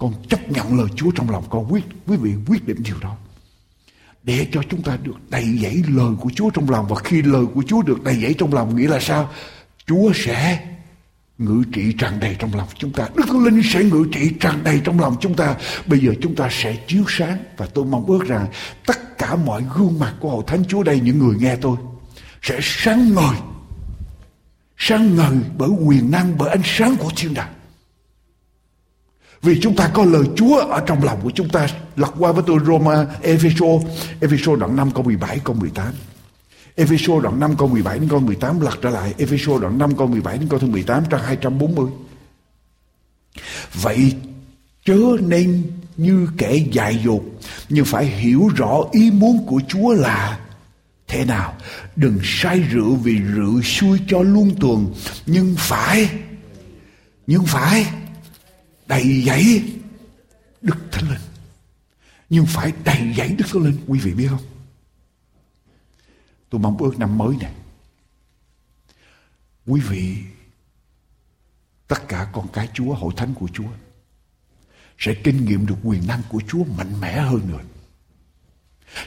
con 0.00 0.12
chấp 0.28 0.50
nhận 0.50 0.78
lời 0.78 0.86
Chúa 0.96 1.10
trong 1.10 1.30
lòng 1.30 1.44
con. 1.50 1.72
Quyết 1.72 1.84
quý 2.06 2.16
vị 2.16 2.34
quyết 2.46 2.66
định 2.66 2.82
điều 2.82 2.96
đó. 3.00 3.16
Để 4.22 4.46
cho 4.52 4.62
chúng 4.70 4.82
ta 4.82 4.98
được 5.02 5.30
đầy 5.30 5.58
dẫy 5.62 5.82
lời 5.88 6.14
của 6.20 6.30
Chúa 6.34 6.50
trong 6.50 6.70
lòng. 6.70 6.86
Và 6.88 6.96
khi 7.04 7.22
lời 7.22 7.44
của 7.54 7.62
Chúa 7.66 7.82
được 7.82 8.02
đầy 8.04 8.14
dẫy 8.22 8.34
trong 8.34 8.54
lòng, 8.54 8.76
nghĩa 8.76 8.88
là 8.88 9.00
sao? 9.00 9.30
Chúa 9.86 10.12
sẽ 10.14 10.66
ngự 11.38 11.62
trị 11.72 11.94
tràn 11.98 12.20
đầy 12.20 12.36
trong 12.38 12.54
lòng 12.54 12.68
chúng 12.74 12.92
ta. 12.92 13.08
Đức 13.16 13.30
linh 13.44 13.62
sẽ 13.64 13.84
ngự 13.84 14.04
trị 14.12 14.32
tràn 14.40 14.64
đầy 14.64 14.80
trong 14.84 15.00
lòng 15.00 15.16
chúng 15.20 15.34
ta. 15.34 15.56
Bây 15.86 15.98
giờ 15.98 16.12
chúng 16.22 16.34
ta 16.34 16.48
sẽ 16.50 16.76
chiếu 16.86 17.04
sáng 17.08 17.38
và 17.56 17.66
tôi 17.66 17.84
mong 17.84 18.06
ước 18.06 18.26
rằng 18.26 18.46
tất 18.86 19.18
cả 19.18 19.36
mọi 19.36 19.62
gương 19.74 19.98
mặt 19.98 20.14
của 20.20 20.30
hội 20.30 20.44
thánh 20.46 20.64
chúa 20.68 20.82
đây, 20.82 21.00
những 21.00 21.18
người 21.18 21.36
nghe 21.38 21.56
tôi, 21.56 21.76
sẽ 22.42 22.58
sáng 22.62 23.14
ngời. 23.14 23.36
Sáng 24.76 25.16
ngời 25.16 25.36
bởi 25.58 25.68
quyền 25.68 26.10
năng, 26.10 26.38
bởi 26.38 26.50
ánh 26.50 26.62
sáng 26.64 26.96
của 26.96 27.10
thiên 27.16 27.34
đàng 27.34 27.52
vì 29.42 29.60
chúng 29.60 29.76
ta 29.76 29.90
có 29.94 30.04
lời 30.04 30.24
Chúa 30.36 30.56
ở 30.56 30.80
trong 30.86 31.04
lòng 31.04 31.20
của 31.22 31.30
chúng 31.34 31.48
ta. 31.48 31.66
Lật 31.96 32.12
qua 32.18 32.32
với 32.32 32.44
tôi 32.46 32.58
Roma, 32.66 33.06
Epheso. 33.22 33.66
Epheso 34.20 34.56
đoạn 34.56 34.76
5 34.76 34.90
câu 34.94 35.02
17 35.02 35.40
câu 35.44 35.54
18 35.54 35.92
Epheso 36.74 37.20
đoạn 37.20 37.40
5 37.40 37.56
câu 37.56 37.68
17 37.68 37.98
đến 37.98 38.08
câu 38.08 38.20
18 38.20 38.60
lật 38.60 38.78
trở 38.82 38.90
lại, 38.90 39.14
Epheso 39.18 39.58
đoạn 39.58 39.78
5 39.78 39.96
câu 39.96 40.06
17 40.06 40.38
đến 40.38 40.48
câu 40.48 40.58
thứ 40.58 40.66
18 40.66 41.04
trang 41.10 41.22
240 41.22 41.90
Vậy 43.74 44.14
chớ 44.84 44.98
nên 45.20 45.62
như 45.96 46.28
kẻ 46.38 46.54
dại 46.72 47.00
dột, 47.04 47.22
Nhưng 47.68 47.84
phải 47.84 48.04
hiểu 48.04 48.48
rõ 48.56 48.80
ý 48.92 49.10
muốn 49.10 49.46
của 49.46 49.60
Chúa 49.68 49.92
là 49.92 50.38
Thế 51.08 51.24
nào. 51.24 51.54
Đừng 51.96 52.18
say 52.22 52.60
rượu 52.60 52.96
vì 52.96 53.18
rượu 53.18 53.62
xui 53.62 53.98
cho 54.08 54.22
luôn 54.22 54.54
tuần 54.60 54.94
Nhưng 55.26 55.54
phải 55.58 56.10
Nhưng 57.26 57.46
phải 57.46 57.86
Đầy 58.90 59.22
dẫy 59.26 59.62
Đức 60.62 60.76
Thánh 60.92 61.08
Linh. 61.10 61.20
Nhưng 62.30 62.46
phải 62.46 62.72
đầy 62.84 63.14
dẫy 63.16 63.28
Đức 63.38 63.44
Thánh 63.52 63.62
Linh, 63.62 63.78
Quý 63.86 63.98
vị 63.98 64.12
biết 64.12 64.26
không? 64.30 64.42
Tôi 66.50 66.60
mong 66.60 66.78
ước 66.78 66.98
năm 66.98 67.18
mới 67.18 67.36
này, 67.40 67.52
Quý 69.66 69.80
vị, 69.80 70.16
Tất 71.88 72.08
cả 72.08 72.30
con 72.32 72.48
cái 72.52 72.68
Chúa, 72.74 72.94
Hội 72.94 73.12
thánh 73.16 73.34
của 73.34 73.48
Chúa, 73.52 73.68
Sẽ 74.98 75.14
kinh 75.14 75.44
nghiệm 75.44 75.66
được 75.66 75.76
quyền 75.84 76.06
năng 76.06 76.22
của 76.28 76.40
Chúa 76.48 76.64
mạnh 76.64 77.00
mẽ 77.00 77.20
hơn 77.20 77.40
nữa. 77.48 77.60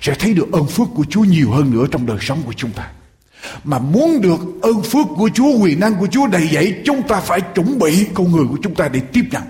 Sẽ 0.02 0.16
thấy 0.20 0.34
được 0.34 0.52
ơn 0.52 0.68
phước 0.68 0.88
của 0.96 1.06
Chúa 1.10 1.24
nhiều 1.24 1.52
hơn 1.52 1.72
nữa 1.72 1.86
Trong 1.92 2.06
đời 2.06 2.18
sống 2.22 2.42
của 2.46 2.54
chúng 2.54 2.72
ta. 2.72 2.94
Mà 3.64 3.80
muốn 3.80 4.22
được 4.22 4.40
ơn 4.62 4.84
phước 4.84 5.08
của 5.16 5.30
Chúa, 5.34 5.58
Quyền 5.58 5.80
năng 5.80 5.96
của 6.00 6.08
Chúa 6.08 6.28
đầy 6.28 6.48
dẫy, 6.48 6.82
Chúng 6.86 7.08
ta 7.08 7.22
phải 7.22 7.42
chuẩn 7.56 7.80
bị 7.80 8.08
con 8.14 8.32
người 8.32 8.46
của 8.50 8.58
chúng 8.64 8.76
ta 8.76 8.88
để 8.88 9.00
tiếp 9.00 9.24
nhận 9.32 9.44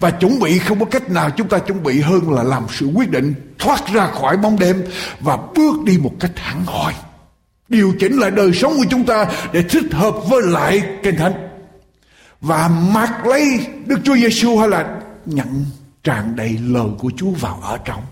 và 0.00 0.10
chuẩn 0.10 0.38
bị 0.38 0.58
không 0.58 0.80
có 0.80 0.86
cách 0.86 1.10
nào 1.10 1.30
chúng 1.30 1.48
ta 1.48 1.58
chuẩn 1.58 1.82
bị 1.82 2.00
hơn 2.00 2.32
là 2.32 2.42
làm 2.42 2.66
sự 2.70 2.86
quyết 2.86 3.10
định, 3.10 3.34
thoát 3.58 3.92
ra 3.92 4.06
khỏi 4.06 4.36
bóng 4.36 4.58
đêm 4.58 4.84
và 5.20 5.36
bước 5.36 5.84
đi 5.84 5.98
một 5.98 6.12
cách 6.20 6.32
hẳn 6.34 6.64
hoi. 6.66 6.94
Điều 7.68 7.92
chỉnh 8.00 8.18
lại 8.18 8.30
đời 8.30 8.52
sống 8.52 8.72
của 8.76 8.84
chúng 8.90 9.04
ta 9.04 9.26
để 9.52 9.62
thích 9.62 9.92
hợp 9.92 10.14
với 10.28 10.42
lại 10.42 10.82
kinh 11.02 11.16
thánh. 11.16 11.48
Và 12.40 12.68
mặc 12.68 13.26
lấy 13.26 13.66
Đức 13.86 14.00
Chúa 14.04 14.16
Giêsu 14.16 14.58
hay 14.58 14.68
là 14.68 15.00
nhận 15.26 15.64
tràn 16.04 16.36
đầy 16.36 16.58
lời 16.62 16.88
của 16.98 17.10
Chúa 17.16 17.30
vào 17.30 17.60
ở 17.62 17.78
trong 17.84 18.02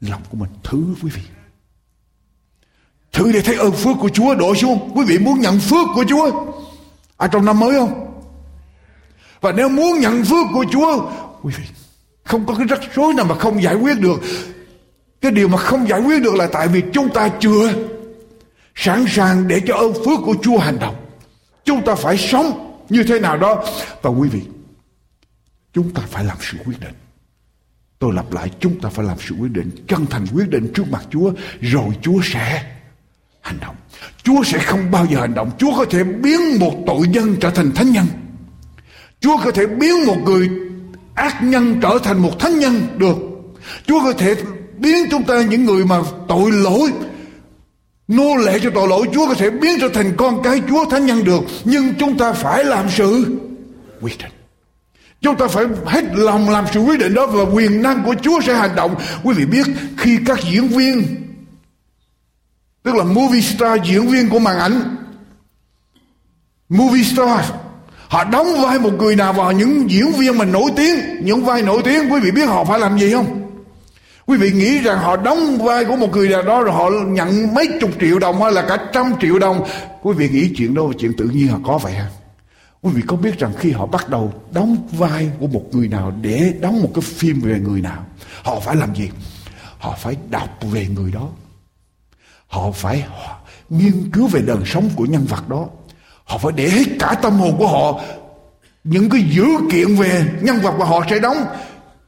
lòng 0.00 0.22
của 0.30 0.36
mình. 0.36 0.50
Thứ 0.64 0.84
quý 1.02 1.10
vị. 1.14 1.22
Thử 3.12 3.32
để 3.32 3.40
thấy 3.40 3.56
ơn 3.56 3.72
phước 3.72 3.96
của 4.00 4.08
Chúa 4.08 4.34
đổ 4.34 4.54
xuống. 4.54 4.90
Quý 4.94 5.04
vị 5.04 5.18
muốn 5.18 5.40
nhận 5.40 5.58
phước 5.58 5.86
của 5.94 6.04
Chúa 6.08 6.30
ở 7.16 7.28
trong 7.28 7.44
năm 7.44 7.60
mới 7.60 7.78
không? 7.78 8.09
Và 9.40 9.52
nếu 9.52 9.68
muốn 9.68 10.00
nhận 10.00 10.24
phước 10.24 10.46
của 10.52 10.64
Chúa, 10.72 11.10
Quý 11.42 11.54
vị, 11.58 11.64
Không 12.24 12.46
có 12.46 12.54
cái 12.54 12.66
rắc 12.66 12.80
rối 12.94 13.14
nào 13.14 13.26
mà 13.26 13.34
không 13.34 13.62
giải 13.62 13.74
quyết 13.74 14.00
được. 14.00 14.20
Cái 15.20 15.32
điều 15.32 15.48
mà 15.48 15.58
không 15.58 15.88
giải 15.88 16.00
quyết 16.00 16.22
được 16.22 16.34
là 16.34 16.46
Tại 16.52 16.68
vì 16.68 16.82
chúng 16.92 17.08
ta 17.14 17.28
chưa 17.40 17.72
Sẵn 18.74 19.04
sàng 19.08 19.48
để 19.48 19.60
cho 19.66 19.74
ơn 19.76 19.94
phước 19.94 20.18
của 20.24 20.34
Chúa 20.42 20.58
hành 20.58 20.78
động. 20.78 20.96
Chúng 21.64 21.84
ta 21.84 21.94
phải 21.94 22.18
sống 22.18 22.76
Như 22.88 23.02
thế 23.02 23.20
nào 23.20 23.36
đó. 23.36 23.64
Và 24.02 24.10
quý 24.10 24.28
vị, 24.28 24.42
Chúng 25.72 25.94
ta 25.94 26.02
phải 26.10 26.24
làm 26.24 26.36
sự 26.40 26.58
quyết 26.64 26.80
định. 26.80 26.94
Tôi 27.98 28.12
lặp 28.14 28.32
lại, 28.32 28.50
chúng 28.60 28.80
ta 28.80 28.88
phải 28.88 29.06
làm 29.06 29.16
sự 29.28 29.34
quyết 29.38 29.52
định, 29.52 29.70
Chân 29.88 30.06
thành 30.06 30.26
quyết 30.34 30.48
định 30.48 30.72
trước 30.74 30.84
mặt 30.90 31.04
Chúa, 31.10 31.32
Rồi 31.60 31.88
Chúa 32.02 32.20
sẽ 32.24 32.64
hành 33.40 33.58
động. 33.60 33.76
Chúa 34.22 34.42
sẽ 34.44 34.58
không 34.58 34.90
bao 34.90 35.06
giờ 35.06 35.20
hành 35.20 35.34
động. 35.34 35.50
Chúa 35.58 35.76
có 35.76 35.84
thể 35.90 36.04
biến 36.04 36.40
một 36.60 36.74
tội 36.86 37.08
nhân 37.08 37.36
trở 37.40 37.50
thành 37.50 37.72
thánh 37.72 37.90
nhân. 37.90 38.06
Chúa 39.20 39.36
có 39.44 39.50
thể 39.50 39.66
biến 39.66 40.06
một 40.06 40.16
người 40.24 40.48
ác 41.14 41.42
nhân 41.42 41.80
trở 41.82 41.98
thành 42.02 42.18
một 42.18 42.38
thánh 42.38 42.58
nhân 42.58 42.86
được. 42.96 43.16
Chúa 43.86 44.00
có 44.00 44.12
thể 44.12 44.34
biến 44.78 45.06
chúng 45.10 45.22
ta 45.22 45.42
những 45.42 45.64
người 45.64 45.84
mà 45.84 46.00
tội 46.28 46.50
lỗi, 46.50 46.92
nô 48.08 48.36
lệ 48.36 48.58
cho 48.62 48.70
tội 48.74 48.88
lỗi. 48.88 49.06
Chúa 49.14 49.26
có 49.26 49.34
thể 49.34 49.50
biến 49.50 49.78
trở 49.80 49.88
thành 49.88 50.12
con 50.16 50.42
cái 50.42 50.62
Chúa 50.68 50.84
thánh 50.84 51.06
nhân 51.06 51.24
được. 51.24 51.40
Nhưng 51.64 51.94
chúng 51.94 52.18
ta 52.18 52.32
phải 52.32 52.64
làm 52.64 52.90
sự 52.90 53.38
quyết 54.00 54.18
định. 54.18 54.32
Chúng 55.20 55.36
ta 55.36 55.48
phải 55.48 55.64
hết 55.86 56.04
lòng 56.14 56.50
làm 56.50 56.64
sự 56.72 56.80
quyết 56.80 57.00
định 57.00 57.14
đó 57.14 57.26
và 57.26 57.42
quyền 57.54 57.82
năng 57.82 58.02
của 58.04 58.14
Chúa 58.22 58.40
sẽ 58.40 58.54
hành 58.54 58.74
động. 58.76 58.94
Quý 59.22 59.34
vị 59.34 59.44
biết, 59.44 59.66
khi 59.98 60.18
các 60.26 60.38
diễn 60.50 60.68
viên, 60.68 61.02
tức 62.82 62.94
là 62.94 63.04
movie 63.04 63.40
star 63.40 63.80
diễn 63.84 64.06
viên 64.06 64.28
của 64.28 64.38
màn 64.38 64.58
ảnh, 64.58 64.96
movie 66.68 67.04
star 67.04 67.44
Họ 68.10 68.24
đóng 68.24 68.46
vai 68.62 68.78
một 68.78 68.92
người 68.98 69.16
nào 69.16 69.32
vào 69.32 69.52
những 69.52 69.90
diễn 69.90 70.12
viên 70.12 70.38
mà 70.38 70.44
nổi 70.44 70.70
tiếng. 70.76 71.24
Những 71.24 71.44
vai 71.44 71.62
nổi 71.62 71.82
tiếng, 71.84 72.12
Quý 72.12 72.20
vị 72.20 72.30
biết 72.30 72.46
họ 72.46 72.64
phải 72.64 72.80
làm 72.80 72.98
gì 72.98 73.12
không? 73.12 73.50
Quý 74.26 74.36
vị 74.36 74.52
nghĩ 74.52 74.78
rằng 74.78 74.98
họ 74.98 75.16
đóng 75.16 75.58
vai 75.58 75.84
của 75.84 75.96
một 75.96 76.10
người 76.12 76.28
nào 76.28 76.42
đó 76.42 76.62
Rồi 76.62 76.74
họ 76.74 76.90
nhận 76.90 77.54
mấy 77.54 77.68
chục 77.80 77.90
triệu 78.00 78.18
đồng 78.18 78.42
Hay 78.42 78.52
là 78.52 78.62
cả 78.68 78.78
trăm 78.92 79.12
triệu 79.20 79.38
đồng. 79.38 79.66
Quý 80.02 80.14
vị 80.14 80.28
nghĩ 80.28 80.50
chuyện 80.56 80.74
đó 80.74 80.82
là 80.82 80.92
chuyện 80.98 81.12
tự 81.16 81.24
nhiên 81.24 81.48
họ 81.48 81.58
có 81.64 81.78
vậy 81.78 81.92
hả 81.92 82.10
Quý 82.82 82.90
vị 82.94 83.02
có 83.06 83.16
biết 83.16 83.38
rằng 83.38 83.52
khi 83.58 83.70
họ 83.70 83.86
bắt 83.86 84.08
đầu 84.08 84.32
đóng 84.52 84.76
vai 84.92 85.30
của 85.40 85.46
một 85.46 85.64
người 85.72 85.88
nào 85.88 86.12
Để 86.22 86.54
đóng 86.60 86.82
một 86.82 86.90
cái 86.94 87.02
phim 87.02 87.40
về 87.40 87.58
người 87.58 87.80
nào, 87.80 88.04
Họ 88.42 88.60
phải 88.60 88.76
làm 88.76 88.94
gì? 88.94 89.10
Họ 89.78 89.96
phải 90.00 90.16
đọc 90.30 90.58
về 90.70 90.86
người 90.86 91.12
đó. 91.12 91.28
Họ 92.46 92.70
phải 92.70 93.04
nghiên 93.68 94.10
cứu 94.12 94.26
về 94.26 94.40
đời 94.46 94.62
sống 94.66 94.90
của 94.96 95.04
nhân 95.04 95.26
vật 95.28 95.48
đó. 95.48 95.66
Họ 96.30 96.38
phải 96.38 96.52
để 96.56 96.68
hết 96.70 96.84
cả 96.98 97.14
tâm 97.22 97.32
hồn 97.32 97.56
của 97.58 97.68
họ, 97.68 98.00
những 98.84 99.10
cái 99.10 99.22
dữ 99.30 99.46
kiện 99.72 99.96
về 99.96 100.24
nhân 100.42 100.60
vật 100.60 100.74
mà 100.78 100.84
họ 100.84 101.04
sẽ 101.10 101.18
đóng. 101.18 101.36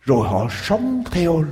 Rồi 0.03 0.29
họ 0.29 0.47
sống 0.62 1.05
theo 1.11 1.45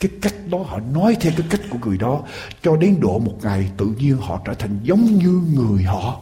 cái 0.00 0.10
cách 0.22 0.34
đó, 0.50 0.58
họ 0.66 0.78
nói 0.94 1.16
theo 1.20 1.32
cái 1.36 1.46
cách 1.50 1.60
của 1.70 1.78
người 1.84 1.98
đó, 1.98 2.20
cho 2.62 2.76
đến 2.76 3.00
độ 3.00 3.18
một 3.18 3.34
ngày 3.42 3.70
tự 3.76 3.86
nhiên 3.98 4.16
họ 4.20 4.40
trở 4.44 4.54
thành 4.54 4.80
giống 4.82 5.04
như 5.04 5.40
người 5.54 5.82
họ 5.82 6.20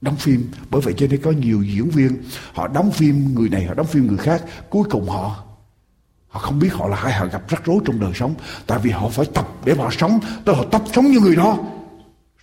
đóng 0.00 0.16
phim. 0.16 0.50
Bởi 0.70 0.80
vậy 0.80 0.94
cho 0.96 1.06
nên 1.10 1.22
có 1.22 1.30
nhiều 1.30 1.62
diễn 1.62 1.90
viên, 1.90 2.22
họ 2.52 2.68
đóng 2.68 2.90
phim 2.90 3.34
người 3.34 3.48
này, 3.48 3.64
họ 3.64 3.74
đóng 3.74 3.86
phim 3.86 4.06
người 4.06 4.18
khác, 4.18 4.42
cuối 4.70 4.84
cùng 4.90 5.08
họ 5.08 5.36
họ 6.28 6.40
không 6.40 6.58
biết 6.58 6.72
họ 6.72 6.88
là 6.88 6.96
ai, 6.96 7.12
họ 7.12 7.26
gặp 7.26 7.42
rắc 7.48 7.64
rối 7.64 7.78
trong 7.84 8.00
đời 8.00 8.12
sống. 8.14 8.34
Tại 8.66 8.78
vì 8.82 8.90
họ 8.90 9.08
phải 9.08 9.26
tập 9.34 9.48
để 9.64 9.74
họ 9.74 9.90
sống 9.98 10.20
tới 10.44 10.54
họ 10.54 10.64
tập 10.70 10.82
sống 10.94 11.06
như 11.06 11.20
người 11.20 11.36
đó 11.36 11.58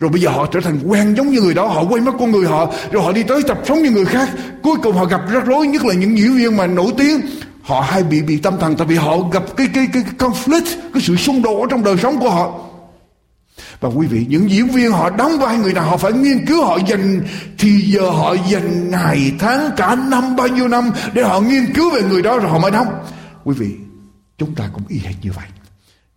rồi 0.02 0.10
bây 0.10 0.22
giờ 0.22 0.30
họ 0.30 0.46
trở 0.46 0.60
thành 0.60 0.80
quen 0.86 1.14
giống 1.18 1.30
như 1.30 1.42
người 1.42 1.54
đó 1.54 1.68
họ 1.68 1.84
quên 1.84 2.06
mất 2.06 2.12
con 2.20 2.32
người 2.32 2.46
họ. 2.46 2.74
Rồi 2.92 3.04
họ 3.04 3.12
đi 3.12 3.24
tới 3.24 3.44
tập 3.48 3.60
sống 3.66 3.84
như 3.84 3.92
người 3.92 4.06
khác. 4.06 4.30
Cuối 4.64 4.76
cùng 4.84 4.96
họ 4.96 5.06
gặp 5.06 5.22
rắc 5.32 5.46
rối 5.46 5.68
nhất 5.68 5.86
là 5.86 5.94
những 5.94 6.18
diễn 6.18 6.38
viên 6.38 6.58
mà 6.58 6.68
nổi 6.68 6.94
tiếng. 6.98 7.22
Họ 7.62 7.82
hay 7.82 8.04
bị 8.04 8.22
bị 8.22 8.38
tâm 8.38 8.58
thần 8.60 8.76
tại 8.76 8.88
vì 8.88 8.96
họ 8.96 9.18
gặp 9.32 9.44
cái 9.58 9.68
cái 9.74 9.88
cái, 9.94 10.04
cái 10.04 10.14
conflict 10.30 10.66
cái 10.94 11.04
sự 11.04 11.16
xung 11.16 11.42
đột 11.42 11.62
ở 11.62 11.68
trong 11.70 11.84
đời 11.84 11.98
sống 11.98 12.20
của 12.20 12.30
họ. 12.30 12.60
Và 13.80 13.90
quý 13.90 14.08
vị 14.08 14.26
những 14.30 14.52
diễn 14.52 14.68
viên 14.68 14.92
họ 14.92 15.10
đóng 15.10 15.40
vai 15.40 15.58
người 15.58 15.74
nào 15.74 15.90
họ 15.90 15.98
phải 15.98 16.14
nghiên 16.14 16.46
cứu 16.46 16.66
họ 16.66 16.78
dành 16.88 17.22
thì 17.58 17.82
giờ 17.82 18.10
họ 18.10 18.36
dành 18.50 18.92
ngày 18.92 19.32
tháng 19.40 19.72
cả 19.78 19.96
năm 19.96 20.36
bao 20.36 20.48
nhiêu 20.48 20.68
năm 20.68 20.92
để 21.14 21.24
họ 21.24 21.42
nghiên 21.42 21.74
cứu 21.74 21.90
về 21.90 22.02
người 22.02 22.22
đó 22.22 22.40
rồi 22.40 22.52
họ 22.52 22.60
mới 22.60 22.72
đóng. 22.72 22.88
Quý 23.44 23.56
vị 23.58 23.76
chúng 24.38 24.56
ta 24.56 24.70
cũng 24.74 24.84
y 24.88 25.00
hệt 25.00 25.16
như 25.22 25.32
vậy. 25.32 25.48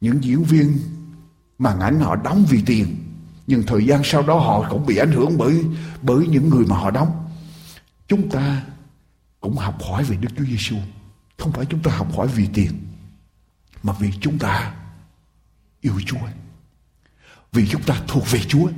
Những 0.01 0.24
diễn 0.24 0.45
viên 0.45 0.78
màn 1.59 1.80
ảnh 1.80 2.01
họ 2.01 2.16
đóng 2.16 2.45
vì 2.51 2.62
tiền 2.66 2.87
nhưng 3.47 3.62
thời 3.62 3.86
gian 3.86 4.01
sau 4.05 4.22
đó 4.22 4.38
họ 4.38 4.66
cũng 4.70 4.86
bị 4.86 4.97
ảnh 4.97 5.12
hưởng 5.12 5.38
bởi 5.38 5.64
bởi 6.03 6.26
những 6.26 6.51
người 6.51 6.64
mà 6.66 6.76
họ 6.76 6.90
đóng. 6.90 7.28
Chúng 8.09 8.28
ta 8.30 8.62
cũng 9.40 9.57
học 9.57 9.82
hỏi 9.82 10.05
về 10.05 10.16
Đức 10.16 10.28
Chúa 10.38 10.45
Giêsu 10.45 10.76
không 11.38 11.53
phải 11.53 11.66
chúng 11.66 11.82
ta 11.82 11.90
học 11.90 12.16
hỏi 12.16 12.28
vì 12.34 12.49
tiền, 12.55 12.72
mà 13.82 13.92
vì 14.01 14.11
chúng 14.20 14.38
ta 14.38 14.72
yêu 15.80 15.95
Chúa. 16.07 16.26
Vì 17.53 17.66
chúng 17.66 17.82
ta 17.82 17.95
thuộc 18.09 18.30
về 18.30 18.40
Chúa. 18.49 18.68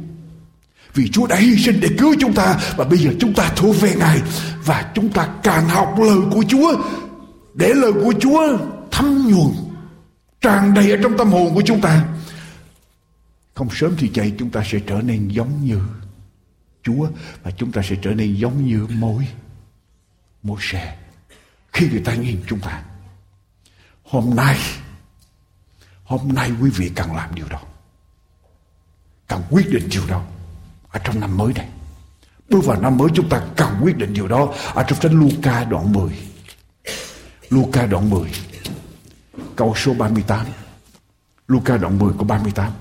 Vì 0.94 1.08
Chúa 1.08 1.26
đã 1.26 1.36
hy 1.36 1.56
sinh 1.56 1.80
để 1.80 1.88
cứu 1.98 2.14
chúng 2.20 2.34
ta, 2.34 2.60
và 2.76 2.84
bây 2.84 2.98
giờ 2.98 3.10
chúng 3.20 3.34
ta 3.34 3.52
thuộc 3.56 3.80
về 3.80 3.94
Ngài. 3.98 4.22
Và 4.64 4.90
chúng 4.94 5.12
ta 5.12 5.28
càng 5.42 5.68
học 5.68 5.94
lời 5.98 6.18
của 6.30 6.44
Chúa, 6.48 6.72
để 7.54 7.74
lời 7.74 7.92
của 7.92 8.14
Chúa 8.20 8.58
thấm 8.90 9.28
nhuần, 9.28 9.54
tràn 10.40 10.74
đầy 10.74 10.90
ở 10.90 10.96
trong 11.02 11.16
tâm 11.18 11.28
hồn 11.28 11.54
của 11.54 11.62
chúng 11.66 11.80
ta 11.80 12.04
không 13.56 13.68
sớm 13.70 13.94
thì 13.98 14.10
chạy 14.14 14.34
chúng 14.38 14.50
ta 14.50 14.62
sẽ 14.66 14.78
trở 14.86 15.00
nên 15.00 15.28
giống 15.28 15.64
như 15.64 15.80
Chúa 16.82 17.08
và 17.42 17.50
chúng 17.50 17.72
ta 17.72 17.82
sẽ 17.82 17.96
trở 18.02 18.10
nên 18.10 18.34
giống 18.34 18.66
như 18.66 18.86
mối 18.90 19.28
mối 20.42 20.58
xe 20.60 20.96
khi 21.72 21.88
người 21.88 22.00
ta 22.00 22.14
nhìn 22.14 22.42
chúng 22.46 22.60
ta, 22.60 22.82
hôm 24.04 24.36
nay 24.36 24.58
hôm 26.04 26.28
nay 26.34 26.52
quý 26.60 26.70
vị 26.70 26.90
cần 26.96 27.16
làm 27.16 27.34
điều 27.34 27.46
đó. 27.48 27.60
Cần 29.28 29.42
quyết 29.50 29.70
định 29.70 29.88
điều 29.90 30.06
đó 30.06 30.22
ở 30.88 31.00
trong 31.04 31.20
năm 31.20 31.36
mới 31.36 31.52
này. 31.52 31.68
Bước 32.48 32.64
vào 32.64 32.80
năm 32.80 32.96
mới 32.96 33.08
chúng 33.14 33.28
ta 33.28 33.40
cần 33.56 33.80
quyết 33.82 33.96
định 33.96 34.14
điều 34.14 34.28
đó 34.28 34.54
ở 34.74 34.84
trong 34.88 35.00
sách 35.00 35.12
Luca 35.12 35.64
đoạn 35.64 35.92
10 35.92 36.10
Luca 37.50 37.86
đoạn 37.86 38.10
10 38.10 38.30
câu 39.56 39.74
số 39.76 39.94
38 39.94 40.46
Luca 41.48 41.76
đoạn 41.76 41.98
10 41.98 42.12
câu 42.18 42.24
38 42.24 42.72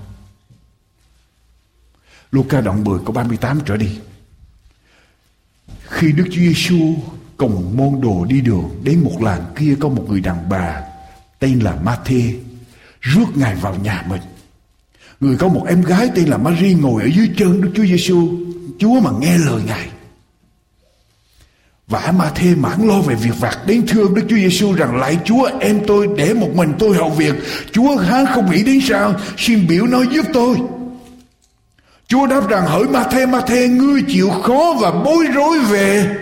Luca 2.30 2.60
đoạn 2.60 2.84
10 2.84 2.98
câu 3.04 3.12
38 3.12 3.60
trở 3.66 3.76
đi. 3.76 3.88
Khi 5.88 6.12
Đức 6.12 6.24
Chúa 6.24 6.40
Giêsu 6.40 6.94
cùng 7.36 7.76
môn 7.76 8.00
đồ 8.00 8.24
đi 8.24 8.40
đường 8.40 8.80
đến 8.82 9.04
một 9.04 9.22
làng 9.22 9.44
kia 9.56 9.74
có 9.80 9.88
một 9.88 10.04
người 10.08 10.20
đàn 10.20 10.48
bà 10.48 10.82
tên 11.38 11.58
là 11.58 11.76
Ma-thê 11.84 12.34
rước 13.00 13.26
ngài 13.34 13.54
vào 13.54 13.74
nhà 13.74 14.04
mình. 14.08 14.22
Người 15.20 15.36
có 15.36 15.48
một 15.48 15.64
em 15.68 15.82
gái 15.82 16.10
tên 16.14 16.28
là 16.28 16.38
Marie 16.38 16.74
ngồi 16.74 17.02
ở 17.02 17.08
dưới 17.16 17.30
chân 17.36 17.60
Đức 17.60 17.70
Chúa 17.74 17.84
Giêsu 17.84 18.28
Chúa 18.78 19.00
mà 19.00 19.10
nghe 19.20 19.38
lời 19.38 19.62
ngài. 19.66 19.88
Vả 21.88 22.12
Ma 22.18 22.30
Thê 22.34 22.54
mãn 22.54 22.86
lo 22.88 23.00
về 23.00 23.14
việc 23.14 23.40
vặt 23.40 23.58
đến 23.66 23.86
thương 23.86 24.14
Đức 24.14 24.22
Chúa 24.28 24.36
Giêsu 24.36 24.72
rằng, 24.72 24.96
lại 24.96 25.18
Chúa, 25.24 25.50
em 25.60 25.80
tôi 25.86 26.08
để 26.16 26.34
một 26.34 26.50
mình 26.54 26.72
tôi 26.78 26.96
hầu 26.96 27.10
việc. 27.10 27.34
Chúa, 27.72 27.96
há 27.96 28.24
không 28.34 28.50
nghĩ 28.50 28.62
đến 28.64 28.80
sao 28.88 29.14
xin 29.36 29.66
biểu 29.68 29.86
nói 29.86 30.06
giúp 30.12 30.26
tôi? 30.32 30.56
Chúa 32.08 32.26
đáp 32.26 32.48
rằng, 32.48 32.66
hỡi 32.66 32.88
Ma 32.88 33.04
Thê 33.10 33.26
Ma 33.26 33.40
Thê 33.46 33.68
ngươi 33.68 34.02
chịu 34.08 34.30
khó 34.30 34.74
và 34.80 34.90
bối 34.90 35.26
rối 35.34 35.58
về 35.58 36.18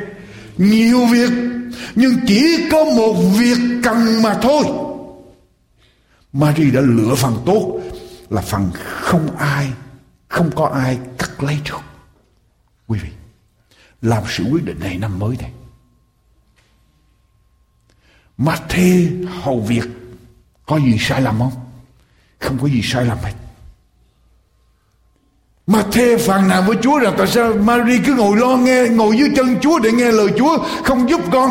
nhiều 0.57 1.07
việc, 1.07 1.30
nhưng 1.95 2.16
chỉ 2.26 2.68
có 2.72 2.85
một 2.85 3.12
việc 3.12 3.59
cần 3.82 4.22
mà 4.22 4.35
thôi. 4.43 4.64
Mary 6.32 6.70
đã 6.70 6.80
lựa 6.80 7.14
phần 7.14 7.43
tốt 7.47 7.80
là 8.30 8.43
phần 8.43 8.70
không 8.74 9.37
ai, 9.37 9.72
không 10.28 10.51
có 10.55 10.66
ai 10.66 10.99
cắt 11.18 11.43
lấy 11.43 11.59
được. 11.64 11.80
Quý 12.87 12.99
vị, 12.99 13.09
làm 14.03 14.22
sự 14.28 14.45
quyết 14.51 14.64
định 14.64 14.80
này 14.80 14.99
năm 14.99 15.18
mới 15.18 15.37
này 15.41 15.51
mà 18.37 18.57
thê 18.68 19.09
hầu 19.43 19.61
việc 19.61 19.85
có 20.66 20.76
gì 20.80 20.97
sai 21.01 21.20
lầm 21.22 21.39
không? 21.39 21.53
Không 22.39 22.59
có 22.59 22.68
gì 22.68 22.80
sai 22.82 23.05
lầm 23.05 23.18
hết 23.18 23.32
mà 25.66 25.84
thê 25.92 26.16
phàn 26.16 26.48
nàn 26.48 26.66
với 26.66 26.76
Chúa 26.82 26.98
rằng 26.98 27.14
tại 27.18 27.26
sao 27.26 27.54
Mary 27.54 27.98
cứ 28.06 28.14
ngồi 28.14 28.36
lo 28.36 28.56
nghe, 28.56 28.88
ngồi 28.88 29.16
dưới 29.18 29.28
chân 29.36 29.60
Chúa 29.60 29.78
để 29.78 29.92
nghe 29.92 30.12
lời 30.12 30.28
Chúa, 30.38 30.58
không 30.84 31.08
giúp 31.08 31.20
con? 31.32 31.50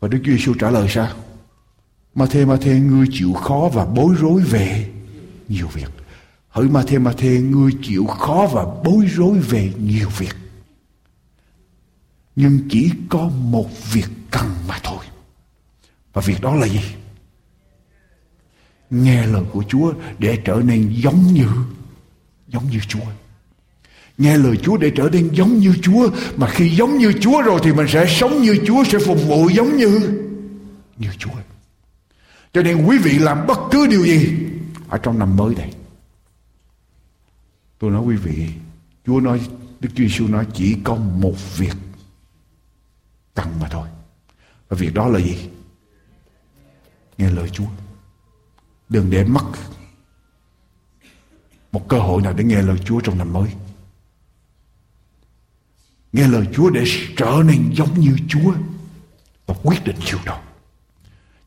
Và 0.00 0.08
Đức 0.08 0.18
Chúa 0.24 0.32
Giêsu 0.32 0.54
trả 0.54 0.70
lời 0.70 0.88
sao? 0.90 1.08
Mà 2.14 2.26
thê 2.26 2.44
mà 2.44 2.56
thê, 2.56 2.74
ngươi 2.74 3.06
chịu 3.12 3.32
khó 3.32 3.70
và 3.72 3.84
bối 3.84 4.14
rối 4.20 4.42
về 4.42 4.90
nhiều 5.48 5.68
việc. 5.68 5.88
Hỡi 6.48 6.68
mà 6.68 6.82
thê 6.82 6.98
mà 6.98 7.12
thê, 7.12 7.40
ngươi 7.40 7.72
chịu 7.82 8.06
khó 8.06 8.48
và 8.52 8.64
bối 8.84 9.06
rối 9.14 9.38
về 9.38 9.72
nhiều 9.78 10.08
việc. 10.18 10.34
Nhưng 12.36 12.58
chỉ 12.70 12.90
có 13.08 13.30
một 13.42 13.92
việc 13.92 14.08
cần 14.30 14.50
mà 14.68 14.78
thôi. 14.82 15.04
Và 16.12 16.22
việc 16.26 16.40
đó 16.40 16.54
là 16.54 16.66
gì? 16.68 16.80
Nghe 18.92 19.26
lời 19.26 19.44
của 19.52 19.64
Chúa 19.68 19.92
để 20.18 20.38
trở 20.44 20.62
nên 20.64 20.92
giống 20.96 21.22
như 21.22 21.48
giống 22.48 22.70
như 22.70 22.78
Chúa. 22.88 23.04
Nghe 24.18 24.36
lời 24.36 24.56
Chúa 24.56 24.76
để 24.76 24.92
trở 24.96 25.08
nên 25.12 25.28
giống 25.32 25.58
như 25.58 25.74
Chúa, 25.82 26.10
mà 26.36 26.48
khi 26.50 26.68
giống 26.68 26.98
như 26.98 27.12
Chúa 27.20 27.42
rồi 27.42 27.60
thì 27.64 27.72
mình 27.72 27.86
sẽ 27.88 28.06
sống 28.08 28.42
như 28.42 28.58
Chúa, 28.66 28.84
sẽ 28.84 28.98
phục 29.06 29.18
vụ 29.26 29.48
giống 29.48 29.76
như 29.76 30.20
như 30.98 31.08
Chúa. 31.18 31.30
Cho 32.52 32.62
nên 32.62 32.86
quý 32.86 32.98
vị 32.98 33.18
làm 33.18 33.46
bất 33.46 33.58
cứ 33.70 33.86
điều 33.86 34.06
gì 34.06 34.34
ở 34.88 34.98
trong 34.98 35.18
năm 35.18 35.36
mới 35.36 35.54
này. 35.54 35.72
Tôi 37.78 37.90
nói 37.90 38.02
quý 38.02 38.16
vị, 38.16 38.48
Chúa 39.06 39.20
nói, 39.20 39.40
Đức 39.80 39.88
Chúa 39.94 40.04
Giêsu 40.04 40.28
nói 40.28 40.46
chỉ 40.54 40.76
có 40.84 40.94
một 40.94 41.34
việc 41.56 41.74
cần 43.34 43.46
mà 43.60 43.68
thôi. 43.68 43.88
Và 44.68 44.76
việc 44.76 44.94
đó 44.94 45.08
là 45.08 45.20
gì? 45.20 45.48
Nghe 47.18 47.30
lời 47.30 47.48
Chúa 47.52 47.66
đừng 48.92 49.10
để 49.10 49.24
mất 49.24 49.44
một 51.72 51.88
cơ 51.88 51.98
hội 51.98 52.22
nào 52.22 52.32
để 52.32 52.44
nghe 52.44 52.62
lời 52.62 52.78
Chúa 52.84 53.00
trong 53.00 53.18
năm 53.18 53.32
mới. 53.32 53.50
Nghe 56.12 56.28
lời 56.28 56.46
Chúa 56.54 56.70
để 56.70 56.84
trở 57.16 57.42
nên 57.44 57.70
giống 57.72 58.00
như 58.00 58.16
Chúa 58.28 58.54
và 59.46 59.54
quyết 59.62 59.84
định 59.84 59.96
chiều 60.04 60.18
đó. 60.24 60.40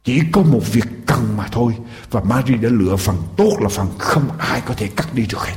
Chỉ 0.04 0.22
có 0.32 0.41
một 0.41 0.62
việc 0.72 0.86
cần 1.06 1.38
mà 1.38 1.48
thôi 1.52 1.78
và 2.12 2.22
Mary 2.22 2.54
đã 2.54 2.70
lựa 2.72 2.96
phần 2.96 3.18
tốt 3.38 3.58
là 3.62 3.70
phần 3.70 3.88
không 4.00 4.38
ai 4.38 4.62
có 4.66 4.74
thể 4.74 4.91
cắt 4.96 5.14
đi 5.14 5.28
được 5.28 5.39
hết. 5.39 5.56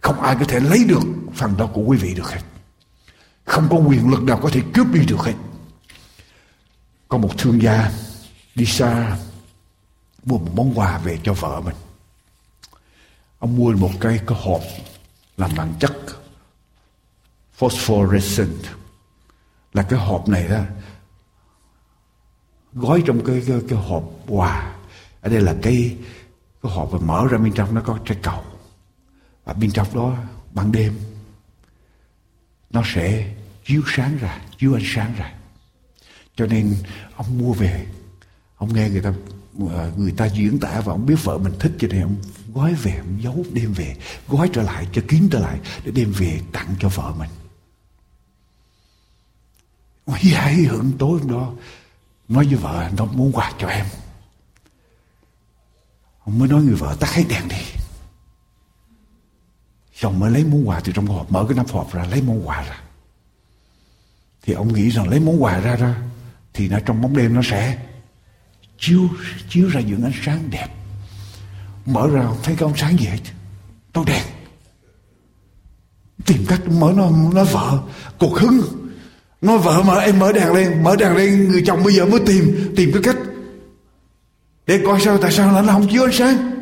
Không 0.00 0.20
ai 0.20 0.36
có 0.38 0.44
thể 0.44 0.60
lấy 0.60 0.84
được 0.84 1.02
phần 1.34 1.56
đó 1.56 1.66
của 1.66 1.80
quý 1.80 1.98
vị 1.98 2.14
được 2.14 2.30
hết. 2.30 2.40
Không 3.44 3.68
có 3.70 3.76
quyền 3.76 4.10
lực 4.10 4.22
nào 4.22 4.40
có 4.42 4.50
thể 4.52 4.62
cướp 4.74 4.86
đi 4.92 5.06
được 5.06 5.20
hết. 5.20 5.34
Có 7.08 7.18
một 7.18 7.38
thương 7.38 7.62
gia 7.62 7.90
đi 8.54 8.66
xa 8.66 9.18
mua 10.24 10.38
một 10.38 10.50
món 10.54 10.78
quà 10.78 10.98
về 10.98 11.18
cho 11.22 11.34
vợ 11.34 11.60
mình. 11.60 11.76
Ông 13.38 13.56
mua 13.56 13.72
một 13.72 13.90
cái 14.00 14.20
cái 14.26 14.38
hộp 14.40 14.62
làm 15.36 15.50
bằng 15.56 15.74
chất 15.80 15.92
phosphorescent. 17.52 18.64
Là 19.72 19.82
cái 19.82 19.98
hộp 19.98 20.28
này 20.28 20.48
đó 20.48 20.60
gói 22.72 23.02
trong 23.06 23.24
cái 23.24 23.42
cái, 23.46 23.60
cái 23.68 23.78
hộp 23.78 24.04
quà. 24.26 24.74
Ở 25.20 25.28
đây 25.28 25.40
là 25.40 25.56
cái 25.62 25.96
cái 26.62 26.72
hộp 26.72 26.88
và 26.92 26.98
mở 26.98 27.26
ra 27.30 27.38
bên 27.38 27.52
trong 27.52 27.74
nó 27.74 27.80
có 27.80 27.98
trái 28.04 28.18
cầu. 28.22 28.44
Và 29.44 29.52
bên 29.52 29.70
trong 29.70 29.94
đó 29.94 30.16
ban 30.52 30.72
đêm 30.72 31.00
nó 32.70 32.82
sẽ 32.94 33.34
chiếu 33.64 33.82
sáng 33.86 34.18
ra 34.18 34.40
chiếu 34.58 34.74
ánh 34.74 34.84
sáng 34.86 35.14
ra. 35.18 35.34
Cho 36.36 36.46
nên 36.46 36.76
ông 37.16 37.38
mua 37.38 37.52
về 37.52 37.86
ông 38.56 38.74
nghe 38.74 38.88
người 38.90 39.02
ta 39.02 39.12
Ờ, 39.68 39.92
người 39.96 40.12
ta 40.12 40.26
diễn 40.26 40.60
tả 40.60 40.80
và 40.80 40.92
ông 40.92 41.06
biết 41.06 41.24
vợ 41.24 41.38
mình 41.38 41.52
thích 41.58 41.72
cho 41.78 41.88
nên 41.88 42.02
ông 42.02 42.16
gói 42.54 42.74
về, 42.74 42.96
ông 42.96 43.22
giấu, 43.22 43.44
đem 43.52 43.72
về, 43.72 43.96
gói 44.28 44.50
trở 44.52 44.62
lại, 44.62 44.86
cho 44.92 45.02
kín 45.08 45.28
trở 45.32 45.38
lại 45.38 45.60
để 45.84 45.92
đem 45.92 46.12
về 46.12 46.40
tặng 46.52 46.74
cho 46.80 46.88
vợ 46.88 47.14
mình. 47.18 47.30
Hi 50.06 50.32
hay 50.32 50.54
hưởng 50.54 50.92
tối 50.98 51.18
hôm 51.18 51.30
đó. 51.30 51.52
Nói 52.28 52.46
với 52.46 52.54
vợ 52.54 52.90
nó 52.96 53.04
muốn 53.04 53.32
quà 53.32 53.52
cho 53.58 53.68
em. 53.68 53.86
Ông 56.24 56.38
mới 56.38 56.48
nói 56.48 56.62
người 56.62 56.74
vợ, 56.74 56.96
tắt 57.00 57.10
hết 57.10 57.24
đèn 57.28 57.48
đi. 57.48 57.56
Chồng 59.94 60.18
mới 60.18 60.30
lấy 60.30 60.44
món 60.44 60.68
quà 60.68 60.80
từ 60.80 60.92
trong 60.92 61.06
hộp, 61.06 61.32
mở 61.32 61.46
cái 61.48 61.56
nắp 61.56 61.70
hộp 61.70 61.92
ra, 61.92 62.04
lấy 62.04 62.22
món 62.22 62.48
quà 62.48 62.62
ra. 62.62 62.80
Thì 64.42 64.52
ông 64.52 64.72
nghĩ 64.72 64.90
rằng 64.90 65.08
lấy 65.08 65.20
món 65.20 65.42
quà 65.42 65.60
ra 65.60 65.76
ra, 65.76 66.02
thì 66.52 66.68
nó 66.68 66.78
trong 66.86 67.02
bóng 67.02 67.16
đêm 67.16 67.34
nó 67.34 67.40
sẽ 67.44 67.78
chiếu 68.80 69.08
chiếu 69.48 69.68
ra 69.68 69.80
những 69.80 70.04
ánh 70.04 70.12
sáng 70.24 70.50
đẹp. 70.50 70.68
Mở 71.86 72.08
ra, 72.12 72.28
thấy 72.42 72.56
cái 72.56 72.62
ông 72.62 72.76
sáng 72.76 72.98
gì 72.98 73.06
hết. 73.06 73.20
Tôi 73.92 74.04
đèn. 74.06 74.22
Tìm 76.26 76.44
cách 76.48 76.68
mở 76.68 76.92
nó 76.96 77.10
nó 77.34 77.44
vợ 77.44 77.82
cuộc 78.18 78.38
hứng. 78.38 78.60
Nó 79.40 79.56
vợ 79.58 79.82
mà 79.82 79.94
em 79.94 80.18
mở 80.18 80.32
đèn 80.32 80.52
lên. 80.52 80.82
Mở 80.82 80.96
đèn 80.96 81.16
lên, 81.16 81.48
người 81.48 81.62
chồng 81.66 81.84
bây 81.84 81.94
giờ 81.94 82.06
mới 82.06 82.20
tìm 82.26 82.72
tìm 82.76 82.90
cái 82.92 83.02
cách 83.02 83.16
để 84.66 84.80
coi 84.84 85.00
sao, 85.00 85.18
tại 85.18 85.32
sao 85.32 85.62
nó 85.62 85.72
không 85.72 85.88
chiếu 85.88 86.04
ánh 86.04 86.12
sáng. 86.12 86.60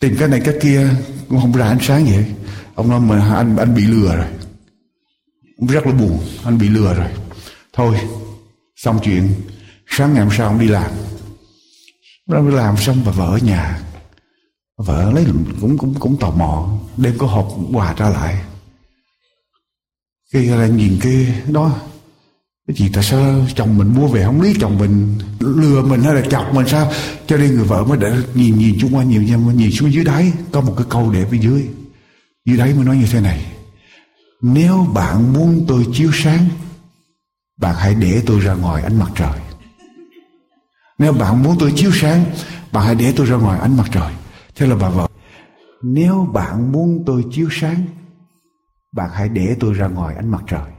Tìm 0.00 0.16
cái 0.18 0.28
này, 0.28 0.40
cái 0.44 0.54
kia, 0.62 0.88
cũng 1.28 1.40
không 1.40 1.52
ra 1.52 1.68
ánh 1.68 1.78
sáng 1.80 2.04
vậy 2.04 2.24
ông 2.74 2.88
nói 2.88 3.00
mà 3.00 3.34
anh 3.36 3.56
anh 3.56 3.74
bị 3.74 3.82
lừa 3.82 4.16
rồi. 4.16 4.26
Rất 5.68 5.86
là 5.86 5.92
buồn, 5.92 6.20
anh 6.44 6.58
bị 6.58 6.68
lừa 6.68 6.94
rồi 6.94 7.08
thôi, 7.72 7.96
xong 8.76 8.98
chuyện. 9.02 9.32
Sáng 9.86 10.14
ngày 10.14 10.24
hôm 10.24 10.34
sau 10.36 10.46
ông 10.46 10.58
đi 10.58 10.68
làm. 10.68 10.90
Ông 12.32 12.50
đi 12.50 12.56
làm 12.56 12.76
xong 12.76 13.02
và 13.04 13.12
vợ 13.12 13.26
ở 13.26 13.38
nhà. 13.38 13.80
Vợ 14.76 15.12
lấy 15.14 15.24
cũng 15.60 15.78
cũng 15.78 15.94
cũng 15.94 16.16
tò 16.20 16.30
mò, 16.30 16.68
đem 16.96 17.18
có 17.18 17.26
hộp 17.26 17.48
quà 17.72 17.94
ra 17.94 18.08
lại. 18.08 18.42
Khi 20.32 20.46
là 20.46 20.66
nhìn 20.66 20.98
cái 21.02 21.26
đó, 21.48 21.80
cái 22.68 22.76
gì 22.76 22.90
tại 22.92 23.04
sao 23.04 23.46
chồng 23.54 23.78
mình 23.78 23.94
mua 23.94 24.06
về 24.06 24.24
không 24.24 24.40
lý 24.40 24.54
chồng 24.60 24.78
mình? 24.78 25.18
Lừa 25.40 25.82
mình 25.82 26.02
hay 26.02 26.14
là 26.14 26.22
chọc 26.30 26.54
mình 26.54 26.68
sao? 26.68 26.92
Cho 27.26 27.36
nên 27.36 27.54
người 27.54 27.64
vợ 27.64 27.84
mới 27.84 27.98
để 27.98 28.12
nhìn 28.34 28.58
nhìn 28.58 28.76
chung 28.80 28.96
quanh 28.96 29.08
nhiều 29.08 29.22
nhưng 29.22 29.56
nhìn 29.56 29.70
xuống 29.70 29.92
dưới 29.92 30.04
đáy, 30.04 30.32
có 30.52 30.60
một 30.60 30.74
cái 30.76 30.86
câu 30.90 31.12
để 31.12 31.24
phía 31.30 31.38
dưới. 31.38 31.68
Dưới 32.44 32.58
đáy 32.58 32.74
mới 32.74 32.84
nói 32.84 32.96
như 32.96 33.06
thế 33.12 33.20
này. 33.20 33.46
Nếu 34.42 34.86
bạn 34.94 35.32
muốn 35.32 35.64
tôi 35.68 35.86
chiếu 35.94 36.10
sáng 36.14 36.48
bạn 37.60 37.74
hãy 37.78 37.94
để 37.94 38.22
tôi 38.26 38.40
ra 38.40 38.54
ngoài 38.54 38.82
ánh 38.82 38.98
mặt 38.98 39.10
trời. 39.14 39.40
Nếu 40.98 41.12
bạn 41.12 41.42
muốn 41.42 41.56
tôi 41.58 41.72
chiếu 41.76 41.90
sáng, 41.94 42.24
bạn 42.72 42.84
hãy 42.86 42.94
để 42.94 43.12
tôi 43.16 43.26
ra 43.26 43.36
ngoài 43.36 43.60
ánh 43.60 43.76
mặt 43.76 43.86
trời. 43.92 44.12
Thế 44.56 44.66
là 44.66 44.76
bà 44.80 44.88
vợ, 44.88 45.06
nếu 45.82 46.28
bạn 46.32 46.72
muốn 46.72 47.02
tôi 47.06 47.24
chiếu 47.30 47.48
sáng, 47.50 47.84
bạn 48.92 49.10
hãy 49.14 49.28
để 49.28 49.56
tôi 49.60 49.74
ra 49.74 49.88
ngoài 49.88 50.14
ánh 50.16 50.30
mặt 50.30 50.42
trời. 50.46 50.70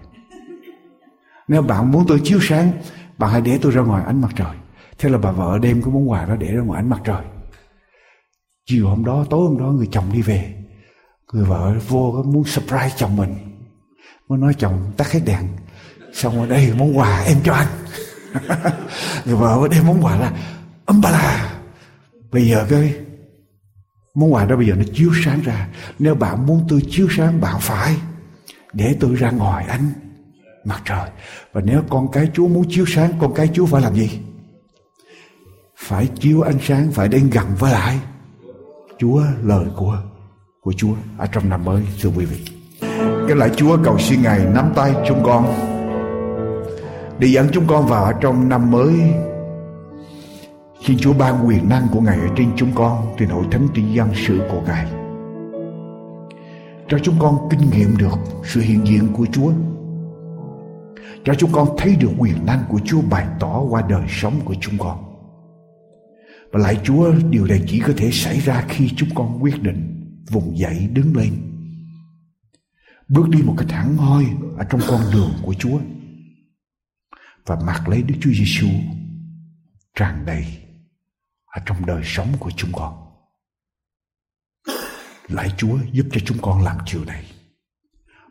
Nếu 1.47 1.61
bạn 1.61 1.91
muốn 1.91 2.05
tôi 2.07 2.21
chiếu 2.23 2.39
sáng, 2.41 2.71
bạn 3.17 3.31
hãy 3.31 3.41
để 3.41 3.59
tôi 3.61 3.71
ra 3.71 3.81
ngoài 3.81 4.03
ánh 4.03 4.21
mặt 4.21 4.31
trời. 4.35 4.55
Thế 4.97 5.09
là 5.09 5.17
bà 5.17 5.31
vợ 5.31 5.59
đem 5.61 5.81
cái 5.81 5.93
món 5.93 6.09
quà 6.09 6.25
đó 6.25 6.35
để 6.35 6.51
ra 6.51 6.61
ngoài 6.61 6.81
ánh 6.81 6.89
mặt 6.89 7.01
trời. 7.03 7.25
Chiều 8.65 8.87
hôm 8.87 9.05
đó, 9.05 9.25
tối 9.29 9.47
hôm 9.47 9.57
đó, 9.57 9.65
người 9.65 9.87
chồng 9.91 10.05
đi 10.13 10.21
về. 10.21 10.55
Người 11.33 11.45
vợ 11.45 11.75
vô 11.87 12.23
muốn 12.25 12.43
surprise 12.43 12.95
chồng 12.97 13.15
mình. 13.15 13.35
Mới 14.29 14.39
nói, 14.39 14.53
chồng, 14.57 14.91
tắt 14.97 15.11
hết 15.11 15.19
đèn 15.25 15.47
xong 16.13 16.37
rồi 16.37 16.47
đây 16.47 16.73
món 16.77 16.97
quà 16.97 17.23
em 17.23 17.37
cho 17.43 17.53
anh. 17.53 17.67
Người 19.25 19.35
vợ 19.35 19.59
mới 19.59 19.69
đem 19.69 19.87
món 19.87 20.05
quà 20.05 20.17
ra 20.17 20.31
ấm 20.85 21.01
ba 21.01 21.11
la 21.11 21.61
bây 22.31 22.47
giờ 22.49 22.65
cái 22.69 22.95
món 24.13 24.33
quà 24.33 24.45
đó 24.45 24.55
bây 24.55 24.67
giờ 24.67 24.75
nó 24.75 24.83
chiếu 24.93 25.11
sáng 25.25 25.41
ra. 25.41 25.67
Nếu 25.99 26.15
bạn 26.15 26.45
muốn 26.45 26.65
tôi 26.69 26.81
chiếu 26.89 27.07
sáng, 27.17 27.41
bạn 27.41 27.55
phải 27.59 27.95
để 28.73 28.95
tôi 28.99 29.15
ra 29.15 29.31
ngoài 29.31 29.65
ánh 29.65 29.91
mặt 30.65 30.81
trời. 30.85 31.09
Và 31.53 31.61
nếu 31.61 31.83
con 31.89 32.11
cái 32.11 32.29
chúa 32.33 32.47
muốn 32.47 32.65
chiếu 32.69 32.85
sáng, 32.87 33.11
con 33.19 33.33
cái 33.33 33.49
chúa 33.53 33.65
phải 33.65 33.81
làm 33.81 33.95
gì? 33.95 34.19
Phải 35.77 36.07
chiếu 36.19 36.41
ánh 36.41 36.57
sáng, 36.61 36.91
phải 36.91 37.07
đến 37.07 37.29
gần 37.29 37.45
với 37.59 37.71
lại 37.71 37.99
chúa, 38.99 39.23
lời 39.43 39.65
của 39.75 39.97
của 40.61 40.73
chúa. 40.77 40.93
Ở 41.17 41.27
trong 41.27 41.49
năm 41.49 41.65
mới, 41.65 41.83
thưa 42.01 42.09
quý 42.09 42.25
vị. 42.25 42.45
Cái 43.27 43.37
lại 43.37 43.49
chúa 43.57 43.77
cầu 43.83 43.99
xin 43.99 44.21
ngài 44.21 44.39
nắm 44.45 44.71
tay 44.75 44.93
chúng 45.07 45.23
con 45.23 45.70
để 47.21 47.27
dẫn 47.27 47.47
chúng 47.51 47.67
con 47.67 47.87
vào 47.87 48.13
trong 48.21 48.49
năm 48.49 48.71
mới. 48.71 48.93
Xin 50.85 50.97
Chúa 50.97 51.13
ban 51.13 51.47
quyền 51.47 51.69
năng 51.69 51.87
của 51.91 52.01
Ngài 52.01 52.19
ở 52.19 52.27
trên 52.35 52.47
chúng 52.55 52.71
con 52.75 53.15
Trên 53.17 53.29
hội 53.29 53.45
thánh 53.51 53.67
trị 53.73 53.83
dân 53.93 54.09
sự 54.15 54.41
của 54.51 54.61
Ngài 54.61 54.85
Cho 56.89 56.99
chúng 57.03 57.15
con 57.19 57.49
kinh 57.49 57.69
nghiệm 57.69 57.97
được 57.97 58.19
sự 58.43 58.61
hiện 58.61 58.87
diện 58.87 59.07
của 59.13 59.25
Chúa, 59.31 59.51
Cho 61.25 61.33
chúng 61.33 61.51
con 61.51 61.67
thấy 61.77 61.95
được 61.95 62.09
quyền 62.17 62.45
năng 62.45 62.63
của 62.69 62.79
Chúa 62.85 63.01
bày 63.09 63.27
tỏ 63.39 63.61
qua 63.61 63.83
đời 63.89 64.05
sống 64.07 64.33
của 64.45 64.55
chúng 64.61 64.77
con. 64.77 64.97
Và 66.51 66.59
lại 66.59 66.77
Chúa, 66.83 67.11
điều 67.29 67.45
này 67.45 67.63
chỉ 67.67 67.79
có 67.79 67.93
thể 67.97 68.11
xảy 68.11 68.39
ra 68.39 68.65
khi 68.69 68.89
chúng 68.95 69.09
con 69.15 69.43
quyết 69.43 69.63
định 69.63 70.05
vùng 70.31 70.57
dậy 70.57 70.89
đứng 70.93 71.15
lên. 71.15 71.33
Bước 73.07 73.29
đi 73.29 73.41
một 73.41 73.53
cách 73.57 73.67
thẳng 73.69 73.97
hoi 73.97 74.25
ở 74.57 74.63
trong 74.63 74.81
con 74.87 75.01
đường 75.13 75.31
của 75.43 75.53
Chúa. 75.53 75.77
Và 77.45 77.55
mặc 77.65 77.87
lấy 77.87 78.03
Đức 78.03 78.15
Chúa 78.21 78.31
Giêsu 78.31 78.67
tràn 79.95 80.25
đầy 80.25 80.57
ở 81.45 81.61
trong 81.65 81.85
đời 81.85 82.01
sống 82.05 82.35
của 82.39 82.51
chúng 82.57 82.71
con. 82.73 83.07
Lạy 85.27 85.53
Chúa 85.57 85.79
giúp 85.91 86.05
cho 86.11 86.21
chúng 86.25 86.37
con 86.41 86.63
làm 86.63 86.77
điều 86.91 87.05
này 87.05 87.25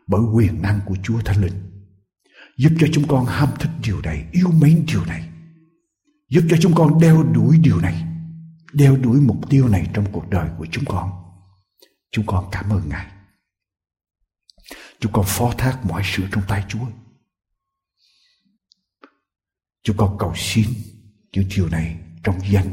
bởi 0.07 0.21
quyền 0.33 0.61
năng 0.61 0.79
của 0.85 0.95
Chúa 1.03 1.21
Thánh 1.21 1.41
Linh. 1.41 1.71
Giúp 2.57 2.71
cho 2.79 2.87
chúng 2.93 3.07
con 3.07 3.25
ham 3.25 3.49
thích 3.59 3.71
điều 3.83 4.01
này, 4.01 4.25
yêu 4.31 4.51
mến 4.51 4.85
điều 4.87 5.05
này. 5.05 5.29
Giúp 6.29 6.43
cho 6.49 6.57
chúng 6.61 6.73
con 6.75 6.99
đeo 6.99 7.23
đuổi 7.23 7.57
điều 7.57 7.79
này, 7.79 8.05
đeo 8.73 8.97
đuổi 8.97 9.21
mục 9.21 9.49
tiêu 9.49 9.67
này 9.67 9.89
trong 9.93 10.05
cuộc 10.11 10.29
đời 10.29 10.49
của 10.57 10.67
chúng 10.71 10.85
con. 10.85 11.11
Chúng 12.11 12.25
con 12.25 12.45
cảm 12.51 12.69
ơn 12.69 12.89
Ngài. 12.89 13.07
Chúng 14.99 15.11
con 15.11 15.25
phó 15.27 15.53
thác 15.57 15.85
mọi 15.85 16.01
sự 16.05 16.23
trong 16.31 16.43
tay 16.47 16.65
Chúa. 16.67 16.85
Chúng 19.83 19.97
con 19.97 20.17
cầu 20.19 20.33
xin 20.35 20.65
những 21.33 21.45
chiều 21.49 21.67
này 21.71 21.95
trong 22.23 22.35
danh 22.51 22.65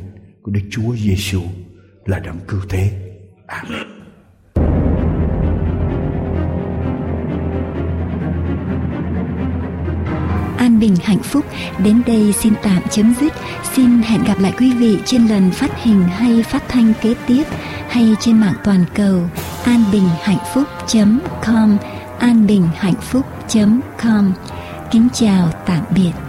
của 0.43 0.51
Đức 0.51 0.61
Chúa 0.71 0.97
Giêsu 0.97 1.43
là 2.05 2.19
đấng 2.19 2.39
cứu 2.49 2.61
thế. 2.69 3.13
Amen. 3.47 3.89
An 10.59 10.81
bình 10.81 10.97
hạnh 11.03 11.23
phúc 11.23 11.45
đến 11.85 12.03
đây 12.07 12.33
xin 12.33 12.53
tạm 12.63 12.83
chấm 12.91 13.15
dứt. 13.21 13.33
Xin 13.75 14.03
hẹn 14.03 14.25
gặp 14.25 14.39
lại 14.39 14.55
quý 14.59 14.73
vị 14.73 14.99
trên 15.05 15.27
lần 15.27 15.51
phát 15.51 15.83
hình 15.83 16.03
hay 16.03 16.43
phát 16.43 16.63
thanh 16.69 16.93
kế 17.03 17.15
tiếp 17.27 17.45
hay 17.89 18.15
trên 18.21 18.41
mạng 18.41 18.57
toàn 18.65 18.85
cầu 18.95 19.29
an 19.65 19.85
bình 19.93 20.09
hạnh 20.23 20.45
phúc 20.55 20.69
.com 21.47 21.79
an 22.19 22.47
bình 22.47 22.69
hạnh 22.77 23.01
phúc 23.01 23.27
.com 24.03 24.33
Kính 24.91 25.09
chào 25.13 25.53
tạm 25.67 25.85
biệt. 25.95 26.28